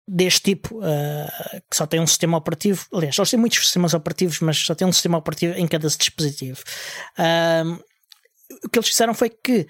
deste 0.07 0.43
tipo, 0.43 0.79
uh, 0.79 1.63
que 1.71 1.77
só 1.77 1.87
tem 1.87 2.01
um 2.01 2.07
sistema 2.07 2.37
operativo. 2.37 2.87
Aliás, 2.93 3.17
eles 3.17 3.31
têm 3.31 3.41
muitos 3.41 3.59
sistemas 3.59 3.95
operativos, 3.95 4.41
mas 4.41 4.59
só 4.59 4.75
tem 4.75 4.87
um 4.87 4.93
sistema 4.93 5.19
operativo 5.19 5.55
em 5.55 5.67
cada 5.67 5.89
dispositivo. 5.89 6.63
Uh, 7.19 7.81
o 8.65 8.69
que 8.69 8.79
eles 8.79 8.89
fizeram 8.89 9.15
foi 9.15 9.31
que 9.31 9.67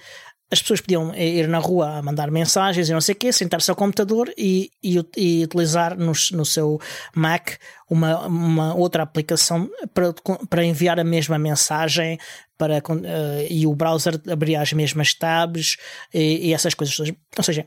as 0.52 0.60
pessoas 0.60 0.82
podiam 0.82 1.14
ir 1.14 1.48
na 1.48 1.58
rua 1.58 1.96
a 1.96 2.02
mandar 2.02 2.30
mensagens 2.30 2.86
e 2.86 2.92
não 2.92 3.00
sei 3.00 3.14
o 3.14 3.18
quê, 3.18 3.32
sentar-se 3.32 3.70
ao 3.70 3.76
computador 3.76 4.30
e, 4.36 4.70
e, 4.82 5.00
e 5.16 5.44
utilizar 5.44 5.96
no, 5.96 6.12
no, 6.32 6.44
seu 6.44 6.78
Mac 7.14 7.52
uma, 7.88 8.26
uma 8.26 8.74
outra 8.74 9.02
aplicação 9.02 9.70
para, 9.94 10.12
para 10.50 10.62
enviar 10.62 11.00
a 11.00 11.04
mesma 11.04 11.38
mensagem 11.38 12.18
para, 12.58 12.78
uh, 12.78 13.46
e 13.48 13.66
o 13.66 13.74
browser 13.74 14.20
abrir 14.30 14.56
as 14.56 14.74
mesmas 14.74 15.14
tabs 15.14 15.78
e, 16.12 16.48
e 16.48 16.52
essas 16.52 16.74
coisas. 16.74 16.98
Ou 16.98 17.42
seja, 17.42 17.66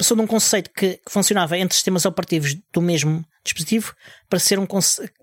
passou 0.00 0.16
de 0.16 0.22
um 0.22 0.26
conceito 0.26 0.70
que, 0.70 0.98
funcionava 1.10 1.58
entre 1.58 1.74
sistemas 1.74 2.06
operativos 2.06 2.56
do 2.72 2.80
mesmo 2.80 3.22
dispositivo 3.44 3.94
para 4.30 4.38
ser 4.38 4.58
um 4.58 4.66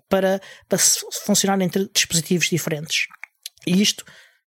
para, 0.08 0.40
para 0.68 0.78
funcionar 1.26 1.60
entre 1.60 1.90
dispositivos 1.92 2.48
diferentes. 2.48 3.08
E 3.66 3.82
isto 3.82 4.04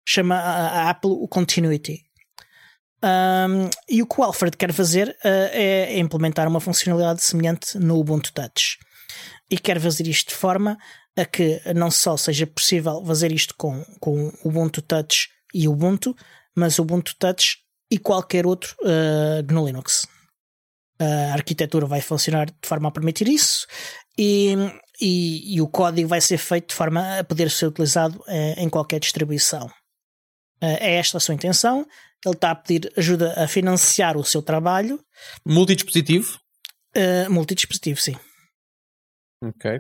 chama 0.08 0.36
a, 0.36 0.84
a 0.84 0.90
Apple 0.92 1.10
o 1.10 1.28
Continuity. 1.28 2.04
Um, 3.04 3.72
e 3.90 4.04
o 4.04 4.06
que 4.06 4.22
o 4.22 4.24
Alfred 4.24 4.56
quer 4.56 4.72
fazer 4.72 5.10
uh, 5.10 5.50
é 5.52 5.98
implementar 5.98 6.48
uma 6.48 6.60
funcionalidade 6.60 7.24
semelhante 7.24 7.80
no 7.80 7.98
Ubuntu 7.98 8.32
Touch. 8.32 8.78
E 9.50 9.58
quer 9.58 9.80
fazer 9.80 10.06
isto 10.06 10.30
de 10.30 10.36
forma 10.36 10.78
a 11.18 11.26
que 11.26 11.60
não 11.74 11.90
só 11.90 12.16
seja 12.18 12.46
possível 12.46 13.04
fazer 13.04 13.32
isto 13.32 13.56
com, 13.58 13.84
com 14.00 14.32
Ubuntu 14.44 14.84
Touch 14.84 15.28
e 15.56 15.68
Ubuntu, 15.68 16.16
mas 16.56 16.78
Ubuntu 16.78 17.16
Touch 17.18 17.58
e 17.90 17.98
qualquer 17.98 18.46
outro 18.46 18.76
uh, 18.84 19.52
no 19.52 19.66
Linux. 19.66 20.06
A 21.00 21.34
arquitetura 21.34 21.86
vai 21.86 22.02
funcionar 22.02 22.48
de 22.48 22.68
forma 22.68 22.90
a 22.90 22.92
permitir 22.92 23.28
isso 23.28 23.66
e, 24.18 24.54
e, 25.00 25.56
e 25.56 25.62
o 25.62 25.68
código 25.68 26.10
vai 26.10 26.20
ser 26.20 26.38
feito 26.38 26.70
de 26.70 26.76
forma 26.76 27.20
a 27.20 27.24
poder 27.24 27.50
ser 27.50 27.68
utilizado 27.68 28.20
uh, 28.20 28.60
em 28.60 28.70
qualquer 28.70 29.00
distribuição. 29.00 29.68
Uh, 30.62 30.76
é 30.80 30.96
esta 30.96 31.18
a 31.18 31.22
sua 31.22 31.34
intenção. 31.34 31.88
Ele 32.26 32.36
está 32.36 32.52
a 32.52 32.56
pedir 32.56 32.92
ajuda 32.98 33.34
a 33.42 33.48
financiar 33.48 34.18
o 34.18 34.26
seu 34.26 34.42
trabalho. 34.42 35.00
Multidispositivo? 35.46 36.38
Uh, 36.94 37.32
multidispositivo, 37.32 38.02
sim. 38.02 38.18
Ok. 39.42 39.80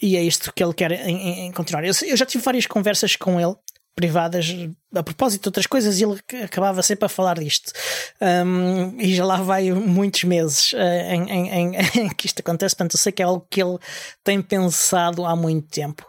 E 0.00 0.16
é 0.16 0.22
isto 0.22 0.52
que 0.52 0.62
ele 0.62 0.74
quer 0.74 0.92
em, 0.92 1.46
em 1.46 1.52
continuar. 1.52 1.84
Eu, 1.84 1.92
eu, 2.06 2.16
já 2.16 2.24
tive 2.26 2.44
várias 2.44 2.66
conversas 2.66 3.16
com 3.16 3.40
ele, 3.40 3.56
privadas, 3.96 4.54
a 4.94 5.02
propósito 5.02 5.42
de 5.42 5.48
outras 5.48 5.66
coisas, 5.66 5.98
e 5.98 6.04
ele 6.04 6.20
acabava 6.44 6.82
sempre 6.82 7.06
a 7.06 7.08
falar 7.08 7.38
disto. 7.38 7.72
Um, 8.20 9.00
e 9.00 9.14
já 9.14 9.24
lá 9.24 9.38
vai 9.38 9.72
muitos 9.72 10.22
meses 10.24 10.74
uh, 10.74 10.76
em, 10.76 11.30
em, 11.30 11.76
em, 12.04 12.08
que 12.10 12.26
isto 12.26 12.40
acontece, 12.40 12.76
portanto, 12.76 12.94
eu 12.94 12.98
sei 12.98 13.10
que 13.10 13.22
é 13.22 13.24
algo 13.24 13.46
que 13.50 13.60
ele 13.60 13.78
tem 14.22 14.42
pensado 14.42 15.24
há 15.24 15.34
muito 15.34 15.68
tempo. 15.68 16.06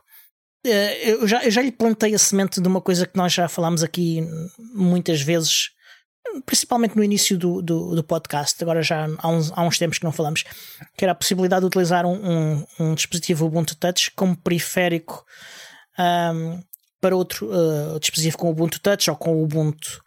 Eh, 0.66 1.12
eu 1.12 1.28
já, 1.28 1.44
eu 1.46 1.52
já 1.52 1.62
lhe 1.62 1.72
plantei 1.72 2.14
a 2.14 2.20
semente 2.20 2.60
de 2.60 2.68
uma 2.68 2.82
coisa 2.82 3.08
que 3.08 3.18
nós 3.18 3.32
já 3.32 3.48
falámos 3.48 3.84
aqui 3.84 4.22
muitas 4.74 5.22
vezes, 5.22 5.70
principalmente 6.46 6.96
no 6.96 7.04
início 7.04 7.38
do, 7.38 7.62
do, 7.62 7.96
do 7.96 8.04
podcast, 8.04 8.62
agora 8.62 8.82
já 8.82 9.08
há 9.20 9.30
uns, 9.30 9.52
há 9.56 9.64
uns 9.64 9.78
tempos 9.78 9.98
que 9.98 10.04
não 10.04 10.12
falamos, 10.12 10.44
que 10.98 11.06
era 11.06 11.14
a 11.14 11.16
possibilidade 11.16 11.62
de 11.62 11.68
utilizar 11.68 12.06
um, 12.06 12.16
um, 12.16 12.66
um 12.80 12.96
dispositivo 12.96 13.46
Ubuntu 13.46 13.76
Touch 13.78 14.12
como 14.12 14.36
periférico 14.36 15.24
um, 15.98 16.62
para 17.00 17.16
outro 17.16 17.50
uh, 17.50 18.00
dispositivo 18.00 18.38
com 18.38 18.50
Ubuntu 18.50 18.80
Touch 18.80 19.10
ou 19.10 19.16
com 19.16 19.42
Ubuntu, 19.42 20.02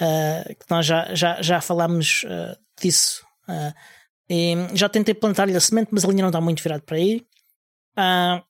uh, 0.00 0.54
que 0.54 0.64
nós 0.70 0.86
já, 0.86 1.14
já, 1.14 1.42
já 1.42 1.60
falámos 1.60 2.24
uh, 2.24 2.56
disso. 2.80 3.24
já 4.74 4.88
tentei 4.88 5.14
plantar-lhe 5.14 5.56
a 5.56 5.60
semente, 5.60 5.88
mas 5.90 6.04
a 6.04 6.08
linha 6.08 6.22
não 6.22 6.28
está 6.28 6.40
muito 6.40 6.62
virado 6.62 6.82
para 6.82 6.96
aí. 6.96 7.26
Uh, 7.96 8.42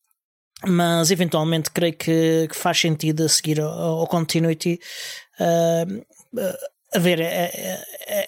mas 0.66 1.10
eventualmente 1.12 1.70
creio 1.70 1.96
que, 1.96 2.48
que 2.48 2.56
faz 2.56 2.80
sentido 2.80 3.24
a 3.24 3.28
seguir 3.28 3.60
ao, 3.60 3.70
ao 4.00 4.06
Continuity 4.08 4.80
haver 6.92 7.20
é, 7.20 7.80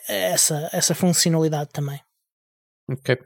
essa, 0.09 0.69
essa 0.73 0.95
funcionalidade 0.95 1.71
também. 1.73 2.01
Ok. 2.89 3.19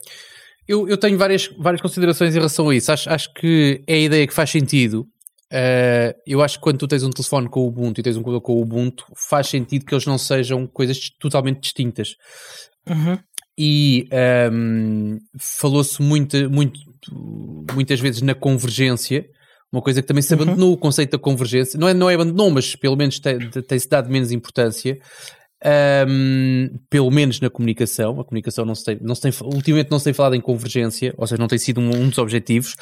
Eu, 0.67 0.89
eu 0.89 0.97
tenho 0.97 1.19
várias, 1.19 1.49
várias 1.59 1.83
considerações 1.83 2.35
em 2.35 2.39
relação 2.39 2.69
a 2.69 2.75
isso. 2.75 2.91
Acho, 2.91 3.11
acho 3.11 3.35
que 3.35 3.83
é 3.87 3.95
a 3.95 3.99
ideia 3.99 4.27
que 4.27 4.33
faz 4.33 4.51
sentido. 4.51 5.07
Uh, 5.55 6.19
eu 6.27 6.43
acho 6.43 6.59
que 6.59 6.65
quando 6.65 6.79
tu 6.79 6.89
tens 6.89 7.05
um 7.05 7.11
telefone 7.11 7.49
com 7.49 7.61
o 7.61 7.69
Ubuntu 7.69 8.01
e 8.01 8.03
tens 8.03 8.17
um 8.17 8.23
computador 8.23 8.41
com 8.41 8.55
o 8.55 8.61
Ubuntu, 8.61 9.05
faz 9.15 9.47
sentido 9.47 9.85
que 9.85 9.95
eles 9.95 10.05
não 10.05 10.19
sejam 10.19 10.67
coisas 10.67 11.09
totalmente 11.21 11.61
distintas. 11.61 12.17
Uhum. 12.89 13.17
E 13.57 14.09
um, 14.53 15.17
falou-se 15.39 16.03
muito, 16.03 16.51
muito, 16.51 16.81
muitas 17.73 18.01
vezes 18.01 18.21
na 18.21 18.35
convergência, 18.35 19.25
uma 19.73 19.81
coisa 19.81 20.03
que 20.03 20.09
também 20.09 20.23
se 20.23 20.35
uhum. 20.35 20.43
abandonou 20.43 20.69
uhum. 20.71 20.75
o 20.75 20.79
conceito 20.79 21.13
da 21.13 21.19
convergência. 21.19 21.79
Não 21.79 21.89
é, 21.89 21.95
não 21.95 22.11
é 22.11 22.15
abandonou, 22.15 22.51
mas 22.51 22.75
pelo 22.75 22.97
menos 22.97 23.21
tem-se 23.21 23.63
tem 23.63 23.79
dado 23.89 24.11
menos 24.11 24.33
importância 24.33 24.99
um, 25.65 26.69
pelo 26.91 27.11
menos 27.11 27.41
na 27.41 27.49
comunicação. 27.49 28.21
A 28.21 28.25
comunicação 28.25 28.65
não 28.65 28.75
se 28.75 28.85
tem, 28.85 28.99
não 29.01 29.15
se 29.15 29.23
tem, 29.23 29.33
ultimamente 29.43 29.91
não 29.91 29.99
se 29.99 30.05
tem 30.05 30.13
falado 30.13 30.35
em 30.35 30.41
convergência, 30.41 31.15
ou 31.17 31.27
seja, 31.27 31.41
não 31.41 31.49
tem 31.49 31.59
sido 31.59 31.81
um, 31.81 31.91
um 31.91 32.09
dos 32.09 32.19
objetivos. 32.19 32.77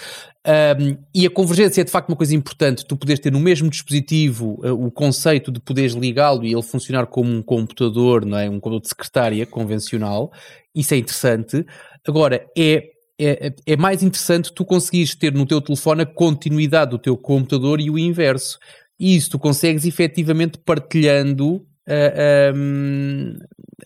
Um, 0.46 0.96
e 1.14 1.26
a 1.26 1.30
convergência 1.30 1.80
é 1.80 1.84
de 1.84 1.90
facto 1.90 2.08
uma 2.08 2.16
coisa 2.16 2.34
importante. 2.34 2.84
Tu 2.84 2.96
poderes 2.96 3.20
ter 3.20 3.30
no 3.30 3.40
mesmo 3.40 3.70
dispositivo 3.70 4.60
uh, 4.64 4.72
o 4.72 4.90
conceito 4.90 5.52
de 5.52 5.60
poderes 5.60 5.92
ligá-lo 5.92 6.44
e 6.44 6.52
ele 6.52 6.62
funcionar 6.62 7.06
como 7.06 7.30
um 7.30 7.42
computador, 7.42 8.24
não 8.24 8.38
é? 8.38 8.48
Um 8.48 8.54
computador 8.54 8.80
de 8.80 8.88
secretária 8.88 9.46
convencional. 9.46 10.32
Isso 10.74 10.94
é 10.94 10.96
interessante. 10.96 11.64
Agora, 12.06 12.44
é 12.56 12.88
é, 13.20 13.54
é, 13.66 13.76
mais 13.76 14.02
interessante 14.02 14.52
tu 14.52 14.64
conseguires 14.64 15.14
ter 15.14 15.32
no 15.32 15.46
teu 15.46 15.60
telefone 15.60 16.02
a 16.02 16.06
continuidade 16.06 16.90
do 16.90 16.98
teu 16.98 17.16
computador 17.16 17.80
e 17.80 17.88
o 17.88 17.96
inverso. 17.96 18.58
E 18.98 19.14
isso 19.14 19.30
tu 19.30 19.38
consegues 19.38 19.84
efetivamente 19.84 20.58
partilhando 20.58 21.64
a, 21.88 21.92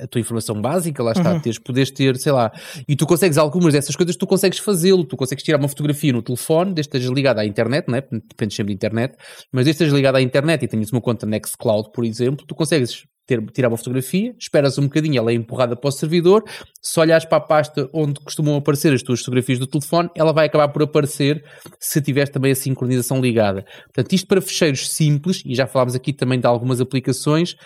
a, 0.00 0.04
a, 0.04 0.06
tua 0.06 0.20
informação 0.20 0.60
básica, 0.60 1.02
lá 1.02 1.12
está, 1.12 1.32
uhum. 1.32 1.40
teres, 1.40 1.58
poderes 1.58 1.90
ter, 1.90 2.16
sei 2.16 2.32
lá, 2.32 2.52
e 2.86 2.94
tu 2.94 3.06
consegues 3.06 3.38
algumas 3.38 3.72
dessas 3.72 3.96
coisas, 3.96 4.16
tu 4.16 4.26
consegues 4.26 4.58
fazê-lo, 4.58 5.04
tu 5.04 5.16
consegues 5.16 5.42
tirar 5.42 5.58
uma 5.58 5.68
fotografia 5.68 6.12
no 6.12 6.22
telefone, 6.22 6.74
desde 6.74 6.90
que 6.90 6.96
estejas 6.98 7.14
ligado 7.14 7.38
à 7.38 7.44
internet, 7.44 7.88
não 7.88 7.96
é? 7.96 8.02
depende 8.02 8.54
sempre 8.54 8.74
da 8.74 8.76
internet, 8.76 9.16
mas 9.52 9.64
desde 9.64 9.78
que 9.78 9.84
estejas 9.84 9.94
ligado 9.94 10.16
à 10.16 10.22
internet 10.22 10.64
e 10.64 10.68
tenhas 10.68 10.92
uma 10.92 11.00
conta 11.00 11.26
Nextcloud, 11.26 11.90
por 11.92 12.04
exemplo, 12.04 12.44
tu 12.46 12.54
consegues 12.54 13.04
ter, 13.26 13.44
tirar 13.50 13.68
uma 13.68 13.76
fotografia, 13.76 14.34
esperas 14.38 14.78
um 14.78 14.84
bocadinho, 14.84 15.18
ela 15.18 15.32
é 15.32 15.34
empurrada 15.34 15.74
para 15.76 15.88
o 15.88 15.92
servidor, 15.92 16.44
se 16.80 16.98
olhares 17.00 17.24
para 17.24 17.38
a 17.38 17.40
pasta 17.40 17.88
onde 17.92 18.20
costumam 18.20 18.56
aparecer 18.56 18.92
as 18.92 19.02
tuas 19.02 19.20
fotografias 19.20 19.58
do 19.58 19.66
telefone, 19.66 20.08
ela 20.14 20.32
vai 20.32 20.46
acabar 20.46 20.68
por 20.68 20.82
aparecer 20.82 21.44
se 21.80 22.00
tiveres 22.00 22.30
também 22.30 22.52
a 22.52 22.54
sincronização 22.54 23.20
ligada. 23.20 23.64
Portanto, 23.86 24.12
isto 24.12 24.26
para 24.26 24.40
fecheiros 24.40 24.88
simples, 24.90 25.42
e 25.44 25.54
já 25.54 25.66
falámos 25.66 25.94
aqui 25.94 26.12
também 26.12 26.38
de 26.38 26.46
algumas 26.46 26.80
aplicações, 26.80 27.56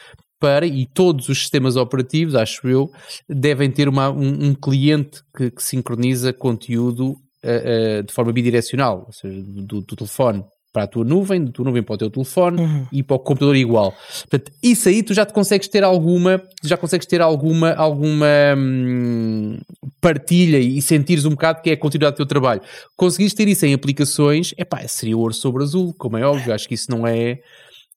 para, 0.40 0.66
e 0.66 0.86
todos 0.86 1.28
os 1.28 1.38
sistemas 1.38 1.76
operativos, 1.76 2.34
acho 2.34 2.66
eu, 2.66 2.90
devem 3.28 3.70
ter 3.70 3.88
uma, 3.88 4.10
um, 4.10 4.46
um 4.46 4.54
cliente 4.54 5.20
que, 5.36 5.50
que, 5.50 5.62
sincroniza 5.62 6.32
conteúdo 6.32 7.10
uh, 7.10 8.00
uh, 8.00 8.02
de 8.02 8.12
forma 8.12 8.32
bidirecional, 8.32 9.04
ou 9.06 9.12
seja, 9.12 9.38
do, 9.42 9.82
do, 9.82 9.96
telefone 9.96 10.42
para 10.72 10.84
a 10.84 10.86
tua 10.86 11.04
nuvem, 11.04 11.44
da 11.44 11.50
tua 11.50 11.64
nuvem 11.64 11.82
para 11.82 11.94
o 11.94 11.98
teu 11.98 12.10
telefone 12.10 12.60
uhum. 12.60 12.86
e 12.92 13.02
para 13.02 13.16
o 13.16 13.18
computador 13.18 13.56
igual. 13.56 13.92
Portanto, 14.20 14.52
isso 14.62 14.88
aí 14.88 15.02
tu 15.02 15.12
já 15.12 15.26
te 15.26 15.32
consegues 15.32 15.68
ter 15.68 15.82
alguma, 15.82 16.42
já 16.62 16.76
consegues 16.76 17.06
ter 17.06 17.20
alguma, 17.20 17.72
alguma 17.72 18.26
hum, 18.56 19.58
partilha 20.00 20.58
e 20.58 20.80
sentires 20.80 21.24
um 21.24 21.30
bocado 21.30 21.60
que 21.62 21.70
é 21.70 21.72
a 21.72 21.76
continuidade 21.76 22.14
do 22.14 22.18
teu 22.18 22.26
trabalho. 22.26 22.60
Conseguires 22.96 23.34
ter 23.34 23.48
isso 23.48 23.66
em 23.66 23.74
aplicações, 23.74 24.54
é 24.56 24.64
pá, 24.64 24.86
seria 24.86 25.16
ouro 25.16 25.34
sobre 25.34 25.62
azul, 25.62 25.92
como 25.98 26.16
é 26.16 26.24
óbvio, 26.24 26.54
acho 26.54 26.68
que 26.68 26.74
isso 26.74 26.90
não 26.90 27.06
é 27.06 27.40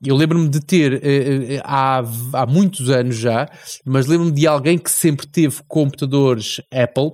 eu 0.05 0.17
lembro-me 0.17 0.49
de 0.49 0.59
ter, 0.59 0.95
uh, 0.95 1.61
há, 1.63 2.03
há 2.34 2.45
muitos 2.45 2.89
anos 2.89 3.15
já, 3.15 3.47
mas 3.86 4.05
lembro-me 4.05 4.34
de 4.34 4.45
alguém 4.45 4.78
que 4.78 4.91
sempre 4.91 5.26
teve 5.26 5.61
computadores 5.65 6.59
Apple 6.69 7.11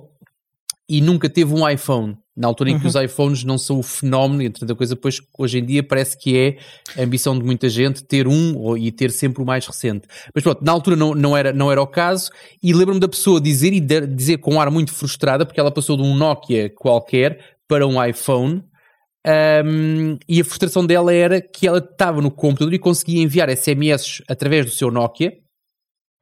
e 0.88 1.00
nunca 1.00 1.28
teve 1.28 1.54
um 1.54 1.68
iPhone. 1.68 2.16
Na 2.40 2.48
altura 2.48 2.70
em 2.70 2.78
que 2.78 2.84
uhum. 2.84 2.88
os 2.88 2.94
iPhones 2.94 3.44
não 3.44 3.58
são 3.58 3.78
o 3.78 3.82
fenómeno, 3.82 4.42
entre 4.42 4.64
outra 4.64 4.74
coisa, 4.74 4.94
depois 4.94 5.20
hoje 5.36 5.58
em 5.58 5.64
dia 5.64 5.82
parece 5.82 6.16
que 6.16 6.38
é 6.38 6.56
a 6.98 7.04
ambição 7.04 7.38
de 7.38 7.44
muita 7.44 7.68
gente 7.68 8.02
ter 8.02 8.26
um 8.26 8.74
e 8.78 8.90
ter 8.90 9.10
sempre 9.10 9.42
o 9.42 9.44
mais 9.44 9.66
recente. 9.66 10.08
Mas 10.34 10.42
pronto, 10.42 10.64
na 10.64 10.72
altura 10.72 10.96
não, 10.96 11.14
não, 11.14 11.36
era, 11.36 11.52
não 11.52 11.70
era 11.70 11.82
o 11.82 11.86
caso, 11.86 12.30
e 12.62 12.72
lembro-me 12.72 12.98
da 12.98 13.08
pessoa 13.08 13.38
dizer 13.38 13.74
e 13.74 13.80
de, 13.80 14.06
dizer 14.06 14.38
com 14.38 14.54
um 14.54 14.60
ar 14.60 14.70
muito 14.70 14.90
frustrada, 14.90 15.44
porque 15.44 15.60
ela 15.60 15.70
passou 15.70 15.98
de 15.98 16.02
um 16.02 16.14
Nokia 16.14 16.70
qualquer 16.70 17.56
para 17.68 17.86
um 17.86 18.02
iPhone, 18.02 18.64
um, 19.66 20.16
e 20.26 20.40
a 20.40 20.44
frustração 20.44 20.86
dela 20.86 21.12
era 21.12 21.42
que 21.42 21.66
ela 21.66 21.76
estava 21.76 22.22
no 22.22 22.30
computador 22.30 22.72
e 22.72 22.78
conseguia 22.78 23.22
enviar 23.22 23.54
SMS 23.54 24.22
através 24.26 24.64
do 24.64 24.72
seu 24.72 24.90
Nokia 24.90 25.34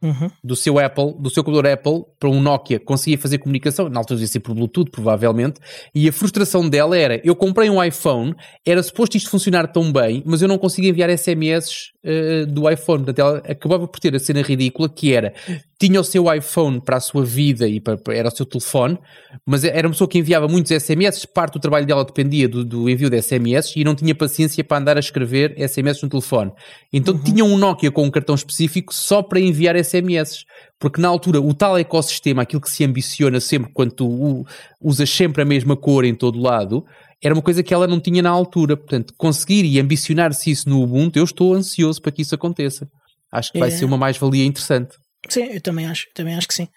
uhum. 0.03 0.31
do 0.43 0.57
seu 0.57 0.79
Apple, 0.79 1.15
do 1.19 1.31
seu 1.31 1.43
computador 1.43 1.73
Apple 1.73 2.05
para 2.19 2.29
um 2.29 2.41
Nokia, 2.41 2.79
conseguia 2.79 3.19
fazer 3.19 3.39
comunicação, 3.39 3.89
na 3.89 4.01
altura 4.01 4.21
ia 4.21 4.27
ser 4.27 4.41
por 4.41 4.55
Bluetooth, 4.55 4.91
provavelmente, 4.91 5.61
e 5.95 6.09
a 6.09 6.13
frustração 6.13 6.69
dela 6.69 6.97
era, 6.97 7.21
eu 7.25 7.35
comprei 7.35 7.69
um 7.71 7.83
iPhone, 7.83 8.35
era 8.65 8.83
suposto 8.83 9.17
isto 9.17 9.31
funcionar 9.31 9.67
tão 9.69 9.93
bem, 9.93 10.23
mas 10.25 10.43
eu 10.43 10.49
não 10.49 10.59
conseguia 10.59 10.91
enviar 10.91 11.11
SMS 11.17 11.93
uh, 12.09 12.43
eh, 12.43 12.47
do 12.47 12.69
iPhone, 12.71 13.05
portanto 13.05 13.19
ela 13.19 13.39
acabava 13.39 13.87
por 13.87 14.01
ter 14.01 14.15
a 14.15 14.19
cena 14.19 14.43
ridícula 14.43 14.89
que 14.89 15.13
era, 15.13 15.35
tinha 15.79 16.01
o 16.01 16.05
seu 16.05 16.33
iPhone 16.33 16.81
para 16.81 16.97
a 16.97 17.01
sua 17.01 17.25
vida 17.25 17.69
e 17.69 17.81
para, 17.81 17.99
era 18.09 18.29
o 18.29 18.31
seu 18.31 18.45
telefone, 18.45 18.99
mas 19.47 19.63
era 19.63 19.87
uma 19.87 19.93
pessoa 19.93 20.09
que 20.09 20.19
enviava 20.19 20.49
muitos 20.49 20.73
SMS, 20.73 21.25
parte 21.27 21.55
do 21.55 21.61
trabalho 21.61 21.87
dela 21.87 22.05
dependia 22.05 22.49
do, 22.49 22.65
do 22.65 22.91
envio 22.91 23.09
de 23.09 23.21
SMS 23.23 23.77
e 23.77 23.85
não 23.85 23.95
tinha 23.95 24.15
paciência 24.15 24.65
para 24.65 24.79
andar 24.79 24.97
a 24.97 25.01
escrever 25.01 25.55
SMS 25.69 26.03
no 26.03 26.09
telefone. 26.09 26.53
Então 26.93 27.15
uhum. 27.15 27.23
tinha 27.23 27.45
um 27.45 27.57
Nokia 27.57 27.91
com 27.91 28.05
um 28.05 28.11
cartão 28.11 28.35
específico 28.35 28.93
só 28.95 29.23
para 29.23 29.39
enviar 29.39 29.77
SMS. 29.83 30.45
Porque 30.79 31.01
na 31.01 31.09
altura 31.09 31.41
o 31.41 31.53
tal 31.53 31.77
ecossistema, 31.77 32.43
aquilo 32.43 32.63
que 32.63 32.71
se 32.71 32.85
ambiciona 32.85 33.41
sempre 33.41 33.73
quando 33.73 33.93
tu 33.93 34.47
usas 34.81 35.11
sempre 35.11 35.43
a 35.43 35.45
mesma 35.45 35.77
cor 35.77 36.05
em 36.05 36.15
todo 36.15 36.41
lado, 36.41 36.85
era 37.23 37.35
uma 37.35 37.43
coisa 37.43 37.63
que 37.63 37.75
ela 37.75 37.87
não 37.87 38.01
tinha 38.01 38.23
na 38.23 38.31
altura. 38.31 38.77
Portanto, 38.77 39.15
conseguir 39.17 39.65
e 39.65 39.81
ambicionar-se 39.81 40.51
isso 40.51 40.69
no 40.69 40.83
Ubuntu, 40.83 41.19
eu 41.19 41.25
estou 41.25 41.55
ansioso 41.55 42.01
para 42.01 42.13
que 42.13 42.23
isso 42.23 42.35
aconteça. 42.35 42.89
Acho 43.31 43.53
que 43.53 43.59
vai 43.59 43.69
é. 43.69 43.73
ser 43.73 43.85
uma 43.85 43.99
mais-valia 43.99 44.45
interessante. 44.45 44.97
Sim, 45.29 45.45
eu 45.45 45.61
também 45.61 45.87
acho, 45.87 46.07
também 46.15 46.35
acho 46.35 46.49
que 46.49 46.55
sim. 46.55 46.69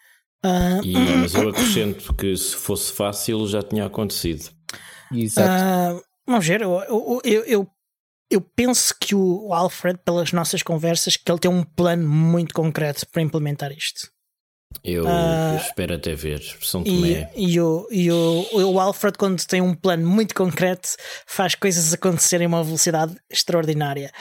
Uh, 0.44 0.84
e, 0.84 0.94
mas 0.94 1.36
eu 1.36 1.50
acrescento 1.50 2.14
que 2.16 2.36
se 2.36 2.56
fosse 2.56 2.92
fácil 2.92 3.48
já 3.48 3.62
tinha 3.62 3.86
acontecido. 3.86 4.50
Exato. 5.14 5.98
Uh, 5.98 6.04
vamos 6.26 6.48
ver, 6.48 6.62
eu, 6.62 6.82
eu, 6.82 7.22
eu, 7.24 7.44
eu, 7.44 7.68
eu 8.30 8.42
penso 8.42 8.96
que 9.00 9.14
o 9.14 9.54
Alfred, 9.54 10.00
pelas 10.04 10.32
nossas 10.32 10.64
conversas, 10.64 11.16
que 11.16 11.32
ele 11.32 11.40
tem 11.40 11.52
um 11.52 11.64
plano 11.64 12.08
muito 12.08 12.54
concreto 12.54 13.06
para 13.12 13.22
implementar 13.22 13.72
isto. 13.72 14.10
Eu 14.84 15.06
uh, 15.06 15.58
espero 15.58 15.94
até 15.94 16.16
ver. 16.16 16.42
São 16.62 16.84
Tomé. 16.84 17.32
E, 17.36 17.54
e, 17.54 17.62
o, 17.62 17.88
e 17.92 18.12
o, 18.12 18.46
o 18.54 18.80
Alfred, 18.80 19.18
quando 19.18 19.46
tem 19.46 19.62
um 19.62 19.76
plano 19.76 20.08
muito 20.08 20.34
concreto, 20.34 20.90
faz 21.28 21.54
coisas 21.54 21.94
acontecerem 21.94 22.46
a 22.46 22.50
uma 22.50 22.64
velocidade 22.64 23.16
extraordinária. 23.30 24.12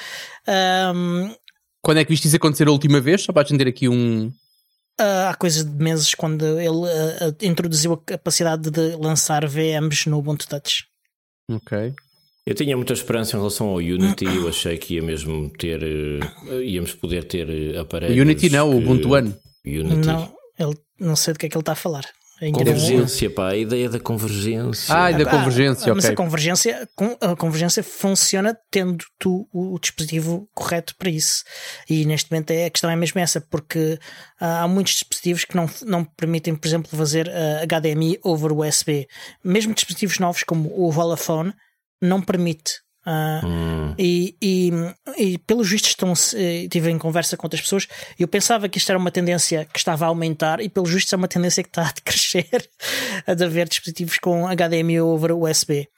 Um, 0.94 1.34
quando 1.82 1.98
é 1.98 2.04
que 2.04 2.10
viste 2.10 2.26
isso 2.26 2.36
acontecer 2.36 2.68
a 2.68 2.72
última 2.72 3.00
vez? 3.00 3.22
Só 3.22 3.32
para 3.32 3.42
atender 3.42 3.66
aqui 3.66 3.88
um. 3.88 4.26
Uh, 5.00 5.28
há 5.30 5.34
coisa 5.34 5.64
de 5.64 5.82
meses, 5.82 6.14
quando 6.14 6.44
ele 6.60 6.68
uh, 6.68 7.36
introduziu 7.40 7.94
a 7.94 7.98
capacidade 7.98 8.70
de 8.70 8.96
lançar 8.96 9.46
VMs 9.48 10.10
no 10.10 10.18
Ubuntu 10.18 10.46
Touch. 10.46 10.84
Ok. 11.50 11.94
Eu 12.46 12.54
tinha 12.54 12.76
muita 12.76 12.92
esperança 12.92 13.34
em 13.34 13.38
relação 13.38 13.68
ao 13.68 13.76
Unity, 13.76 14.24
eu 14.24 14.48
achei 14.48 14.76
que 14.76 14.94
ia 14.94 15.02
mesmo 15.02 15.48
ter, 15.56 15.82
uh, 15.82 16.60
íamos 16.60 16.92
poder 16.92 17.24
ter 17.24 17.78
aparelhos. 17.78 18.18
O 18.18 18.20
Unity 18.20 18.50
não, 18.50 18.70
o 18.70 18.76
Ubuntu 18.76 19.14
One. 19.14 19.34
Unity. 19.64 20.06
Não, 20.06 20.34
ele, 20.60 20.76
não 20.98 21.16
sei 21.16 21.32
do 21.32 21.38
que 21.38 21.46
é 21.46 21.48
que 21.48 21.56
ele 21.56 21.62
está 21.62 21.72
a 21.72 21.76
falar. 21.76 22.04
É 22.42 22.50
convergência, 22.50 23.28
pá, 23.28 23.50
a 23.50 23.56
ideia 23.56 23.86
da 23.86 24.00
convergência. 24.00 24.94
Ah, 24.94 25.12
da 25.12 25.26
convergência, 25.26 25.92
ah, 25.92 25.94
Mas 25.94 26.06
a 26.06 26.14
convergência, 26.14 26.88
a 27.20 27.36
convergência 27.36 27.82
funciona 27.82 28.56
tendo 28.70 29.04
tu 29.18 29.46
o 29.52 29.78
dispositivo 29.78 30.48
correto 30.54 30.96
para 30.96 31.10
isso. 31.10 31.44
E 31.88 32.06
neste 32.06 32.30
momento 32.30 32.50
é, 32.52 32.64
a 32.64 32.70
questão 32.70 32.88
é 32.88 32.96
mesmo 32.96 33.20
essa, 33.20 33.42
porque 33.42 33.98
há 34.40 34.66
muitos 34.66 34.94
dispositivos 34.94 35.44
que 35.44 35.54
não, 35.54 35.68
não 35.82 36.02
permitem, 36.02 36.56
por 36.56 36.66
exemplo, 36.66 36.96
fazer 36.96 37.30
HDMI 37.62 38.18
over 38.24 38.52
USB. 38.52 39.06
Mesmo 39.44 39.74
dispositivos 39.74 40.18
novos 40.18 40.42
como 40.42 40.72
o 40.74 40.90
Volafone 40.90 41.52
não 42.00 42.22
permite. 42.22 42.80
Uh, 43.06 43.46
hum. 43.46 43.94
e, 43.98 44.36
e, 44.42 44.70
e 45.16 45.38
pelos 45.38 45.70
vistos 45.70 45.92
estão 45.92 46.12
eh, 46.34 46.68
tive 46.70 46.90
em 46.90 46.98
conversa 46.98 47.34
com 47.34 47.46
outras 47.46 47.62
pessoas 47.62 47.88
eu 48.18 48.28
pensava 48.28 48.68
que 48.68 48.76
isto 48.76 48.90
era 48.90 48.98
uma 48.98 49.10
tendência 49.10 49.64
que 49.64 49.78
estava 49.78 50.04
a 50.04 50.08
aumentar 50.08 50.60
e 50.60 50.68
pelos 50.68 50.90
vistos 50.90 51.10
é 51.10 51.16
uma 51.16 51.26
tendência 51.26 51.62
que 51.62 51.70
está 51.70 51.86
a 51.86 51.92
crescer 52.04 52.68
a 53.26 53.32
de 53.32 53.42
haver 53.42 53.70
dispositivos 53.70 54.18
com 54.18 54.46
HDMI 54.46 55.00
over 55.00 55.32
USB 55.32 55.88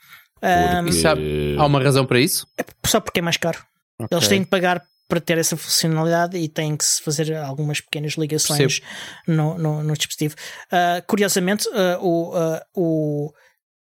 um, 0.45 0.93
sabe, 0.93 1.57
há 1.59 1.67
uma 1.67 1.83
razão 1.83 2.07
para 2.07 2.21
isso? 2.21 2.47
É 2.57 2.65
só 2.87 3.01
porque 3.01 3.19
é 3.19 3.23
mais 3.23 3.37
caro 3.37 3.59
okay. 3.99 4.17
eles 4.17 4.29
têm 4.29 4.41
de 4.43 4.47
pagar 4.47 4.81
para 5.09 5.21
ter 5.21 5.39
essa 5.39 5.57
funcionalidade 5.57 6.39
e 6.39 6.49
têm 6.49 6.77
que 6.77 6.85
se 6.85 7.03
fazer 7.03 7.35
algumas 7.35 7.81
pequenas 7.81 8.13
ligações 8.13 8.81
no, 9.27 9.59
no, 9.59 9.83
no, 9.83 9.95
dispositivo 9.95 10.37
uh, 10.69 11.05
curiosamente 11.05 11.69
uh, 11.69 11.99
o, 12.01 12.33
o 12.75 13.33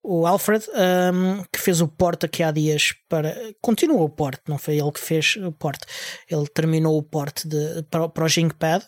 o 0.06 0.26
Alfred, 0.26 0.64
um, 1.12 1.42
que 1.52 1.60
fez 1.60 1.80
o 1.80 1.88
porte 1.88 2.26
aqui 2.26 2.42
há 2.42 2.52
dias 2.52 2.94
para. 3.08 3.36
Continua 3.60 4.02
o 4.02 4.08
porte, 4.08 4.42
não 4.48 4.56
foi 4.56 4.78
ele 4.78 4.92
que 4.92 5.00
fez 5.00 5.36
o 5.36 5.50
porte. 5.50 5.84
Ele 6.30 6.46
terminou 6.46 6.96
o 6.96 7.02
porte 7.02 7.48
de, 7.48 7.82
para, 7.90 8.08
para 8.08 8.24
o 8.24 8.28
GingPad. 8.28 8.82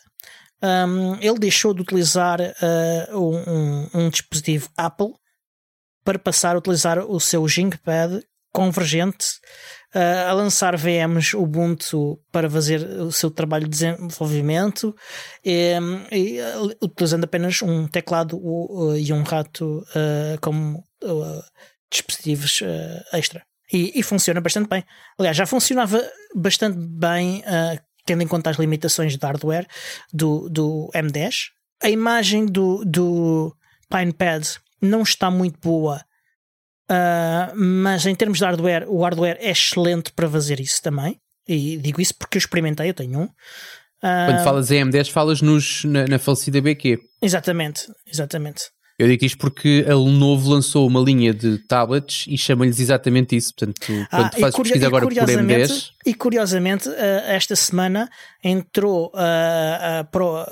Um, 0.63 1.15
ele 1.21 1.39
deixou 1.39 1.75
de 1.75 1.83
utilizar 1.83 2.41
uh, 2.41 3.19
um, 3.19 3.89
um, 3.95 4.09
dispositivo 4.09 4.69
Apple 4.77 5.13
para 6.05 6.19
passar 6.19 6.55
a 6.57 6.59
utilizar 6.59 6.99
o 6.99 7.21
seu 7.21 7.47
GingPad 7.47 8.23
convergente 8.53 9.27
uh, 9.95 10.29
a 10.29 10.33
lançar 10.33 10.77
VMs 10.77 11.35
Ubuntu 11.37 12.21
para 12.31 12.49
fazer 12.49 12.83
o 13.01 13.13
seu 13.13 13.31
trabalho 13.31 13.65
de 13.65 13.71
desenvolvimento 13.71 14.95
e, 15.45 15.75
e 16.11 16.41
uh, 16.41 16.77
utilizando 16.83 17.25
apenas 17.25 17.63
um 17.63 17.87
teclado 17.87 18.39
uh, 18.39 18.97
e 18.97 19.13
um 19.13 19.23
rato 19.23 19.85
como 20.41 20.85
dispositivos 21.91 22.63
extra. 23.13 23.43
E, 23.73 23.99
e, 23.99 24.03
funciona 24.03 24.41
bastante 24.41 24.69
bem. 24.69 24.85
Aliás, 25.19 25.37
já 25.37 25.47
funcionava 25.47 26.03
bastante 26.35 26.79
bem, 26.79 27.43
tendo 28.05 28.23
em 28.23 28.27
conta 28.27 28.51
as 28.51 28.57
limitações 28.57 29.17
de 29.17 29.25
hardware 29.25 29.67
do, 30.13 30.49
do 30.49 30.91
M10. 30.95 31.51
A 31.83 31.91
imagem 31.91 32.47
do, 32.47 32.83
do 32.85 33.55
PinePad 33.91 34.45
não 34.81 35.03
está 35.03 35.31
muito 35.31 35.59
boa 35.61 36.03
Uh, 36.91 37.55
mas 37.55 38.07
em 38.07 38.15
termos 38.15 38.39
de 38.39 38.45
hardware, 38.45 38.87
o 38.89 39.03
hardware 39.03 39.37
é 39.41 39.51
excelente 39.51 40.11
para 40.13 40.29
fazer 40.29 40.59
isso 40.59 40.83
também. 40.83 41.21
E 41.47 41.77
digo 41.77 42.01
isso 42.01 42.15
porque 42.15 42.37
eu 42.37 42.41
experimentei, 42.41 42.89
eu 42.89 42.95
tenho 42.95 43.19
um. 43.21 43.25
Uh, 43.25 43.31
Quando 44.01 44.45
falas 44.45 44.71
em 44.71 44.85
M10, 44.85 45.11
falas 45.11 45.43
nos, 45.43 45.85
na, 45.85 46.07
na 46.07 46.19
falecida 46.19 46.61
BQ. 46.61 46.99
Exatamente, 47.21 47.87
exatamente. 48.11 48.65
Eu 48.99 49.07
digo 49.07 49.25
isto 49.25 49.39
porque 49.39 49.87
a 49.89 49.95
Lenovo 49.95 50.51
lançou 50.51 50.85
uma 50.87 51.01
linha 51.01 51.33
de 51.33 51.59
tablets 51.59 52.25
e 52.27 52.37
chama-lhes 52.37 52.81
exatamente 52.81 53.37
isso. 53.37 53.55
Portanto, 53.55 53.81
quando 53.87 54.07
ah, 54.11 54.31
fazes 54.41 54.57
pesquisa 54.57 54.87
agora 54.89 55.07
por 55.07 55.15
M10. 55.15 55.91
E 56.05 56.15
curiosamente, 56.15 56.89
uh, 56.89 56.95
esta 57.27 57.55
semana 57.55 58.11
entrou 58.43 59.13
pro, 60.11 60.45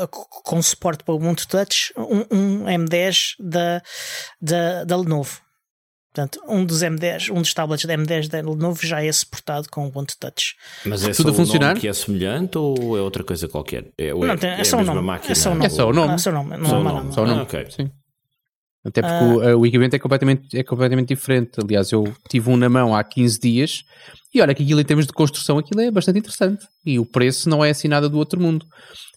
com 0.45 0.63
suporte 0.63 1.03
para 1.03 1.13
o 1.13 1.17
Ubuntu 1.17 1.49
Touch 1.49 1.93
um, 1.97 2.25
um 2.31 2.65
M10 2.67 3.35
da, 3.41 3.83
da, 4.41 4.85
da 4.85 4.97
Lenovo. 4.97 5.41
Portanto, 6.17 6.41
um 6.49 6.65
dos 6.65 6.83
M10, 6.83 7.31
um 7.31 7.43
dos 7.43 7.53
tablets 7.53 7.85
da 7.85 7.95
M10 7.95 8.29
da 8.29 8.39
Lenovo 8.39 8.87
já 8.87 9.05
é 9.05 9.13
suportado 9.13 9.69
com 9.71 9.85
o 9.85 9.89
Ubuntu 9.89 10.15
Touch. 10.19 10.55
Mas 10.87 11.05
é 11.05 11.13
Tudo 11.13 11.29
só 11.29 11.29
a 11.29 11.35
funcionar? 11.35 11.79
que 11.79 11.87
é 11.87 11.93
semelhante 11.93 12.57
ou 12.57 12.97
é 12.97 13.03
outra 13.03 13.23
coisa 13.23 13.47
qualquer? 13.47 13.85
É, 13.99 14.15
não, 14.15 14.31
é, 14.31 14.37
tem, 14.39 14.49
é, 14.49 14.61
é 14.63 14.65
só 14.65 14.79
o 14.79 14.83
nome. 14.83 15.03
Máquina, 15.03 15.33
é 15.33 15.35
só 15.35 15.51
o 15.51 15.55
nome. 15.55 15.67
É 15.67 15.69
só 15.69 15.91
o 15.91 15.93
nome. 15.93 16.09
Não, 16.13 16.19
só 16.19 16.31
o 16.31 16.33
nome. 16.33 16.57
Não 16.57 16.65
só 16.65 16.81
o 16.81 16.83
nome. 16.83 17.13
Só 17.13 17.23
o 17.23 17.27
nome. 17.27 17.41
Ah, 17.41 17.43
okay. 17.43 17.71
Sim. 17.71 17.91
Até 18.83 19.03
porque 19.03 19.25
uh, 19.25 19.59
o 19.59 19.67
equipamento 19.67 19.97
é 19.97 19.99
completamente, 19.99 20.59
é 20.59 20.63
completamente 20.63 21.09
diferente. 21.09 21.51
Aliás, 21.63 21.93
eu 21.93 22.11
tive 22.31 22.49
um 22.49 22.57
na 22.57 22.71
mão 22.71 22.97
há 22.97 23.05
15 23.05 23.39
dias 23.39 23.85
e 24.33 24.41
olha 24.41 24.55
que 24.55 24.63
aquilo 24.63 24.81
em 24.81 24.85
termos 24.85 25.07
de 25.07 25.13
construção 25.13 25.59
aquilo 25.59 25.83
é 25.83 25.91
bastante 25.91 26.21
interessante. 26.21 26.67
E 26.85 26.99
o 26.99 27.05
preço 27.05 27.47
não 27.51 27.63
é 27.63 27.71
assim 27.71 27.89
nada 27.89 28.09
do 28.09 28.17
outro 28.17 28.41
mundo. 28.41 28.65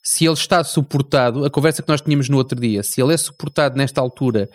Se 0.04 0.26
ele 0.26 0.34
está 0.34 0.66
suportado, 0.66 1.46
a 1.46 1.50
conversa 1.50 1.82
que 1.82 1.88
nós 1.88 2.02
tínhamos 2.02 2.28
no 2.28 2.36
outro 2.36 2.60
dia, 2.60 2.84
se 2.84 3.02
ele 3.02 3.14
é 3.14 3.18
suportado 3.18 3.78
nesta 3.78 4.02
altura 4.02 4.50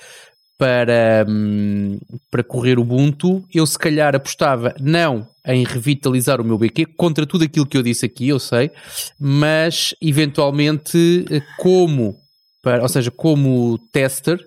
para, 0.59 1.27
hum, 1.29 1.99
para 2.31 2.45
correr 2.45 2.79
Ubuntu, 2.79 3.45
eu 3.53 3.67
se 3.67 3.79
calhar 3.79 4.15
apostava 4.15 4.75
não 4.81 5.27
em 5.47 5.65
revitalizar 5.65 6.41
o 6.41 6.45
meu 6.45 6.57
BQ, 6.57 6.87
contra 6.97 7.27
tudo 7.27 7.45
aquilo 7.45 7.67
que 7.67 7.77
eu 7.77 7.83
disse 7.83 8.07
aqui, 8.07 8.29
eu 8.29 8.39
sei, 8.39 8.71
mas 9.19 9.95
eventualmente 10.01 11.25
como, 11.59 12.17
para, 12.63 12.83
ou 12.83 12.89
seja, 12.89 13.11
como 13.11 13.79
tester, 13.93 14.39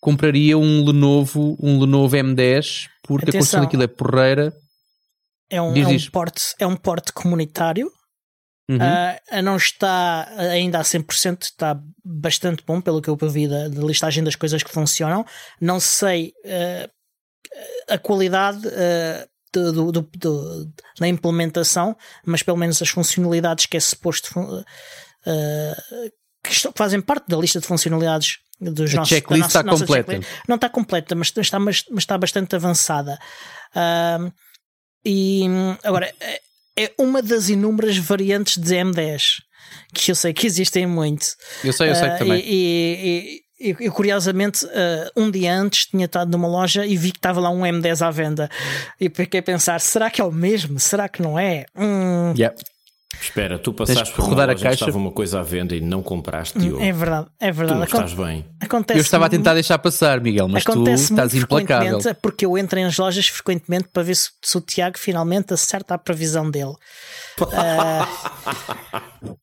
compraria 0.00 0.58
um 0.58 0.84
Lenovo, 0.84 1.56
um 1.60 1.78
Lenovo 1.80 2.16
M10, 2.16 2.88
porque 3.04 3.30
Atenção. 3.30 3.38
a 3.38 3.40
construção 3.40 3.60
daquilo 3.60 3.82
é 3.84 3.86
porreira. 3.86 4.52
É 5.48 5.62
um, 5.62 5.76
é 5.76 5.86
um, 5.86 5.98
porte, 6.10 6.42
é 6.58 6.66
um 6.66 6.76
porte 6.76 7.12
comunitário, 7.12 7.88
Uhum. 8.68 8.76
Uh, 8.76 9.42
não 9.42 9.56
está 9.56 10.28
ainda 10.38 10.78
a 10.78 10.82
100%, 10.82 11.42
está 11.42 11.80
bastante 12.04 12.62
bom 12.64 12.80
pelo 12.80 13.02
que 13.02 13.08
eu 13.08 13.16
vi 13.28 13.48
da, 13.48 13.68
da 13.68 13.82
listagem 13.82 14.22
das 14.22 14.36
coisas 14.36 14.62
que 14.62 14.70
funcionam. 14.70 15.24
Não 15.60 15.80
sei 15.80 16.32
uh, 16.44 16.90
a 17.88 17.98
qualidade 17.98 18.66
uh, 18.66 19.28
do, 19.52 19.92
do, 19.92 20.02
do, 20.02 20.72
da 20.98 21.08
implementação, 21.08 21.96
mas 22.24 22.42
pelo 22.42 22.56
menos 22.56 22.80
as 22.80 22.88
funcionalidades 22.88 23.66
que 23.66 23.76
é 23.76 23.80
suposto 23.80 24.30
que 26.42 26.52
fazem 26.74 27.00
parte 27.00 27.28
da 27.28 27.36
lista 27.36 27.60
de 27.60 27.66
funcionalidades 27.66 28.38
dos 28.58 28.92
a 28.94 28.96
nossos. 28.96 29.08
Checklist 29.10 29.46
está 29.46 29.62
completa. 29.62 30.12
Checklist. 30.12 30.48
Não 30.48 30.56
está 30.56 30.68
completa, 30.70 31.14
mas 31.14 31.32
está, 31.36 31.58
mas, 31.58 31.84
mas 31.90 32.02
está 32.02 32.16
bastante 32.16 32.56
avançada. 32.56 33.18
e 35.04 35.44
agora 35.84 36.12
é 36.78 36.92
uma 36.98 37.22
das 37.22 37.48
inúmeras 37.48 37.96
variantes 37.96 38.56
de 38.58 38.74
M10 38.74 39.42
que 39.92 40.10
eu 40.10 40.14
sei 40.14 40.32
que 40.32 40.46
existem 40.46 40.86
muito. 40.86 41.26
Eu 41.62 41.72
sei, 41.72 41.90
eu 41.90 41.94
sei 41.94 42.08
uh, 42.08 42.18
também. 42.18 42.42
E, 42.44 43.42
e, 43.60 43.70
e, 43.70 43.86
e 43.86 43.90
curiosamente, 43.90 44.64
uh, 44.64 44.70
um 45.16 45.30
dia 45.30 45.54
antes 45.54 45.86
tinha 45.86 46.06
estado 46.06 46.30
numa 46.30 46.48
loja 46.48 46.86
e 46.86 46.96
vi 46.96 47.12
que 47.12 47.18
estava 47.18 47.40
lá 47.40 47.50
um 47.50 47.60
M10 47.60 48.06
à 48.06 48.10
venda. 48.10 48.50
E 49.00 49.10
fiquei 49.10 49.40
a 49.40 49.42
pensar: 49.42 49.80
será 49.80 50.10
que 50.10 50.20
é 50.20 50.24
o 50.24 50.32
mesmo? 50.32 50.78
Será 50.80 51.08
que 51.08 51.22
não 51.22 51.38
é? 51.38 51.66
Hum, 51.76 52.32
yeah. 52.36 52.56
Espera, 53.22 53.56
tu 53.56 53.72
passaste 53.72 54.12
por 54.14 54.24
rodar 54.24 54.50
a 54.50 54.54
caixa. 54.54 54.84
estava 54.84 54.98
uma 54.98 55.12
coisa 55.12 55.38
à 55.38 55.42
venda 55.44 55.76
e 55.76 55.80
não 55.80 56.02
compraste. 56.02 56.58
Hum, 56.58 56.80
é 56.80 56.92
verdade, 56.92 57.28
é 57.38 57.52
verdade. 57.52 57.78
Tu 57.78 57.78
não 57.78 57.84
estás 57.84 58.14
bem. 58.14 58.44
Acontece 58.60 58.98
eu 58.98 59.02
estava 59.02 59.26
a 59.26 59.28
tentar 59.28 59.54
deixar 59.54 59.78
passar, 59.78 60.20
Miguel, 60.20 60.48
mas 60.48 60.64
tu 60.64 60.88
estás 60.88 61.32
implacável. 61.32 62.00
Porque 62.20 62.44
eu 62.44 62.58
entro 62.58 62.80
nas 62.80 62.98
lojas 62.98 63.28
frequentemente 63.28 63.88
para 63.92 64.02
ver 64.02 64.16
se, 64.16 64.30
se 64.42 64.58
o 64.58 64.60
Tiago 64.60 64.98
finalmente 64.98 65.54
acerta 65.54 65.94
a 65.94 65.98
previsão 65.98 66.50
dele. 66.50 66.74
uh, 67.40 68.06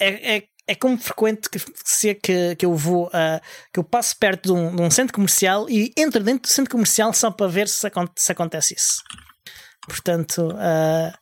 é, 0.00 0.36
é, 0.36 0.42
é 0.66 0.74
como 0.74 0.98
frequente 0.98 1.48
que, 1.48 1.60
ser 1.84 2.16
que, 2.16 2.56
que 2.56 2.66
eu 2.66 2.74
vou, 2.74 3.06
uh, 3.06 3.40
que 3.72 3.78
eu 3.78 3.84
passo 3.84 4.16
perto 4.18 4.46
de 4.46 4.52
um, 4.52 4.74
de 4.74 4.82
um, 4.82 4.90
centro 4.90 5.14
comercial 5.14 5.70
e 5.70 5.92
entro 5.96 6.24
dentro 6.24 6.42
do 6.42 6.52
centro 6.52 6.72
comercial 6.72 7.12
só 7.12 7.30
para 7.30 7.46
ver 7.46 7.68
se, 7.68 7.88
se 8.16 8.32
acontece 8.32 8.74
isso. 8.74 9.00
Portanto, 9.86 10.48
uh, 10.48 11.12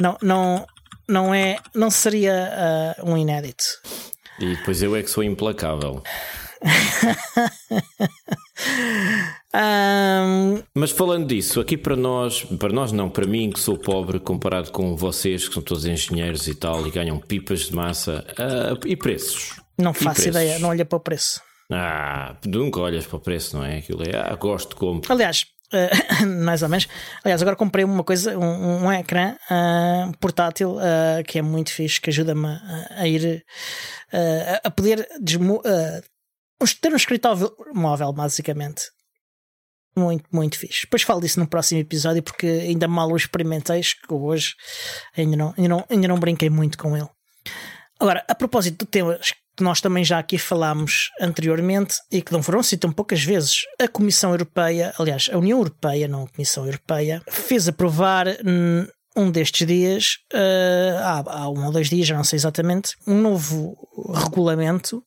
não, 0.00 0.16
não, 0.22 0.66
não 1.10 1.34
é, 1.34 1.58
não 1.74 1.90
seria 1.90 2.94
uh, 3.00 3.10
um 3.10 3.18
inédito. 3.18 3.64
E 4.38 4.56
depois 4.56 4.82
eu 4.82 4.96
é 4.96 5.02
que 5.02 5.10
sou 5.10 5.22
implacável. 5.22 6.02
um... 9.54 10.62
Mas 10.74 10.90
falando 10.90 11.26
disso, 11.26 11.60
aqui 11.60 11.76
para 11.76 11.96
nós, 11.96 12.44
para 12.58 12.72
nós 12.72 12.92
não, 12.92 13.10
para 13.10 13.26
mim 13.26 13.50
que 13.50 13.58
sou 13.58 13.76
pobre 13.76 14.20
comparado 14.20 14.70
com 14.70 14.96
vocês 14.96 15.48
que 15.48 15.54
são 15.54 15.62
todos 15.62 15.84
engenheiros 15.84 16.46
e 16.48 16.54
tal 16.54 16.86
e 16.86 16.90
ganham 16.90 17.18
pipas 17.18 17.66
de 17.66 17.74
massa, 17.74 18.24
uh, 18.32 18.86
e 18.86 18.96
preços? 18.96 19.60
Não 19.76 19.92
faço 19.92 20.28
ideia, 20.28 20.58
não 20.58 20.70
olha 20.70 20.84
para 20.84 20.96
o 20.96 21.00
preço. 21.00 21.42
Ah, 21.72 22.34
nunca 22.44 22.80
olhas 22.80 23.06
para 23.06 23.16
o 23.16 23.20
preço, 23.20 23.56
não 23.56 23.64
é? 23.64 23.78
Aquilo 23.78 24.02
é, 24.02 24.16
ah, 24.16 24.34
gosto, 24.34 24.74
compro. 24.74 25.12
Aliás, 25.12 25.46
Uh, 25.72 26.26
mais 26.44 26.62
ou 26.62 26.68
menos. 26.68 26.88
Aliás, 27.24 27.40
agora 27.40 27.56
comprei 27.56 27.84
uma 27.84 28.02
coisa, 28.02 28.36
um, 28.36 28.86
um 28.86 28.92
ecrã 28.92 29.36
uh, 29.50 30.16
portátil 30.18 30.76
uh, 30.76 31.22
que 31.26 31.38
é 31.38 31.42
muito 31.42 31.72
fixe, 31.72 32.00
que 32.00 32.10
ajuda-me 32.10 32.46
a, 32.46 32.86
a, 33.02 33.08
ir 33.08 33.44
a 34.64 34.70
poder 34.70 35.08
ter 36.80 36.92
um 36.92 36.96
escritório 36.96 37.52
móvel, 37.72 38.12
basicamente. 38.12 38.82
Muito, 39.96 40.24
muito 40.32 40.58
fixe. 40.58 40.82
Depois 40.82 41.02
falo 41.02 41.20
disso 41.20 41.40
no 41.40 41.46
próximo 41.46 41.80
episódio, 41.80 42.22
porque 42.22 42.46
ainda 42.46 42.86
mal 42.86 43.10
o 43.10 43.16
experimentei, 43.16 43.80
que 43.80 44.12
hoje 44.12 44.54
ainda 45.16 45.36
não, 45.36 45.54
ainda, 45.56 45.68
não, 45.68 45.84
ainda 45.88 46.08
não 46.08 46.18
brinquei 46.18 46.50
muito 46.50 46.78
com 46.78 46.96
ele. 46.96 47.08
Agora, 47.98 48.24
a 48.26 48.34
propósito 48.34 48.84
do 48.84 48.90
tema 48.90 49.18
que 49.60 49.64
nós 49.64 49.78
também 49.78 50.02
já 50.02 50.18
aqui 50.18 50.38
falámos 50.38 51.10
anteriormente 51.20 51.96
e 52.10 52.22
que 52.22 52.32
não 52.32 52.42
foram 52.42 52.60
assim 52.60 52.78
tão 52.78 52.90
poucas 52.90 53.22
vezes, 53.22 53.66
a 53.78 53.86
Comissão 53.86 54.30
Europeia, 54.30 54.94
aliás, 54.98 55.28
a 55.30 55.36
União 55.36 55.58
Europeia, 55.58 56.08
não 56.08 56.24
a 56.24 56.28
Comissão 56.28 56.64
Europeia, 56.64 57.22
fez 57.28 57.68
aprovar 57.68 58.26
um 59.14 59.30
destes 59.30 59.66
dias, 59.66 60.16
uh, 60.32 60.96
há, 60.98 61.40
há 61.40 61.50
um 61.50 61.66
ou 61.66 61.72
dois 61.72 61.90
dias, 61.90 62.06
já 62.06 62.16
não 62.16 62.24
sei 62.24 62.38
exatamente, 62.38 62.96
um 63.06 63.20
novo 63.20 63.76
regulamento 64.14 65.04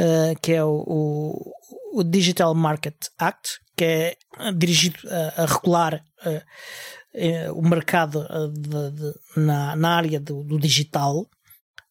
uh, 0.00 0.40
que 0.42 0.52
é 0.52 0.64
o, 0.64 0.82
o, 0.84 1.52
o, 2.00 2.02
Digital 2.02 2.52
Market 2.56 2.96
Act, 3.16 3.60
que 3.76 3.84
é 3.84 4.16
dirigido 4.56 4.98
a, 5.08 5.42
a 5.42 5.46
regular 5.46 6.02
uh, 6.26 7.52
o 7.54 7.62
mercado 7.62 8.26
de, 8.52 8.90
de, 8.90 9.14
na, 9.36 9.76
na 9.76 9.96
área 9.96 10.18
do, 10.18 10.42
do 10.42 10.58
digital 10.58 11.24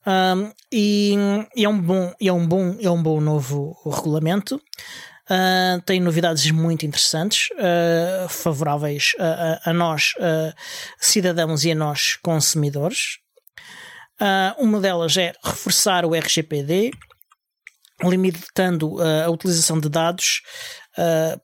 um, 0.05 0.51
e, 0.71 1.15
e, 1.55 1.63
é 1.63 1.69
um 1.69 1.79
bom, 1.79 2.13
é 2.19 2.31
um 2.31 2.47
bom, 2.47 2.77
é 2.79 2.89
um 2.89 3.01
bom 3.01 3.21
novo 3.21 3.77
regulamento. 3.85 4.61
Uh, 5.29 5.81
tem 5.85 6.01
novidades 6.01 6.49
muito 6.51 6.85
interessantes, 6.85 7.49
uh, 7.51 8.27
favoráveis 8.27 9.13
a, 9.17 9.69
a, 9.69 9.69
a 9.69 9.73
nós, 9.73 10.13
uh, 10.17 10.53
cidadãos, 10.99 11.63
e 11.63 11.71
a 11.71 11.75
nós, 11.75 12.15
consumidores. 12.17 13.19
uma 14.57 14.79
delas 14.81 15.15
é 15.15 15.33
reforçar 15.43 16.03
o 16.05 16.13
RGPD, 16.13 16.91
limitando 18.03 18.97
a 19.01 19.29
utilização 19.29 19.79
de 19.79 19.87
dados 19.87 20.41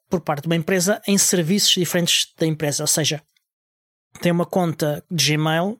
por 0.09 0.21
parte 0.21 0.41
de 0.41 0.47
uma 0.47 0.55
empresa 0.55 1.01
em 1.07 1.17
serviços 1.17 1.71
diferentes 1.71 2.33
da 2.37 2.45
empresa. 2.45 2.83
Ou 2.83 2.87
seja, 2.87 3.21
tem 4.21 4.31
uma 4.31 4.45
conta 4.45 5.03
de 5.09 5.37
Gmail 5.37 5.79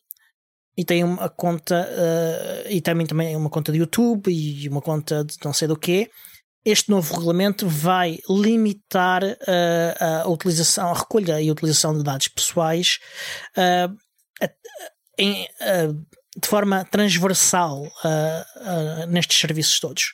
e 0.77 0.85
tem 0.85 1.03
uma 1.03 1.27
conta 1.27 1.89
uh, 1.89 2.69
e 2.69 2.79
também, 2.79 3.07
também 3.07 3.35
uma 3.35 3.49
conta 3.49 3.71
de 3.71 3.79
YouTube 3.79 4.31
e 4.31 4.69
uma 4.69 4.79
conta 4.79 5.25
de 5.25 5.35
não 5.43 5.51
sei 5.51 5.67
do 5.67 5.75
que. 5.75 6.09
Este 6.63 6.91
novo 6.91 7.15
regulamento 7.15 7.67
vai 7.67 8.19
limitar 8.29 9.23
uh, 9.23 10.23
a 10.23 10.29
utilização, 10.29 10.89
a 10.89 10.93
recolha 10.93 11.41
e 11.41 11.49
a 11.49 11.51
utilização 11.51 11.97
de 11.97 12.03
dados 12.03 12.27
pessoais 12.27 12.99
uh, 13.57 13.97
de 16.39 16.47
forma 16.47 16.85
transversal 16.85 17.81
nestes 19.07 19.39
serviços 19.39 19.79
todos. 19.79 20.13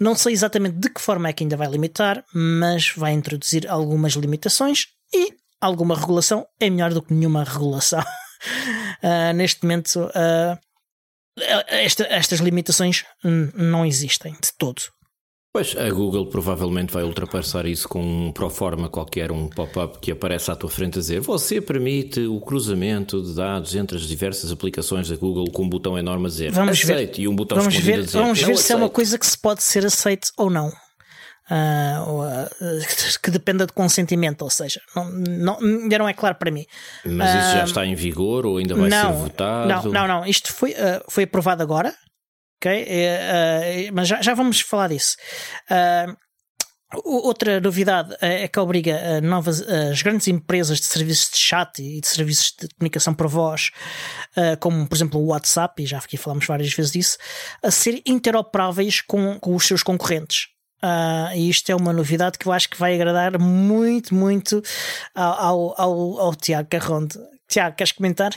Não 0.00 0.16
sei 0.16 0.32
exatamente 0.32 0.76
de 0.78 0.90
que 0.90 1.00
forma 1.00 1.28
é 1.28 1.32
que 1.32 1.44
ainda 1.44 1.56
vai 1.56 1.68
limitar, 1.68 2.24
mas 2.34 2.90
vai 2.96 3.12
introduzir 3.12 3.70
algumas 3.70 4.14
limitações 4.14 4.86
e 5.14 5.32
alguma 5.60 5.96
regulação 5.96 6.44
é 6.58 6.68
melhor 6.68 6.92
do 6.92 7.00
que 7.00 7.14
nenhuma 7.14 7.44
regulação. 7.44 8.02
uh, 9.02 9.32
neste 9.34 9.62
momento, 9.62 9.96
uh, 9.96 10.58
esta, 11.68 12.04
estas 12.04 12.40
limitações 12.40 13.04
não 13.54 13.84
existem 13.86 14.32
de 14.32 14.52
todo. 14.58 14.82
Pois, 15.52 15.76
a 15.76 15.90
Google 15.90 16.26
provavelmente 16.26 16.92
vai 16.92 17.02
ultrapassar 17.02 17.66
isso 17.66 17.88
com 17.88 18.00
um 18.00 18.32
proforma 18.32 18.88
qualquer, 18.88 19.32
um 19.32 19.48
pop-up 19.48 19.98
que 19.98 20.12
aparece 20.12 20.48
à 20.48 20.54
tua 20.54 20.70
frente 20.70 20.98
a 20.98 21.00
dizer 21.00 21.20
você 21.20 21.60
permite 21.60 22.20
o 22.20 22.40
cruzamento 22.40 23.20
de 23.20 23.34
dados 23.34 23.74
entre 23.74 23.96
as 23.96 24.04
diversas 24.04 24.52
aplicações 24.52 25.08
da 25.08 25.16
Google 25.16 25.50
com 25.50 25.64
um 25.64 25.68
botão 25.68 25.98
enorme 25.98 26.26
a 26.26 26.28
dizer 26.28 26.52
vamos 26.52 26.78
aceite 26.78 27.16
ver, 27.16 27.22
e 27.24 27.28
um 27.28 27.34
botão 27.34 27.58
vamos 27.58 27.74
ver, 27.74 27.98
a 27.98 28.02
dizer 28.02 28.18
Vamos 28.18 28.40
ver 28.40 28.56
se 28.58 28.72
é 28.72 28.76
uma 28.76 28.88
coisa 28.88 29.18
que 29.18 29.26
se 29.26 29.36
pode 29.36 29.64
ser 29.64 29.84
aceite 29.84 30.30
ou 30.36 30.48
não 30.48 30.70
uh, 31.50 33.18
que 33.22 33.30
dependa 33.30 33.66
de 33.66 33.72
consentimento, 33.72 34.42
ou 34.42 34.50
seja, 34.50 34.80
não, 34.94 35.10
não, 35.10 35.58
ainda 35.58 35.98
não 35.98 36.08
é 36.08 36.14
claro 36.14 36.36
para 36.36 36.50
mim. 36.50 36.64
Mas 37.04 37.30
isso 37.30 37.52
já 37.56 37.64
está 37.64 37.86
em 37.86 37.94
vigor 37.94 38.46
ou 38.46 38.58
ainda 38.58 38.74
vai 38.74 38.88
não, 38.88 39.12
ser 39.12 39.18
votado? 39.18 39.68
Não, 39.68 39.92
não, 39.92 40.08
não. 40.08 40.26
Isto 40.26 40.52
foi, 40.52 40.74
foi 41.08 41.24
aprovado 41.24 41.62
agora, 41.62 41.94
ok? 42.58 42.82
Uh, 42.82 43.92
mas 43.92 44.08
já, 44.08 44.22
já 44.22 44.34
vamos 44.34 44.60
falar 44.60 44.88
disso. 44.88 45.16
Outra 47.04 47.60
novidade 47.60 48.16
é 48.20 48.48
que 48.48 48.58
obriga 48.58 49.20
novas, 49.20 49.62
as 49.62 50.02
grandes 50.02 50.26
empresas 50.26 50.80
de 50.80 50.86
serviços 50.86 51.30
de 51.30 51.38
chat 51.38 51.78
e 51.78 52.00
de 52.00 52.08
serviços 52.08 52.52
de 52.60 52.68
comunicação 52.74 53.14
por 53.14 53.28
voz, 53.28 53.70
como 54.58 54.88
por 54.88 54.96
exemplo 54.96 55.20
o 55.20 55.26
WhatsApp, 55.26 55.80
e 55.80 55.86
já 55.86 55.98
aqui 55.98 56.16
falamos 56.16 56.44
várias 56.46 56.72
vezes 56.74 56.90
disso, 56.90 57.16
a 57.62 57.70
ser 57.70 58.02
interoperáveis 58.04 59.00
com, 59.02 59.38
com 59.38 59.54
os 59.54 59.64
seus 59.64 59.84
concorrentes. 59.84 60.48
Uh, 60.82 61.36
e 61.36 61.50
isto 61.50 61.70
é 61.70 61.76
uma 61.76 61.92
novidade 61.92 62.38
que 62.38 62.46
eu 62.46 62.52
acho 62.52 62.68
que 62.70 62.78
vai 62.78 62.94
agradar 62.94 63.38
muito, 63.38 64.14
muito 64.14 64.62
ao, 65.14 65.74
ao, 65.80 66.18
ao 66.20 66.34
Tiago 66.34 66.68
Carronde. 66.70 67.18
Tiago, 67.48 67.76
queres 67.76 67.92
comentar? 67.92 68.32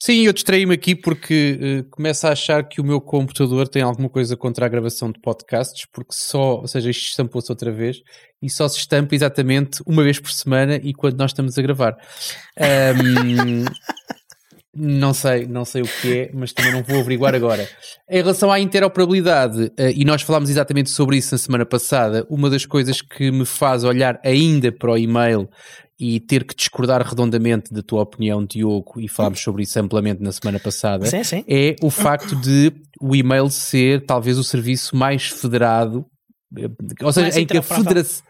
Sim, 0.00 0.26
eu 0.26 0.32
distraí-me 0.32 0.74
aqui 0.74 0.94
porque 0.94 1.58
uh, 1.60 1.90
começo 1.90 2.24
a 2.26 2.30
achar 2.30 2.62
que 2.62 2.80
o 2.80 2.84
meu 2.84 3.00
computador 3.00 3.66
tem 3.66 3.82
alguma 3.82 4.08
coisa 4.08 4.36
contra 4.36 4.64
a 4.64 4.68
gravação 4.68 5.10
de 5.10 5.20
podcasts, 5.20 5.86
porque 5.92 6.12
só, 6.12 6.60
ou 6.60 6.68
seja, 6.68 6.88
isto 6.88 7.08
estampou-se 7.08 7.50
outra 7.50 7.72
vez 7.72 7.96
e 8.40 8.48
só 8.48 8.68
se 8.68 8.78
estampa 8.78 9.16
exatamente 9.16 9.82
uma 9.84 10.04
vez 10.04 10.20
por 10.20 10.30
semana 10.30 10.76
e 10.76 10.94
quando 10.94 11.18
nós 11.18 11.32
estamos 11.32 11.58
a 11.58 11.62
gravar. 11.62 11.96
Um, 12.58 13.64
Não 14.80 15.12
sei, 15.12 15.44
não 15.46 15.64
sei 15.64 15.82
o 15.82 15.86
que 15.86 16.18
é, 16.18 16.30
mas 16.32 16.52
também 16.52 16.72
não 16.72 16.84
vou 16.84 17.00
averiguar 17.00 17.34
agora. 17.34 17.68
Em 18.08 18.18
relação 18.18 18.50
à 18.50 18.60
interoperabilidade, 18.60 19.72
eh, 19.76 19.92
e 19.96 20.04
nós 20.04 20.22
falámos 20.22 20.48
exatamente 20.48 20.88
sobre 20.88 21.16
isso 21.16 21.34
na 21.34 21.38
semana 21.38 21.66
passada, 21.66 22.24
uma 22.30 22.48
das 22.48 22.64
coisas 22.64 23.02
que 23.02 23.32
me 23.32 23.44
faz 23.44 23.82
olhar 23.82 24.20
ainda 24.24 24.70
para 24.70 24.92
o 24.92 24.96
e-mail 24.96 25.48
e 25.98 26.20
ter 26.20 26.44
que 26.44 26.54
discordar 26.54 27.02
redondamente 27.02 27.74
da 27.74 27.82
tua 27.82 28.02
opinião, 28.02 28.44
Diogo, 28.44 29.00
e 29.00 29.08
falámos 29.08 29.40
sobre 29.40 29.64
isso 29.64 29.80
amplamente 29.80 30.22
na 30.22 30.30
semana 30.30 30.60
passada, 30.60 31.06
sim, 31.06 31.24
sim. 31.24 31.44
é 31.48 31.74
o 31.82 31.90
facto 31.90 32.36
de 32.36 32.72
o 33.00 33.16
e-mail 33.16 33.50
ser 33.50 34.06
talvez 34.06 34.38
o 34.38 34.44
serviço 34.44 34.94
mais 34.94 35.26
federado, 35.26 36.06
eh, 36.56 36.70
ou 37.02 37.12
seja, 37.12 37.26
mais 37.26 37.36
em 37.36 37.46
que 37.46 37.58
a 37.58 37.62
federação. 37.62 38.22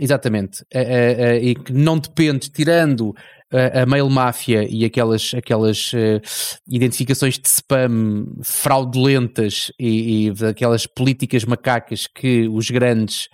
Exatamente, 0.00 0.64
eh, 0.72 1.40
e 1.42 1.54
que 1.56 1.72
não 1.72 1.98
depende, 1.98 2.48
tirando 2.50 3.12
a, 3.52 3.82
a 3.82 3.86
mail 3.86 4.08
máfia 4.10 4.66
e 4.68 4.84
aquelas, 4.84 5.32
aquelas 5.34 5.92
uh, 5.92 6.20
identificações 6.66 7.38
de 7.38 7.48
spam 7.48 8.26
fraudulentas 8.42 9.72
e, 9.78 10.26
e 10.26 10.44
aquelas 10.46 10.86
políticas 10.86 11.44
macacas 11.44 12.06
que 12.06 12.48
os 12.48 12.70
grandes 12.70 13.28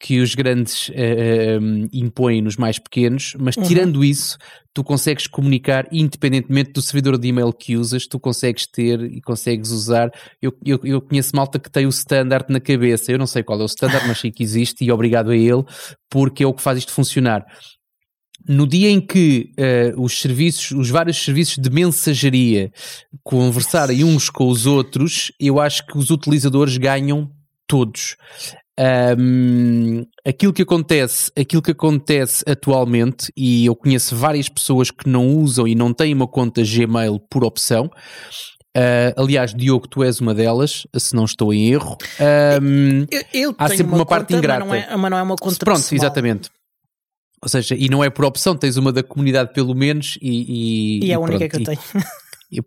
que 0.00 0.20
os 0.20 0.34
grandes 0.34 0.90
uh, 0.90 0.92
uh, 0.92 1.88
impõem 1.90 2.42
nos 2.42 2.56
mais 2.56 2.78
pequenos, 2.78 3.34
mas 3.38 3.56
uhum. 3.56 3.62
tirando 3.62 4.04
isso, 4.04 4.36
tu 4.74 4.84
consegues 4.84 5.26
comunicar 5.26 5.86
independentemente 5.90 6.72
do 6.72 6.82
servidor 6.82 7.16
de 7.16 7.28
e-mail 7.28 7.50
que 7.54 7.74
usas, 7.74 8.06
tu 8.06 8.20
consegues 8.20 8.66
ter 8.66 9.00
e 9.00 9.22
consegues 9.22 9.70
usar. 9.70 10.10
Eu, 10.42 10.52
eu, 10.62 10.78
eu 10.84 11.00
conheço 11.00 11.34
malta 11.34 11.58
que 11.58 11.70
tem 11.70 11.86
o 11.86 11.88
standard 11.88 12.44
na 12.50 12.60
cabeça, 12.60 13.12
eu 13.12 13.18
não 13.18 13.26
sei 13.26 13.42
qual 13.42 13.58
é 13.58 13.62
o 13.62 13.66
standard, 13.66 14.06
mas 14.06 14.20
sei 14.20 14.30
que 14.30 14.42
existe 14.42 14.84
e 14.84 14.92
obrigado 14.92 15.30
a 15.30 15.36
ele, 15.36 15.64
porque 16.10 16.42
é 16.44 16.46
o 16.46 16.52
que 16.52 16.60
faz 16.60 16.76
isto 16.76 16.92
funcionar 16.92 17.46
no 18.46 18.66
dia 18.66 18.90
em 18.90 19.00
que 19.00 19.52
uh, 19.58 20.02
os 20.02 20.20
serviços, 20.20 20.70
os 20.72 20.90
vários 20.90 21.22
serviços 21.22 21.56
de 21.58 21.70
mensageria 21.70 22.70
conversarem 23.22 24.04
uns 24.04 24.28
com 24.28 24.48
os 24.48 24.66
outros, 24.66 25.32
eu 25.40 25.60
acho 25.60 25.86
que 25.86 25.96
os 25.96 26.10
utilizadores 26.10 26.76
ganham 26.76 27.30
todos. 27.66 28.16
Um, 29.18 30.04
aquilo 30.26 30.52
que 30.52 30.62
acontece, 30.62 31.30
aquilo 31.38 31.62
que 31.62 31.70
acontece 31.70 32.44
atualmente, 32.46 33.32
e 33.36 33.66
eu 33.66 33.76
conheço 33.76 34.16
várias 34.16 34.48
pessoas 34.48 34.90
que 34.90 35.08
não 35.08 35.28
usam 35.36 35.66
e 35.66 35.74
não 35.74 35.92
têm 35.92 36.12
uma 36.12 36.26
conta 36.26 36.62
Gmail 36.62 37.20
por 37.30 37.44
opção. 37.44 37.90
Uh, 38.76 39.14
aliás, 39.16 39.54
Diogo, 39.54 39.86
tu 39.86 40.02
és 40.02 40.18
uma 40.18 40.34
delas, 40.34 40.84
se 40.96 41.14
não 41.14 41.24
estou 41.24 41.54
em 41.54 41.72
erro. 41.72 41.96
Um, 42.60 43.06
eu, 43.08 43.22
eu 43.32 43.54
há 43.56 43.68
sempre 43.68 43.84
uma, 43.84 43.98
uma 43.98 44.06
parte 44.06 44.34
ingrata. 44.34 44.64
Mas 44.64 44.84
não, 44.84 44.94
é, 44.94 44.96
mas 44.96 45.10
não 45.12 45.18
é 45.18 45.22
uma 45.22 45.36
conta 45.36 45.64
Pronto, 45.64 45.76
pessoal. 45.76 45.96
exatamente. 45.96 46.50
Ou 47.44 47.48
seja, 47.48 47.74
e 47.74 47.90
não 47.90 48.02
é 48.02 48.08
por 48.08 48.24
opção, 48.24 48.56
tens 48.56 48.78
uma 48.78 48.90
da 48.90 49.02
comunidade 49.02 49.52
pelo 49.52 49.74
menos 49.74 50.18
e. 50.20 51.00
E, 51.00 51.06
e 51.06 51.12
é 51.12 51.14
a 51.14 51.20
única 51.20 51.46
que 51.48 51.56
eu 51.56 51.64
tenho. 51.64 51.78
E, 52.52 52.60
uh, 52.60 52.64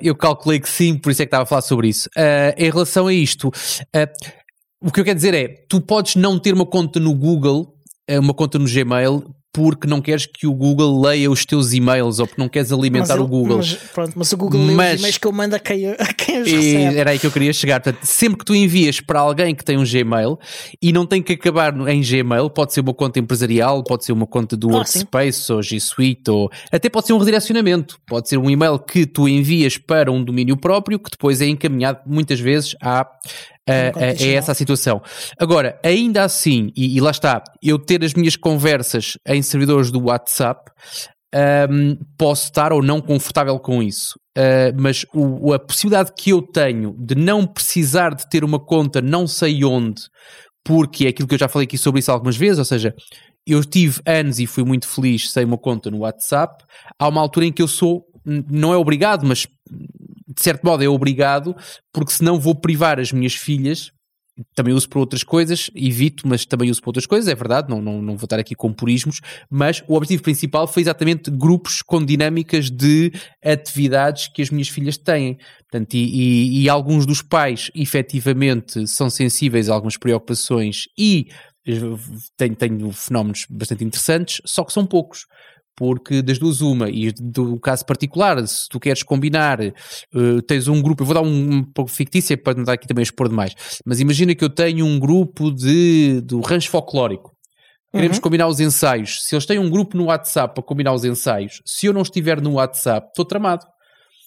eu 0.00 0.14
calculei 0.16 0.58
que 0.58 0.68
sim, 0.68 0.96
por 0.96 1.10
isso 1.10 1.20
é 1.20 1.26
que 1.26 1.28
estava 1.28 1.42
a 1.42 1.46
falar 1.46 1.60
sobre 1.60 1.88
isso. 1.88 2.08
Uh, 2.16 2.54
em 2.56 2.70
relação 2.70 3.08
a 3.08 3.12
isto, 3.12 3.48
uh, 3.48 4.38
o 4.80 4.90
que 4.90 5.00
eu 5.00 5.04
quero 5.04 5.16
dizer 5.16 5.34
é: 5.34 5.48
tu 5.68 5.80
podes 5.80 6.16
não 6.16 6.38
ter 6.38 6.54
uma 6.54 6.64
conta 6.64 6.98
no 6.98 7.14
Google, 7.14 7.77
uma 8.16 8.32
conta 8.32 8.58
no 8.58 8.66
Gmail, 8.66 9.24
porque 9.52 9.88
não 9.88 10.00
queres 10.00 10.24
que 10.24 10.46
o 10.46 10.54
Google 10.54 11.00
leia 11.00 11.28
os 11.30 11.44
teus 11.44 11.72
e-mails 11.72 12.18
ou 12.18 12.26
porque 12.26 12.40
não 12.40 12.48
queres 12.48 12.70
alimentar 12.70 13.16
mas 13.16 13.24
o 13.24 13.26
Google. 13.26 13.56
Mas, 13.56 13.74
pronto, 13.74 14.12
mas 14.14 14.32
o 14.32 14.36
Google 14.36 14.60
mas, 14.60 14.76
lê 14.76 14.94
os 14.94 15.00
e-mails 15.00 15.18
que 15.18 15.26
eu 15.26 15.32
mando 15.32 15.56
a 15.56 15.58
quem, 15.58 15.86
a 15.88 16.12
quem 16.12 16.42
os 16.42 16.50
recebe. 16.50 16.96
Era 16.96 17.10
aí 17.10 17.18
que 17.18 17.26
eu 17.26 17.30
queria 17.30 17.52
chegar. 17.52 17.80
Portanto, 17.80 18.04
sempre 18.04 18.38
que 18.38 18.44
tu 18.44 18.54
envias 18.54 19.00
para 19.00 19.20
alguém 19.20 19.54
que 19.54 19.64
tem 19.64 19.76
um 19.76 19.84
Gmail 19.84 20.38
e 20.80 20.92
não 20.92 21.04
tem 21.04 21.22
que 21.22 21.32
acabar 21.32 21.74
em 21.88 22.00
Gmail, 22.00 22.50
pode 22.50 22.72
ser 22.72 22.80
uma 22.82 22.94
conta 22.94 23.18
empresarial, 23.18 23.82
pode 23.82 24.04
ser 24.04 24.12
uma 24.12 24.26
conta 24.26 24.56
do 24.56 24.70
ah, 24.70 24.74
Workspace 24.74 25.42
sim. 25.42 25.52
ou 25.52 25.62
G 25.62 25.80
Suite, 25.80 26.30
ou 26.30 26.50
até 26.70 26.88
pode 26.88 27.06
ser 27.06 27.14
um 27.14 27.18
redirecionamento. 27.18 27.98
Pode 28.06 28.28
ser 28.28 28.36
um 28.36 28.48
e-mail 28.48 28.78
que 28.78 29.06
tu 29.06 29.28
envias 29.28 29.76
para 29.76 30.12
um 30.12 30.22
domínio 30.22 30.56
próprio 30.56 30.98
que 30.98 31.10
depois 31.10 31.40
é 31.40 31.46
encaminhado 31.46 32.00
muitas 32.06 32.38
vezes 32.38 32.76
à 32.80 33.04
é, 33.68 33.92
é, 33.96 34.24
é, 34.24 34.32
essa 34.34 34.52
a 34.52 34.54
situação. 34.54 35.00
Agora, 35.38 35.78
ainda 35.84 36.24
assim, 36.24 36.70
e, 36.76 36.96
e, 36.96 37.00
lá 37.00 37.10
está, 37.10 37.42
eu 37.62 37.78
ter 37.78 38.02
as 38.04 38.14
minhas 38.14 38.36
conversas 38.36 39.12
em 39.26 39.42
servidores 39.42 39.90
do 39.90 40.04
WhatsApp, 40.04 40.70
um, 41.70 41.96
posso 42.16 42.44
estar 42.44 42.72
ou 42.72 42.82
não 42.82 43.00
confortável 43.00 43.58
com 43.58 43.82
isso. 43.82 44.14
Uh, 44.36 44.72
mas 44.80 45.04
o, 45.12 45.52
a 45.52 45.58
possibilidade 45.58 46.12
que 46.16 46.30
eu 46.30 46.40
tenho 46.40 46.94
de 46.98 47.14
não 47.14 47.46
precisar 47.46 48.14
de 48.14 48.28
ter 48.28 48.44
uma 48.44 48.58
conta 48.58 49.02
não 49.02 49.26
sei 49.26 49.64
onde, 49.64 50.02
porque 50.64 51.06
é 51.06 51.08
aquilo 51.08 51.28
que 51.28 51.34
eu 51.34 51.38
já 51.38 51.48
falei 51.48 51.66
aqui 51.66 51.76
sobre 51.76 52.00
isso 52.00 52.10
algumas 52.10 52.36
vezes, 52.36 52.58
ou 52.58 52.64
seja, 52.64 52.94
eu 53.46 53.64
tive 53.64 54.00
anos 54.06 54.38
e 54.38 54.46
fui 54.46 54.64
muito 54.64 54.86
feliz 54.86 55.30
sem 55.30 55.44
uma 55.44 55.58
conta 55.58 55.90
no 55.90 56.00
WhatsApp. 56.00 56.62
Há 56.98 57.08
uma 57.08 57.20
altura 57.20 57.46
em 57.46 57.52
que 57.52 57.62
eu 57.62 57.68
sou, 57.68 58.04
não 58.24 58.72
é 58.72 58.76
obrigado, 58.76 59.26
mas 59.26 59.46
de 60.38 60.44
certo 60.44 60.64
modo 60.64 60.84
é 60.84 60.88
obrigado, 60.88 61.54
porque 61.92 62.12
senão 62.12 62.38
vou 62.38 62.54
privar 62.54 63.00
as 63.00 63.10
minhas 63.12 63.34
filhas. 63.34 63.90
Também 64.54 64.72
uso 64.72 64.88
para 64.88 65.00
outras 65.00 65.24
coisas, 65.24 65.68
evito, 65.74 66.28
mas 66.28 66.46
também 66.46 66.70
uso 66.70 66.80
para 66.80 66.90
outras 66.90 67.06
coisas, 67.06 67.26
é 67.26 67.34
verdade, 67.34 67.68
não, 67.68 67.82
não, 67.82 68.00
não 68.00 68.16
vou 68.16 68.24
estar 68.24 68.38
aqui 68.38 68.54
com 68.54 68.72
purismos, 68.72 69.20
mas 69.50 69.82
o 69.88 69.96
objetivo 69.96 70.22
principal 70.22 70.68
foi 70.68 70.82
exatamente 70.82 71.28
grupos 71.28 71.82
com 71.82 72.04
dinâmicas 72.04 72.70
de 72.70 73.10
atividades 73.44 74.28
que 74.28 74.40
as 74.40 74.48
minhas 74.48 74.68
filhas 74.68 74.96
têm. 74.96 75.38
Portanto, 75.68 75.94
e, 75.94 76.04
e, 76.04 76.62
e 76.62 76.68
alguns 76.68 77.04
dos 77.04 77.20
pais 77.20 77.68
efetivamente 77.74 78.86
são 78.86 79.10
sensíveis 79.10 79.68
a 79.68 79.74
algumas 79.74 79.96
preocupações 79.96 80.84
e 80.96 81.26
tenho, 82.36 82.54
tenho 82.54 82.92
fenómenos 82.92 83.44
bastante 83.50 83.82
interessantes, 83.82 84.40
só 84.44 84.62
que 84.62 84.72
são 84.72 84.86
poucos 84.86 85.26
porque 85.78 86.20
das 86.20 86.40
duas 86.40 86.60
uma, 86.60 86.90
e 86.90 87.12
do 87.12 87.60
caso 87.60 87.86
particular, 87.86 88.44
se 88.48 88.68
tu 88.68 88.80
queres 88.80 89.04
combinar, 89.04 89.60
uh, 89.60 90.42
tens 90.42 90.66
um 90.66 90.82
grupo, 90.82 91.04
eu 91.04 91.06
vou 91.06 91.14
dar 91.14 91.22
um, 91.22 91.52
um 91.52 91.62
pouco 91.62 91.88
fictícia 91.88 92.36
para 92.36 92.54
não 92.54 92.64
dar 92.64 92.72
aqui 92.72 92.88
também 92.88 93.02
a 93.02 93.04
expor 93.04 93.28
demais, 93.28 93.54
mas 93.86 94.00
imagina 94.00 94.34
que 94.34 94.44
eu 94.44 94.50
tenho 94.50 94.84
um 94.84 94.98
grupo 94.98 95.52
de, 95.52 96.20
do 96.22 96.40
rancho 96.40 96.68
folclórico, 96.68 97.32
Queremos 97.90 98.18
uhum. 98.18 98.22
combinar 98.22 98.48
os 98.48 98.60
ensaios. 98.60 99.20
Se 99.22 99.34
eles 99.34 99.46
têm 99.46 99.58
um 99.58 99.70
grupo 99.70 99.96
no 99.96 100.04
WhatsApp 100.04 100.54
para 100.54 100.62
combinar 100.62 100.92
os 100.92 101.06
ensaios, 101.06 101.62
se 101.64 101.86
eu 101.86 101.92
não 101.94 102.02
estiver 102.02 102.38
no 102.38 102.54
WhatsApp, 102.54 103.08
estou 103.08 103.24
tramado. 103.24 103.64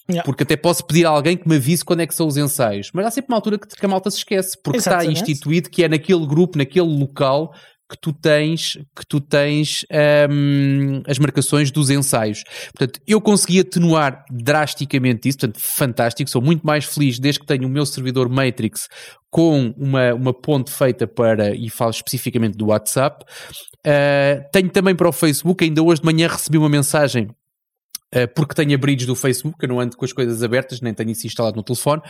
Yeah. 0.09 0.25
Porque 0.25 0.41
até 0.41 0.57
posso 0.57 0.83
pedir 0.83 1.05
a 1.05 1.09
alguém 1.09 1.37
que 1.37 1.47
me 1.47 1.57
avise 1.57 1.85
quando 1.85 2.01
é 2.01 2.07
que 2.07 2.15
são 2.15 2.25
os 2.25 2.37
ensaios. 2.37 2.89
Mas 2.91 3.05
há 3.05 3.11
sempre 3.11 3.31
uma 3.31 3.37
altura 3.37 3.59
que, 3.59 3.67
que 3.67 3.85
a 3.85 3.87
malta 3.87 4.09
se 4.09 4.17
esquece, 4.17 4.57
porque 4.63 4.79
Exatamente. 4.79 5.13
está 5.13 5.31
instituído 5.31 5.69
que 5.69 5.83
é 5.83 5.87
naquele 5.87 6.25
grupo, 6.25 6.57
naquele 6.57 6.87
local, 6.87 7.53
que 7.91 7.97
tu 7.97 8.13
tens, 8.13 8.77
que 8.95 9.05
tu 9.05 9.19
tens 9.19 9.85
um, 10.29 11.03
as 11.05 11.19
marcações 11.19 11.71
dos 11.71 11.89
ensaios. 11.89 12.41
Portanto, 12.73 13.01
eu 13.05 13.19
consegui 13.19 13.59
atenuar 13.59 14.23
drasticamente 14.31 15.27
isso, 15.27 15.39
portanto, 15.39 15.59
fantástico, 15.59 16.29
sou 16.29 16.41
muito 16.41 16.65
mais 16.65 16.85
feliz 16.85 17.19
desde 17.19 17.41
que 17.41 17.45
tenho 17.45 17.67
o 17.67 17.69
meu 17.69 17.85
servidor 17.85 18.29
Matrix 18.29 18.87
com 19.29 19.73
uma, 19.77 20.13
uma 20.13 20.33
ponte 20.33 20.71
feita 20.71 21.05
para, 21.05 21.53
e 21.53 21.69
falo 21.69 21.91
especificamente 21.91 22.57
do 22.57 22.67
WhatsApp. 22.67 23.25
Uh, 23.85 24.41
tenho 24.53 24.69
também 24.69 24.95
para 24.95 25.09
o 25.09 25.11
Facebook, 25.11 25.61
ainda 25.61 25.83
hoje 25.83 25.99
de 25.99 26.05
manhã 26.05 26.29
recebi 26.29 26.57
uma 26.57 26.69
mensagem 26.69 27.27
porque 28.35 28.53
tenho 28.53 28.75
a 28.75 28.77
bridge 28.77 29.05
do 29.05 29.15
Facebook, 29.15 29.57
eu 29.61 29.69
não 29.69 29.79
ando 29.79 29.95
com 29.95 30.05
as 30.05 30.13
coisas 30.13 30.43
abertas, 30.43 30.81
nem 30.81 30.93
tenho 30.93 31.11
isso 31.11 31.25
instalado 31.25 31.55
no 31.55 31.63
telefone, 31.63 32.01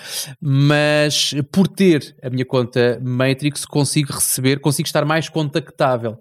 mas 0.41 1.33
por 1.51 1.67
ter 1.67 2.15
a 2.23 2.29
minha 2.29 2.45
conta 2.45 2.99
Matrix 3.03 3.65
consigo 3.65 4.13
receber, 4.13 4.59
consigo 4.59 4.87
estar 4.87 5.05
mais 5.05 5.29
contactável. 5.29 6.17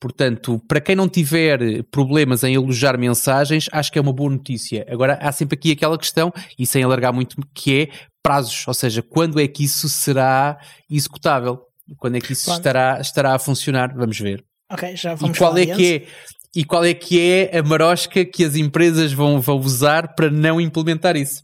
Portanto, 0.00 0.58
para 0.66 0.80
quem 0.80 0.96
não 0.96 1.06
tiver 1.06 1.84
problemas 1.90 2.42
em 2.42 2.56
alojar 2.56 2.98
mensagens, 2.98 3.68
acho 3.70 3.92
que 3.92 3.98
é 3.98 4.02
uma 4.02 4.14
boa 4.14 4.30
notícia. 4.30 4.86
Agora, 4.88 5.18
há 5.20 5.30
sempre 5.30 5.58
aqui 5.58 5.72
aquela 5.72 5.98
questão, 5.98 6.32
e 6.58 6.66
sem 6.66 6.82
alargar 6.82 7.12
muito, 7.12 7.36
que 7.54 7.82
é 7.82 7.88
prazos, 8.22 8.66
ou 8.66 8.72
seja, 8.72 9.02
quando 9.02 9.38
é 9.38 9.46
que 9.46 9.62
isso 9.64 9.90
será 9.90 10.58
executável? 10.90 11.60
Quando 11.98 12.16
é 12.16 12.20
que 12.20 12.32
isso 12.32 12.50
estará, 12.50 12.98
estará 12.98 13.34
a 13.34 13.38
funcionar? 13.38 13.94
Vamos 13.94 14.18
ver. 14.18 14.42
Ok, 14.72 14.96
já 14.96 15.14
vamos 15.14 15.36
E 15.36 15.38
qual 15.38 15.58
é 15.58 15.66
que 15.66 15.94
é 15.94 16.06
e 16.54 16.64
qual 16.64 16.84
é 16.84 16.92
que 16.94 17.20
é 17.20 17.58
a 17.58 17.62
marosca 17.62 18.24
que 18.24 18.44
as 18.44 18.56
empresas 18.56 19.12
vão, 19.12 19.40
vão 19.40 19.58
usar 19.58 20.14
para 20.14 20.30
não 20.30 20.60
implementar 20.60 21.16
isso? 21.16 21.42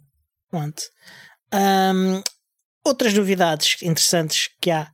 Pronto. 0.51 0.83
Um, 1.55 2.23
outras 2.85 3.15
novidades 3.15 3.83
interessantes 3.83 4.49
que 4.61 4.71
há 4.71 4.89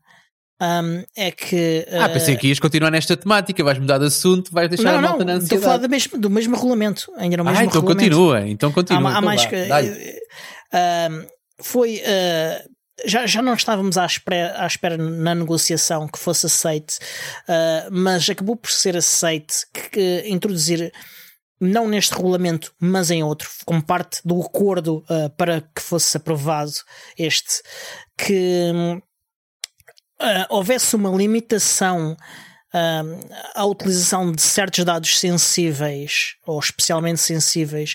um, 0.60 1.02
é 1.16 1.30
que. 1.32 1.86
Uh... 1.90 2.02
Ah, 2.02 2.08
pensei 2.08 2.36
que 2.36 2.46
ias 2.46 2.60
continuar 2.60 2.90
nesta 2.90 3.16
temática, 3.16 3.64
vais 3.64 3.78
mudar 3.78 3.98
de 3.98 4.04
assunto, 4.04 4.52
vais 4.52 4.68
deixar 4.68 4.92
não, 4.92 4.98
a 4.98 5.02
malta 5.02 5.18
não, 5.18 5.26
na 5.26 5.32
ansiedade. 5.32 5.54
Estou 5.54 5.58
a 5.58 5.72
falar 5.72 5.76
do 5.78 5.88
mesmo, 5.88 6.18
do 6.18 6.30
mesmo 6.30 6.54
regulamento, 6.54 7.12
ainda 7.16 7.36
no 7.36 7.44
mesmo 7.44 7.58
ah, 7.58 7.64
então 7.64 7.80
regulamento. 7.80 8.16
continua, 8.16 8.48
então 8.48 8.70
continua. 8.70 9.10
Há, 9.10 9.14
há 9.14 9.18
então 9.18 9.22
mais 9.22 9.46
que. 9.46 9.56
Uh, 9.56 11.26
foi. 11.60 11.96
Uh, 11.96 12.71
já, 13.04 13.26
já 13.26 13.42
não 13.42 13.54
estávamos 13.54 13.96
à 13.96 14.06
espera, 14.06 14.62
à 14.62 14.66
espera 14.66 14.96
na 14.96 15.34
negociação 15.34 16.06
que 16.06 16.18
fosse 16.18 16.46
aceite, 16.46 16.98
uh, 17.48 17.90
mas 17.90 18.28
acabou 18.28 18.56
por 18.56 18.70
ser 18.70 18.96
aceite 18.96 19.66
que, 19.72 19.88
que, 19.90 20.22
introduzir, 20.26 20.92
não 21.60 21.88
neste 21.88 22.14
regulamento, 22.14 22.74
mas 22.78 23.10
em 23.10 23.22
outro, 23.22 23.48
como 23.64 23.82
parte 23.82 24.20
do 24.24 24.40
acordo 24.40 25.04
uh, 25.08 25.30
para 25.36 25.60
que 25.60 25.80
fosse 25.80 26.16
aprovado 26.16 26.72
este, 27.18 27.62
que 28.16 28.70
uh, 30.20 30.46
houvesse 30.50 30.94
uma 30.96 31.10
limitação 31.10 32.16
à 33.54 33.66
utilização 33.66 34.32
de 34.32 34.40
certos 34.40 34.82
dados 34.82 35.20
sensíveis 35.20 36.36
ou 36.46 36.58
especialmente 36.58 37.20
sensíveis 37.20 37.94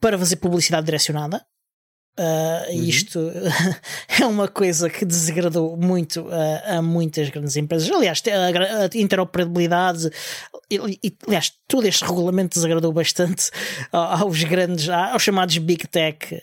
para 0.00 0.18
fazer 0.18 0.36
publicidade 0.36 0.86
direcionada. 0.86 1.44
Uh, 2.18 2.72
uhum. 2.72 2.84
Isto 2.84 3.30
é 4.20 4.24
uma 4.24 4.48
coisa 4.48 4.88
que 4.88 5.04
desagradou 5.04 5.76
muito 5.76 6.22
uh, 6.22 6.78
a 6.78 6.82
muitas 6.82 7.28
grandes 7.28 7.56
empresas. 7.56 7.90
Aliás, 7.90 8.22
a, 8.26 8.96
interoperabilidade, 8.96 10.10
e, 10.70 10.98
e, 11.04 11.16
aliás, 11.26 11.52
todo 11.68 11.86
este 11.86 12.04
regulamento 12.04 12.54
desagradou 12.54 12.90
bastante 12.90 13.50
aos 13.92 14.42
grandes, 14.44 14.88
aos 14.88 15.22
chamados 15.22 15.58
Big 15.58 15.86
Tech, 15.88 16.42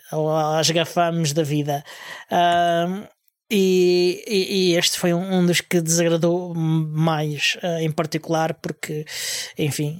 às 0.57 0.69
GAFAMs 0.69 1.33
da 1.33 1.43
vida. 1.43 1.83
Uh, 2.31 3.07
e, 3.49 4.23
e, 4.27 4.75
este 4.75 4.97
foi 4.97 5.13
um, 5.13 5.45
dos 5.45 5.61
que 5.61 5.81
desagradou 5.81 6.55
mais, 6.55 7.57
em 7.81 7.91
particular, 7.91 8.55
porque, 8.55 9.05
enfim, 9.57 9.99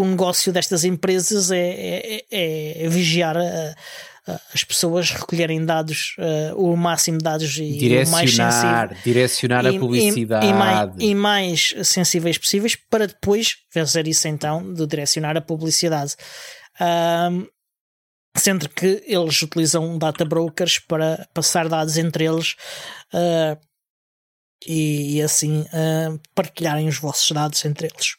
o 0.00 0.04
negócio 0.06 0.52
destas 0.52 0.82
empresas 0.84 1.50
é, 1.50 2.22
é, 2.30 2.84
é 2.84 2.88
vigiar 2.88 3.36
a, 3.36 3.40
a, 4.26 4.40
as 4.54 4.64
pessoas 4.64 5.10
recolherem 5.10 5.64
dados, 5.64 6.16
uh, 6.18 6.56
o 6.56 6.74
máximo 6.74 7.18
de 7.18 7.24
dados 7.24 7.56
e 7.58 7.76
direcionar, 7.76 8.10
mais 8.10 8.34
sensível, 8.34 8.96
direcionar 9.04 9.66
a 9.66 9.72
publicidade 9.74 10.46
e, 10.46 10.48
e, 10.48 10.52
mais, 10.54 10.90
e, 10.98 11.14
mais, 11.14 11.74
sensíveis 11.84 12.38
possíveis 12.38 12.76
para 12.76 13.06
depois 13.06 13.58
fazer 13.70 14.08
isso 14.08 14.26
então 14.26 14.72
de 14.72 14.86
direcionar 14.86 15.36
a 15.36 15.40
publicidade. 15.42 16.16
Sendo 18.36 18.68
que 18.68 19.02
eles 19.06 19.42
utilizam 19.42 19.98
data 19.98 20.24
brokers 20.24 20.78
para 20.78 21.28
passar 21.34 21.68
dados 21.68 21.98
entre 21.98 22.24
eles 22.24 22.54
uh, 23.12 23.58
e, 24.66 25.16
e, 25.16 25.22
assim 25.22 25.62
uh, 25.62 26.18
partilharem 26.34 26.88
os 26.88 26.96
vossos 26.96 27.30
dados 27.32 27.62
entre 27.64 27.88
eles. 27.88 28.14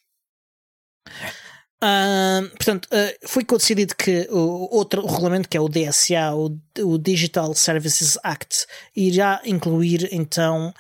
Uh, 1.84 2.48
portanto, 2.50 2.88
foi 3.26 3.44
decidido 3.44 3.96
que 3.96 4.28
o 4.30 4.76
outro 4.76 5.06
regulamento, 5.06 5.50
que 5.50 5.58
é 5.58 5.62
o 5.62 5.68
DSA, 5.68 6.36
o, 6.36 6.56
o 6.84 6.98
Digital 6.98 7.54
Services 7.56 8.18
Act, 8.24 8.68
irá 8.96 9.42
incluir 9.46 10.10
então 10.12 10.74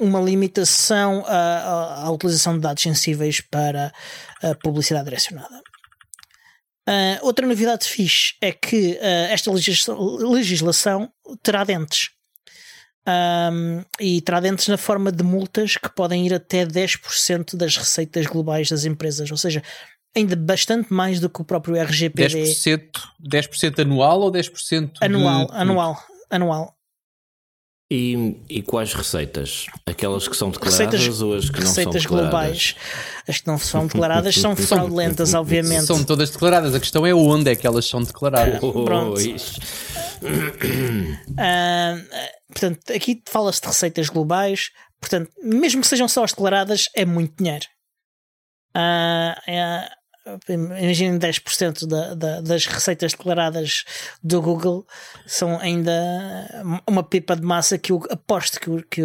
uma 0.00 0.20
limitação 0.20 1.24
à, 1.26 2.04
à 2.04 2.10
utilização 2.10 2.54
de 2.54 2.60
dados 2.60 2.82
sensíveis 2.82 3.40
para 3.40 3.92
a 4.40 4.54
publicidade 4.54 5.04
direcionada. 5.04 5.60
Uh, 6.88 7.18
outra 7.22 7.46
novidade 7.46 7.86
fixe 7.86 8.34
é 8.40 8.50
que 8.50 8.92
uh, 8.92 9.30
esta 9.30 9.52
legislação 9.52 11.12
terá 11.40 11.62
dentes. 11.62 12.10
Um, 13.04 13.84
e 14.00 14.20
terá 14.20 14.38
dentes 14.38 14.68
na 14.68 14.76
forma 14.76 15.10
de 15.10 15.24
multas 15.24 15.76
que 15.76 15.88
podem 15.88 16.24
ir 16.24 16.32
até 16.32 16.64
10% 16.64 17.56
das 17.56 17.76
receitas 17.76 18.26
globais 18.26 18.68
das 18.68 18.84
empresas, 18.84 19.28
ou 19.30 19.36
seja, 19.36 19.60
ainda 20.16 20.36
bastante 20.36 20.92
mais 20.92 21.18
do 21.18 21.28
que 21.28 21.40
o 21.40 21.44
próprio 21.44 21.76
RGPD. 21.76 22.42
10%, 22.44 22.80
10% 23.28 23.80
anual 23.80 24.20
ou 24.20 24.30
10% 24.30 24.92
anual? 25.00 25.46
De... 25.46 25.52
Anual, 25.54 26.04
anual. 26.30 26.76
E, 27.94 28.40
e 28.48 28.62
quais 28.62 28.94
receitas? 28.94 29.66
Aquelas 29.84 30.26
que 30.26 30.34
são 30.34 30.50
declaradas 30.50 30.98
receitas, 30.98 31.20
ou 31.20 31.34
as 31.34 31.50
que 31.50 31.60
não 31.60 31.66
são 31.66 31.90
declaradas? 31.90 31.94
Receitas 31.94 32.06
globais. 32.06 32.74
As 33.28 33.38
que 33.38 33.46
não 33.46 33.58
são 33.58 33.86
declaradas 33.86 34.34
são 34.34 34.56
fraudulentas, 34.66 35.34
obviamente. 35.34 35.84
São 35.84 36.02
todas 36.02 36.30
declaradas. 36.30 36.74
A 36.74 36.80
questão 36.80 37.06
é 37.06 37.14
onde 37.14 37.50
é 37.50 37.54
que 37.54 37.66
elas 37.66 37.84
são 37.84 38.02
declaradas. 38.02 38.62
Oh, 38.62 38.84
Pronto. 38.84 39.20
Uh, 39.20 39.36
portanto, 42.48 42.92
aqui 42.94 43.22
fala-se 43.28 43.60
de 43.60 43.66
receitas 43.66 44.08
globais. 44.08 44.70
Portanto, 44.98 45.30
mesmo 45.42 45.82
que 45.82 45.86
sejam 45.86 46.08
só 46.08 46.24
as 46.24 46.30
declaradas, 46.30 46.84
é 46.96 47.04
muito 47.04 47.36
dinheiro. 47.36 47.66
Uh, 48.74 49.36
é, 49.46 49.86
imaginem 50.48 51.18
10% 51.18 51.86
da, 51.86 52.14
da, 52.14 52.40
das 52.40 52.66
receitas 52.66 53.12
declaradas 53.12 53.84
do 54.22 54.40
Google 54.40 54.86
são 55.26 55.58
ainda 55.58 55.92
uma 56.88 57.02
pipa 57.02 57.34
de 57.34 57.42
massa 57.42 57.78
que 57.78 57.92
eu 57.92 58.02
aposto 58.08 58.60
que, 58.60 58.70
que, 58.90 59.02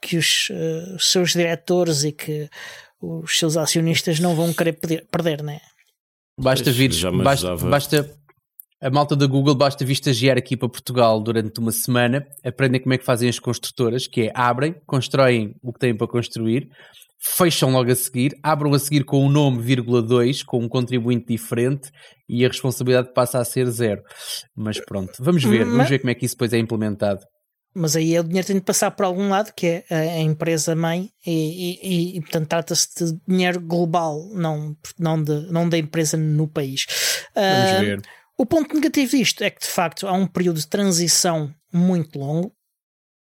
que 0.00 0.16
os, 0.18 0.50
uh, 0.50 0.96
os 0.96 1.10
seus 1.10 1.32
diretores 1.32 2.04
e 2.04 2.12
que 2.12 2.48
os 3.00 3.38
seus 3.38 3.56
acionistas 3.56 4.20
não 4.20 4.34
vão 4.34 4.52
querer 4.52 4.74
perder, 4.74 5.06
perder 5.10 5.42
né? 5.42 5.60
Basta 6.38 6.70
vir, 6.70 6.90
basta, 7.22 7.56
basta 7.56 8.16
a 8.80 8.90
malta 8.90 9.16
da 9.16 9.26
Google 9.26 9.54
basta 9.54 9.84
vir 9.86 9.94
estagiar 9.94 10.36
aqui 10.36 10.54
para 10.54 10.68
Portugal 10.68 11.18
durante 11.20 11.58
uma 11.58 11.72
semana, 11.72 12.26
aprendem 12.44 12.80
como 12.80 12.92
é 12.92 12.98
que 12.98 13.04
fazem 13.04 13.28
as 13.28 13.38
construtoras, 13.38 14.06
que 14.06 14.22
é 14.22 14.32
abrem, 14.34 14.74
constroem 14.86 15.56
o 15.62 15.72
que 15.72 15.78
têm 15.78 15.96
para 15.96 16.06
construir, 16.06 16.70
fecham 17.18 17.70
logo 17.70 17.90
a 17.90 17.94
seguir, 17.94 18.36
abram 18.42 18.72
a 18.74 18.78
seguir 18.78 19.04
com 19.04 19.24
um 19.24 19.28
nome, 19.28 19.62
vírgula 19.62 20.02
2, 20.02 20.42
com 20.42 20.58
um 20.58 20.68
contribuinte 20.68 21.26
diferente 21.26 21.90
e 22.28 22.44
a 22.44 22.48
responsabilidade 22.48 23.12
passa 23.12 23.38
a 23.38 23.44
ser 23.44 23.68
zero. 23.70 24.02
Mas 24.54 24.78
pronto, 24.80 25.12
vamos 25.20 25.42
ver, 25.44 25.64
Mas... 25.64 25.74
vamos 25.74 25.88
ver 25.88 25.98
como 25.98 26.10
é 26.10 26.14
que 26.14 26.24
isso 26.24 26.34
depois 26.34 26.52
é 26.52 26.58
implementado. 26.58 27.20
Mas 27.78 27.94
aí 27.94 28.18
o 28.18 28.24
dinheiro 28.24 28.46
tem 28.46 28.56
de 28.56 28.62
passar 28.62 28.90
por 28.90 29.04
algum 29.04 29.28
lado, 29.28 29.52
que 29.54 29.66
é 29.66 29.84
a 29.90 30.20
empresa 30.20 30.74
mãe, 30.74 31.10
e, 31.26 31.78
e, 31.82 32.16
e 32.16 32.20
portanto 32.22 32.48
trata-se 32.48 32.88
de 32.96 33.20
dinheiro 33.28 33.60
global, 33.60 34.30
não, 34.32 34.74
não, 34.98 35.22
de, 35.22 35.52
não 35.52 35.68
da 35.68 35.76
empresa 35.76 36.16
no 36.16 36.48
país. 36.48 36.86
Vamos 37.34 37.72
uh, 37.72 37.80
ver. 37.80 38.02
O 38.38 38.46
ponto 38.46 38.74
negativo 38.74 39.10
disto 39.10 39.42
é 39.44 39.50
que 39.50 39.60
de 39.60 39.66
facto 39.66 40.06
há 40.06 40.12
um 40.12 40.26
período 40.26 40.58
de 40.58 40.66
transição 40.66 41.54
muito 41.70 42.18
longo, 42.18 42.50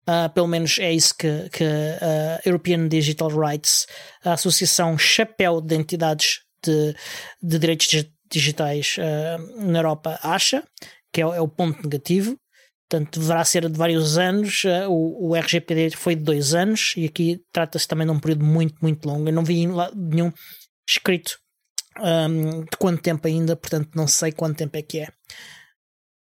Uh, 0.07 0.29
pelo 0.33 0.47
menos 0.47 0.79
é 0.79 0.91
isso 0.91 1.15
que, 1.15 1.49
que 1.49 1.63
a 1.63 2.41
European 2.45 2.89
Digital 2.89 3.29
Rights, 3.29 3.87
a 4.23 4.33
Associação 4.33 4.97
Chapéu 4.97 5.61
de 5.61 5.75
Entidades 5.75 6.41
de, 6.61 6.93
de 7.41 7.59
Direitos 7.59 7.87
Digitais 8.29 8.97
uh, 8.97 9.65
na 9.65 9.79
Europa, 9.79 10.19
acha, 10.21 10.63
que 11.11 11.21
é, 11.21 11.23
é, 11.23 11.41
o 11.41 11.47
ponto 11.47 11.81
negativo. 11.83 12.37
Portanto, 12.89 13.19
deverá 13.19 13.45
ser 13.45 13.69
de 13.69 13.77
vários 13.77 14.17
anos. 14.17 14.63
O, 14.89 15.29
o, 15.29 15.35
RGPD 15.35 15.91
foi 15.95 16.15
de 16.15 16.23
dois 16.23 16.53
anos 16.53 16.93
e 16.97 17.05
aqui 17.05 17.41
trata-se 17.51 17.87
também 17.87 18.05
de 18.05 18.11
um 18.11 18.19
período 18.19 18.43
muito, 18.43 18.75
muito 18.81 19.07
longo. 19.07 19.27
Eu 19.27 19.33
não 19.33 19.43
vi 19.43 19.65
nenhum 19.95 20.31
escrito 20.87 21.39
um, 21.99 22.61
de 22.61 22.77
quanto 22.77 23.01
tempo 23.01 23.27
ainda, 23.27 23.55
portanto, 23.55 23.89
não 23.95 24.07
sei 24.07 24.31
quanto 24.31 24.57
tempo 24.57 24.77
é 24.77 24.81
que 24.81 24.99
é. 24.99 25.07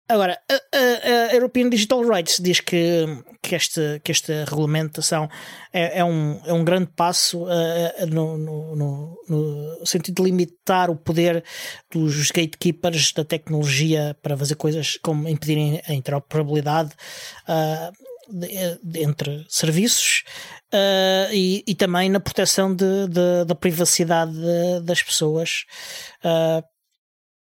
Agora, 0.10 0.40
a, 0.50 0.54
a, 0.56 1.32
a, 1.32 1.36
European 1.36 1.70
Digital 1.70 2.02
Rights 2.02 2.40
diz 2.42 2.60
que, 2.60 3.06
que, 3.44 3.56
que 4.04 4.12
esta 4.12 4.44
regulamentação 4.50 5.30
é, 5.72 6.00
é, 6.00 6.04
um, 6.04 6.42
é 6.46 6.52
um 6.52 6.64
grande 6.64 6.90
passo 6.96 7.44
uh, 7.44 8.08
no, 8.08 8.36
no, 8.36 8.76
no, 8.76 9.24
no, 9.30 9.86
sentido 9.86 10.16
de 10.16 10.24
limitar 10.24 10.90
o 10.90 10.96
poder 10.96 11.44
dos 11.92 12.32
gatekeepers 12.32 13.14
da 13.14 13.24
tecnologia 13.24 14.18
para 14.24 14.36
fazer 14.36 14.56
coisas 14.56 14.98
como 15.04 15.30
impedirem 15.30 15.80
a 15.88 15.94
interoperabilidade 15.94 16.90
uh, 17.48 17.94
de, 18.36 18.80
de, 18.84 19.04
entre 19.04 19.46
serviços 19.48 20.24
uh, 20.74 21.32
e, 21.32 21.64
e, 21.68 21.76
também 21.76 22.10
na 22.10 22.20
proteção 22.20 22.74
de, 22.76 23.08
da 23.46 23.54
privacidade 23.54 24.34
das 24.84 25.04
pessoas 25.04 25.66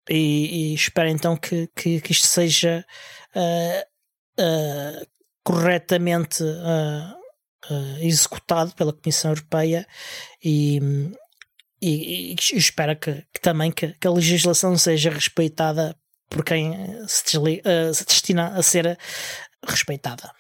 e, 0.09 0.72
e 0.72 0.74
espero 0.74 1.09
então 1.09 1.36
que, 1.36 1.68
que, 1.76 2.01
que 2.01 2.12
isto 2.12 2.26
seja 2.26 2.84
uh, 3.34 4.42
uh, 4.42 5.07
corretamente 5.44 6.42
uh, 6.42 7.20
executado 8.01 8.74
pela 8.74 8.92
Comissão 8.92 9.30
Europeia 9.30 9.86
e, 10.42 10.80
e, 11.80 12.32
e 12.32 12.36
espero 12.57 12.96
que, 12.96 13.24
que 13.32 13.40
também 13.40 13.70
que, 13.70 13.92
que, 13.92 14.07
a 14.07 14.11
legislação 14.11 14.76
seja 14.76 15.11
respeitada 15.11 15.96
por 16.28 16.44
quem 16.44 16.74
se, 17.07 17.38
se 17.94 18.05
destina 18.05 18.48
a 18.57 18.62
ser 18.62 18.98
respeitada. 19.64 20.32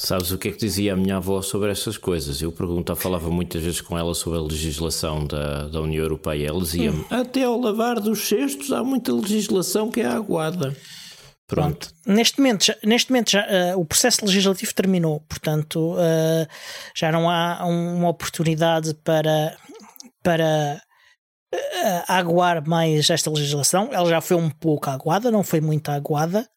Sabes 0.00 0.30
o 0.30 0.38
que 0.38 0.46
é 0.46 0.52
que 0.52 0.58
dizia 0.58 0.92
a 0.92 0.96
minha 0.96 1.16
avó 1.16 1.42
sobre 1.42 1.72
essas 1.72 1.98
coisas? 1.98 2.40
Eu 2.40 2.52
pergunto, 2.52 2.94
falava 2.94 3.28
muitas 3.30 3.60
vezes 3.60 3.80
com 3.80 3.98
ela 3.98 4.14
sobre 4.14 4.38
a 4.38 4.42
legislação 4.42 5.26
da, 5.26 5.66
da 5.66 5.80
União 5.80 6.04
Europeia. 6.04 6.46
Ela 6.46 6.60
dizia-me: 6.60 7.00
hum. 7.00 7.04
até 7.10 7.42
ao 7.42 7.60
lavar 7.60 7.98
dos 7.98 8.28
cestos 8.28 8.70
há 8.70 8.84
muita 8.84 9.12
legislação 9.12 9.90
que 9.90 10.00
é 10.00 10.06
aguada. 10.06 10.72
Pronto. 11.48 11.88
Pronto. 11.88 11.88
Neste 12.06 12.38
momento, 12.38 12.66
já, 12.66 12.76
neste 12.84 13.10
momento 13.10 13.32
já, 13.32 13.44
uh, 13.74 13.80
o 13.80 13.84
processo 13.84 14.24
legislativo 14.24 14.72
terminou, 14.72 15.18
portanto, 15.28 15.94
uh, 15.94 16.46
já 16.94 17.10
não 17.10 17.28
há 17.28 17.66
uma 17.66 18.08
oportunidade 18.08 18.94
para, 19.02 19.56
para 20.22 20.80
uh, 21.52 22.04
aguar 22.06 22.64
mais 22.68 23.10
esta 23.10 23.28
legislação. 23.28 23.88
Ela 23.90 24.08
já 24.08 24.20
foi 24.20 24.36
um 24.36 24.48
pouco 24.48 24.88
aguada, 24.88 25.28
não 25.28 25.42
foi 25.42 25.60
muito 25.60 25.88
aguada 25.88 26.48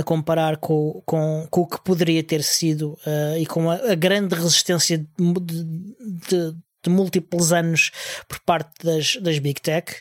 a 0.00 0.02
comparar 0.02 0.56
com, 0.56 1.02
com, 1.04 1.46
com 1.50 1.60
o 1.60 1.66
que 1.66 1.82
poderia 1.84 2.22
ter 2.22 2.42
sido 2.42 2.98
uh, 3.06 3.36
e 3.38 3.46
com 3.46 3.70
a, 3.70 3.74
a 3.74 3.94
grande 3.94 4.34
resistência 4.34 4.98
de, 4.98 5.06
de, 6.28 6.56
de, 6.82 6.90
múltiplos 6.90 7.52
anos 7.52 7.90
por 8.26 8.40
parte 8.40 8.84
das, 8.84 9.16
das 9.16 9.38
Big 9.38 9.60
Tech. 9.60 9.92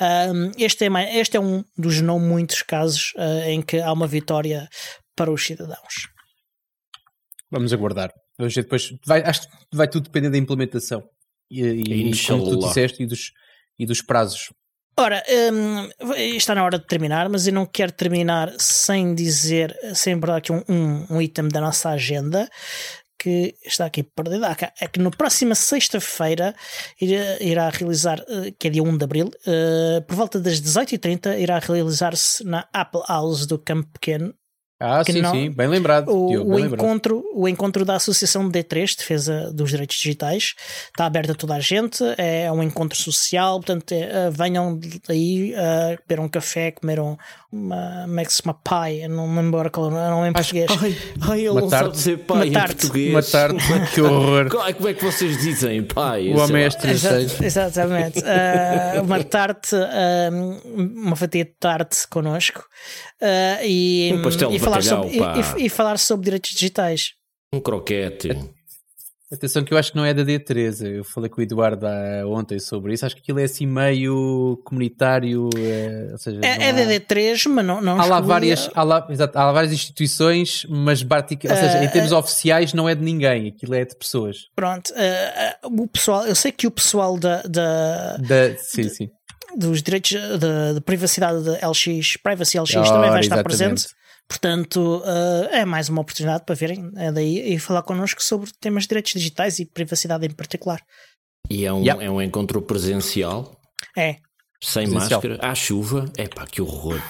Uh, 0.00 0.52
este, 0.56 0.84
é, 0.84 1.18
este 1.18 1.36
é 1.36 1.40
um 1.40 1.64
dos 1.76 2.00
não 2.00 2.20
muitos 2.20 2.62
casos 2.62 3.12
uh, 3.16 3.48
em 3.48 3.60
que 3.60 3.80
há 3.80 3.92
uma 3.92 4.06
vitória 4.06 4.68
para 5.16 5.30
os 5.30 5.44
cidadãos. 5.44 6.08
Vamos 7.50 7.72
aguardar. 7.72 8.12
Vamos 8.38 8.54
ver 8.54 8.62
depois. 8.62 8.94
Vai, 9.04 9.22
acho 9.22 9.42
que 9.42 9.76
vai 9.76 9.88
tudo 9.88 10.04
depender 10.04 10.30
da 10.30 10.38
implementação. 10.38 11.02
E, 11.50 11.62
e, 11.62 12.10
e 12.10 12.26
como 12.26 12.48
tu 12.48 12.58
disseste, 12.60 13.02
e 13.02 13.06
dos, 13.06 13.32
e 13.76 13.84
dos 13.84 14.00
prazos. 14.00 14.52
Ora, 15.00 15.24
um, 15.50 15.88
está 16.14 16.54
na 16.54 16.62
hora 16.62 16.78
de 16.78 16.84
terminar, 16.84 17.26
mas 17.30 17.46
eu 17.46 17.54
não 17.54 17.64
quero 17.64 17.90
terminar 17.90 18.52
sem 18.58 19.14
dizer, 19.14 19.74
sem 19.94 20.12
abordar 20.12 20.36
aqui 20.36 20.52
um, 20.52 20.62
um, 20.68 21.06
um 21.08 21.22
item 21.22 21.48
da 21.48 21.58
nossa 21.58 21.88
agenda 21.88 22.46
que 23.18 23.54
está 23.64 23.86
aqui 23.86 24.02
perdido. 24.02 24.44
Ah, 24.44 24.54
é 24.78 24.86
que 24.86 25.00
na 25.00 25.10
próxima 25.10 25.54
sexta-feira 25.54 26.54
irá, 27.00 27.38
irá, 27.40 27.70
realizar, 27.70 28.22
eh, 28.28 28.52
que 28.58 28.68
é 28.68 28.70
dia 28.70 28.82
1 28.82 28.98
de 28.98 29.04
abril, 29.04 29.30
uh, 29.46 30.02
por 30.02 30.16
volta 30.16 30.38
das 30.38 30.60
18h30, 30.60 31.38
irá 31.38 31.58
realizar-se 31.58 32.44
na 32.44 32.68
Apple 32.70 33.02
House 33.08 33.46
do 33.46 33.58
Campo 33.58 33.88
Pequeno, 33.94 34.34
ah, 34.80 35.04
sim, 35.04 35.20
não, 35.20 35.30
sim, 35.30 35.50
bem 35.50 35.68
lembrado. 35.68 36.08
O, 36.08 36.28
Diogo, 36.28 36.52
o 36.52 36.56
bem 36.56 36.64
encontro, 36.64 37.16
lembrado. 37.16 37.38
o 37.38 37.48
encontro 37.48 37.84
da 37.84 37.96
Associação 37.96 38.50
D3, 38.50 38.96
Defesa 38.96 39.52
dos 39.52 39.70
Direitos 39.70 39.96
Digitais, 39.96 40.54
está 40.86 41.04
aberto 41.04 41.32
a 41.32 41.34
toda 41.34 41.54
a 41.54 41.60
gente, 41.60 42.02
é 42.16 42.50
um 42.50 42.62
encontro 42.62 42.96
social, 42.96 43.58
portanto, 43.58 43.92
é, 43.92 44.30
venham 44.30 44.80
aí 45.08 45.52
uh, 45.52 45.98
beber 46.08 46.22
um 46.22 46.28
café, 46.28 46.70
comer 46.70 46.98
um, 46.98 47.16
uma, 47.52 48.02
como 48.02 48.20
é 48.20 48.24
que 48.24 48.32
se 48.32 48.42
chama? 48.42 48.54
Pai, 48.54 49.08
não 49.08 49.26
me 49.26 49.42
lembro 49.42 49.70
qual 49.72 49.90
não 49.90 50.24
em 50.24 50.32
português. 50.32 50.70
Ai, 50.80 50.96
ai 51.22 51.40
ele 51.40 51.50
uma 51.50 51.60
não 51.62 51.90
dizer 51.90 52.18
pai 52.18 52.48
em 52.48 52.52
português. 52.52 53.10
Uma 53.10 53.22
tarte, 53.22 53.64
que 53.92 54.00
horror. 54.00 54.48
Como 54.48 54.88
é 54.88 54.94
que 54.94 55.04
vocês 55.04 55.38
dizem 55.38 55.82
pai? 55.82 56.28
O 56.28 56.38
homem 56.38 56.64
é 56.64 56.68
Exatamente. 57.44 58.20
Uh, 58.20 59.02
uma 59.02 59.24
tarte, 59.24 59.74
uh, 59.74 60.60
uma 60.64 61.16
fatia 61.16 61.44
de 61.44 61.52
tarte 61.58 62.06
connosco 62.08 62.64
uh, 63.20 63.64
e, 63.64 64.12
um 64.14 64.22
pastel 64.22 64.52
e, 64.52 64.58
falar 64.70 64.82
sobre, 64.82 65.16
e, 65.16 65.66
e, 65.66 65.68
falar 65.68 65.98
sobre 65.98 66.24
direitos 66.24 66.50
digitais. 66.50 67.12
Um 67.52 67.60
croquete. 67.60 68.28
Atenção 69.32 69.62
que 69.62 69.72
eu 69.72 69.78
acho 69.78 69.92
que 69.92 69.96
não 69.96 70.04
é 70.04 70.12
da 70.12 70.24
D13. 70.24 70.96
Eu 70.96 71.04
falei 71.04 71.30
com 71.30 71.40
o 71.40 71.44
Eduardo 71.44 71.86
ontem 72.26 72.58
sobre 72.58 72.94
isso. 72.94 73.06
Acho 73.06 73.14
que 73.14 73.22
aquilo 73.22 73.38
é 73.38 73.44
assim 73.44 73.64
meio 73.64 74.60
comunitário. 74.64 75.48
É, 75.56 76.16
seja, 76.18 76.40
é, 76.42 76.64
é 76.64 76.72
da 76.72 76.82
D3, 76.82 77.48
mas 77.48 77.64
não, 77.64 77.80
não 77.80 78.00
há 78.00 78.06
lá 78.06 78.20
várias 78.20 78.68
há 78.74 78.82
lá, 78.82 79.06
exato, 79.08 79.38
há 79.38 79.44
lá 79.44 79.52
várias 79.52 79.72
instituições, 79.72 80.66
mas 80.68 81.04
Bartic, 81.04 81.44
ou 81.44 81.54
seja, 81.54 81.78
em 81.78 81.84
eh, 81.84 81.88
termos 81.88 82.10
uh, 82.10 82.16
oficiais 82.16 82.74
não 82.74 82.88
é 82.88 82.94
de 82.96 83.04
ninguém. 83.04 83.46
Aquilo 83.46 83.74
é 83.74 83.84
de 83.84 83.94
pessoas. 83.94 84.48
Pronto. 84.56 84.92
Uh, 84.92 85.80
o 85.80 85.86
pessoal, 85.86 86.26
eu 86.26 86.34
sei 86.34 86.50
que 86.50 86.66
o 86.66 86.70
pessoal 86.72 87.16
da, 87.16 87.40
da, 87.42 88.16
da 88.16 88.56
sim, 88.58 88.88
sim 88.88 89.10
dos 89.56 89.82
direitos 89.82 90.10
de, 90.10 90.80
privacidade 90.82 91.42
da 91.44 91.68
LX, 91.68 92.16
Privacy 92.22 92.58
LX, 92.58 92.74
oh, 92.76 92.82
também 92.82 93.10
vai 93.10 93.20
estar 93.20 93.36
exatamente. 93.36 93.42
presente. 93.42 93.88
Portanto, 94.30 95.02
uh, 95.04 95.48
é 95.50 95.64
mais 95.64 95.88
uma 95.88 96.02
oportunidade 96.02 96.44
para 96.46 96.54
verem 96.54 96.88
é 96.96 97.10
daí 97.10 97.52
e 97.52 97.58
falar 97.58 97.82
connosco 97.82 98.22
sobre 98.22 98.48
temas 98.60 98.84
de 98.84 98.90
direitos 98.90 99.12
digitais 99.12 99.58
e 99.58 99.66
privacidade 99.66 100.24
em 100.24 100.30
particular. 100.30 100.80
E 101.50 101.64
é 101.64 101.72
um, 101.72 101.84
é 101.84 102.08
um 102.08 102.22
encontro 102.22 102.62
presencial? 102.62 103.60
É. 103.98 104.18
Sem 104.62 104.88
presencial. 104.88 105.20
máscara, 105.20 105.38
à 105.42 105.52
chuva? 105.52 106.04
É 106.16 106.28
pá, 106.28 106.46
que 106.46 106.62
horror. 106.62 107.02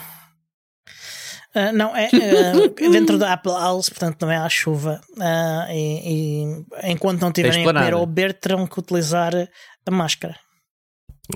Uh, 1.55 1.73
não, 1.75 1.95
é 1.95 2.09
uh, 2.09 2.71
dentro 2.91 3.19
da 3.19 3.35
Apple 3.35 3.53
House, 3.53 3.91
portanto 3.91 4.23
não 4.23 4.31
é 4.31 4.39
à 4.39 4.49
chuva. 4.49 4.99
Uh, 5.11 5.71
e, 5.71 6.01
e, 6.07 6.91
enquanto 6.91 7.21
não 7.21 7.31
tiverem 7.31 7.65
a 7.65 7.67
comer 7.67 7.93
ou 7.93 8.07
beber, 8.07 8.33
terão 8.33 8.67
que 8.67 8.81
utilizar 8.81 9.35
a 9.37 9.91
máscara. 9.91 10.37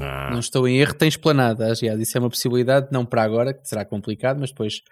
Ah. 0.01 0.31
Não 0.31 0.41
estou 0.41 0.67
em 0.69 0.79
erro, 0.79 0.95
tem 0.95 1.09
esplanada. 1.09 1.67
Aliás, 1.67 2.01
isso 2.01 2.17
é 2.17 2.21
uma 2.21 2.31
possibilidade, 2.31 2.89
não 2.91 3.05
para 3.05 3.23
agora, 3.23 3.53
que 3.53 3.69
será 3.69 3.85
complicado, 3.85 4.39
mas 4.41 4.51
depois 4.51 4.83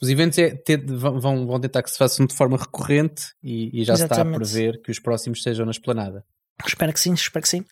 os 0.00 0.08
eventos 0.08 0.38
é, 0.38 0.50
ter, 0.50 0.84
vão, 0.84 1.46
vão 1.46 1.60
tentar 1.60 1.82
que 1.82 1.90
se 1.90 1.98
façam 1.98 2.26
de 2.26 2.34
forma 2.34 2.56
recorrente 2.56 3.32
e, 3.42 3.80
e 3.80 3.84
já 3.84 3.94
Exatamente. 3.94 3.98
se 3.98 4.04
está 4.04 4.22
a 4.22 4.64
prever 4.64 4.82
que 4.82 4.90
os 4.90 4.98
próximos 4.98 5.42
sejam 5.42 5.64
na 5.64 5.72
esplanada. 5.72 6.24
Espero 6.66 6.92
que 6.92 7.00
sim, 7.00 7.12
espero 7.12 7.42
que 7.42 7.48
sim. 7.48 7.64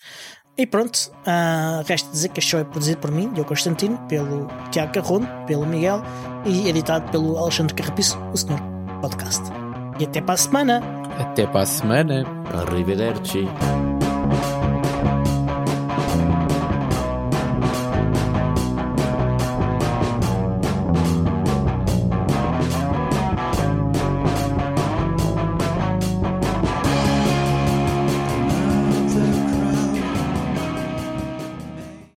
E 0.59 0.67
pronto, 0.67 0.97
uh, 0.97 1.85
resta 1.87 2.11
dizer 2.11 2.31
que 2.31 2.41
este 2.41 2.53
show 2.53 2.61
é 2.61 2.65
produzido 2.65 2.99
por 2.99 3.11
mim, 3.11 3.31
Diogo 3.33 3.49
Constantino, 3.49 3.99
pelo 4.09 4.47
Tiago 4.71 4.93
Carrono, 4.93 5.29
pelo 5.47 5.67
Miguel 5.67 6.03
e 6.47 6.69
editado 6.69 7.11
pelo 7.11 7.37
Alexandre 7.37 7.75
Carrapiço, 7.75 8.19
o 8.33 8.37
Senhor 8.37 8.61
Podcast. 9.03 9.43
E 9.99 10.05
até 10.05 10.23
para 10.23 10.35
a 10.35 10.39
semana! 10.39 10.81
Até 11.19 11.47
para 11.47 11.61
a 11.61 11.67
semana! 11.67 12.25
Arrivederci! 12.55 13.47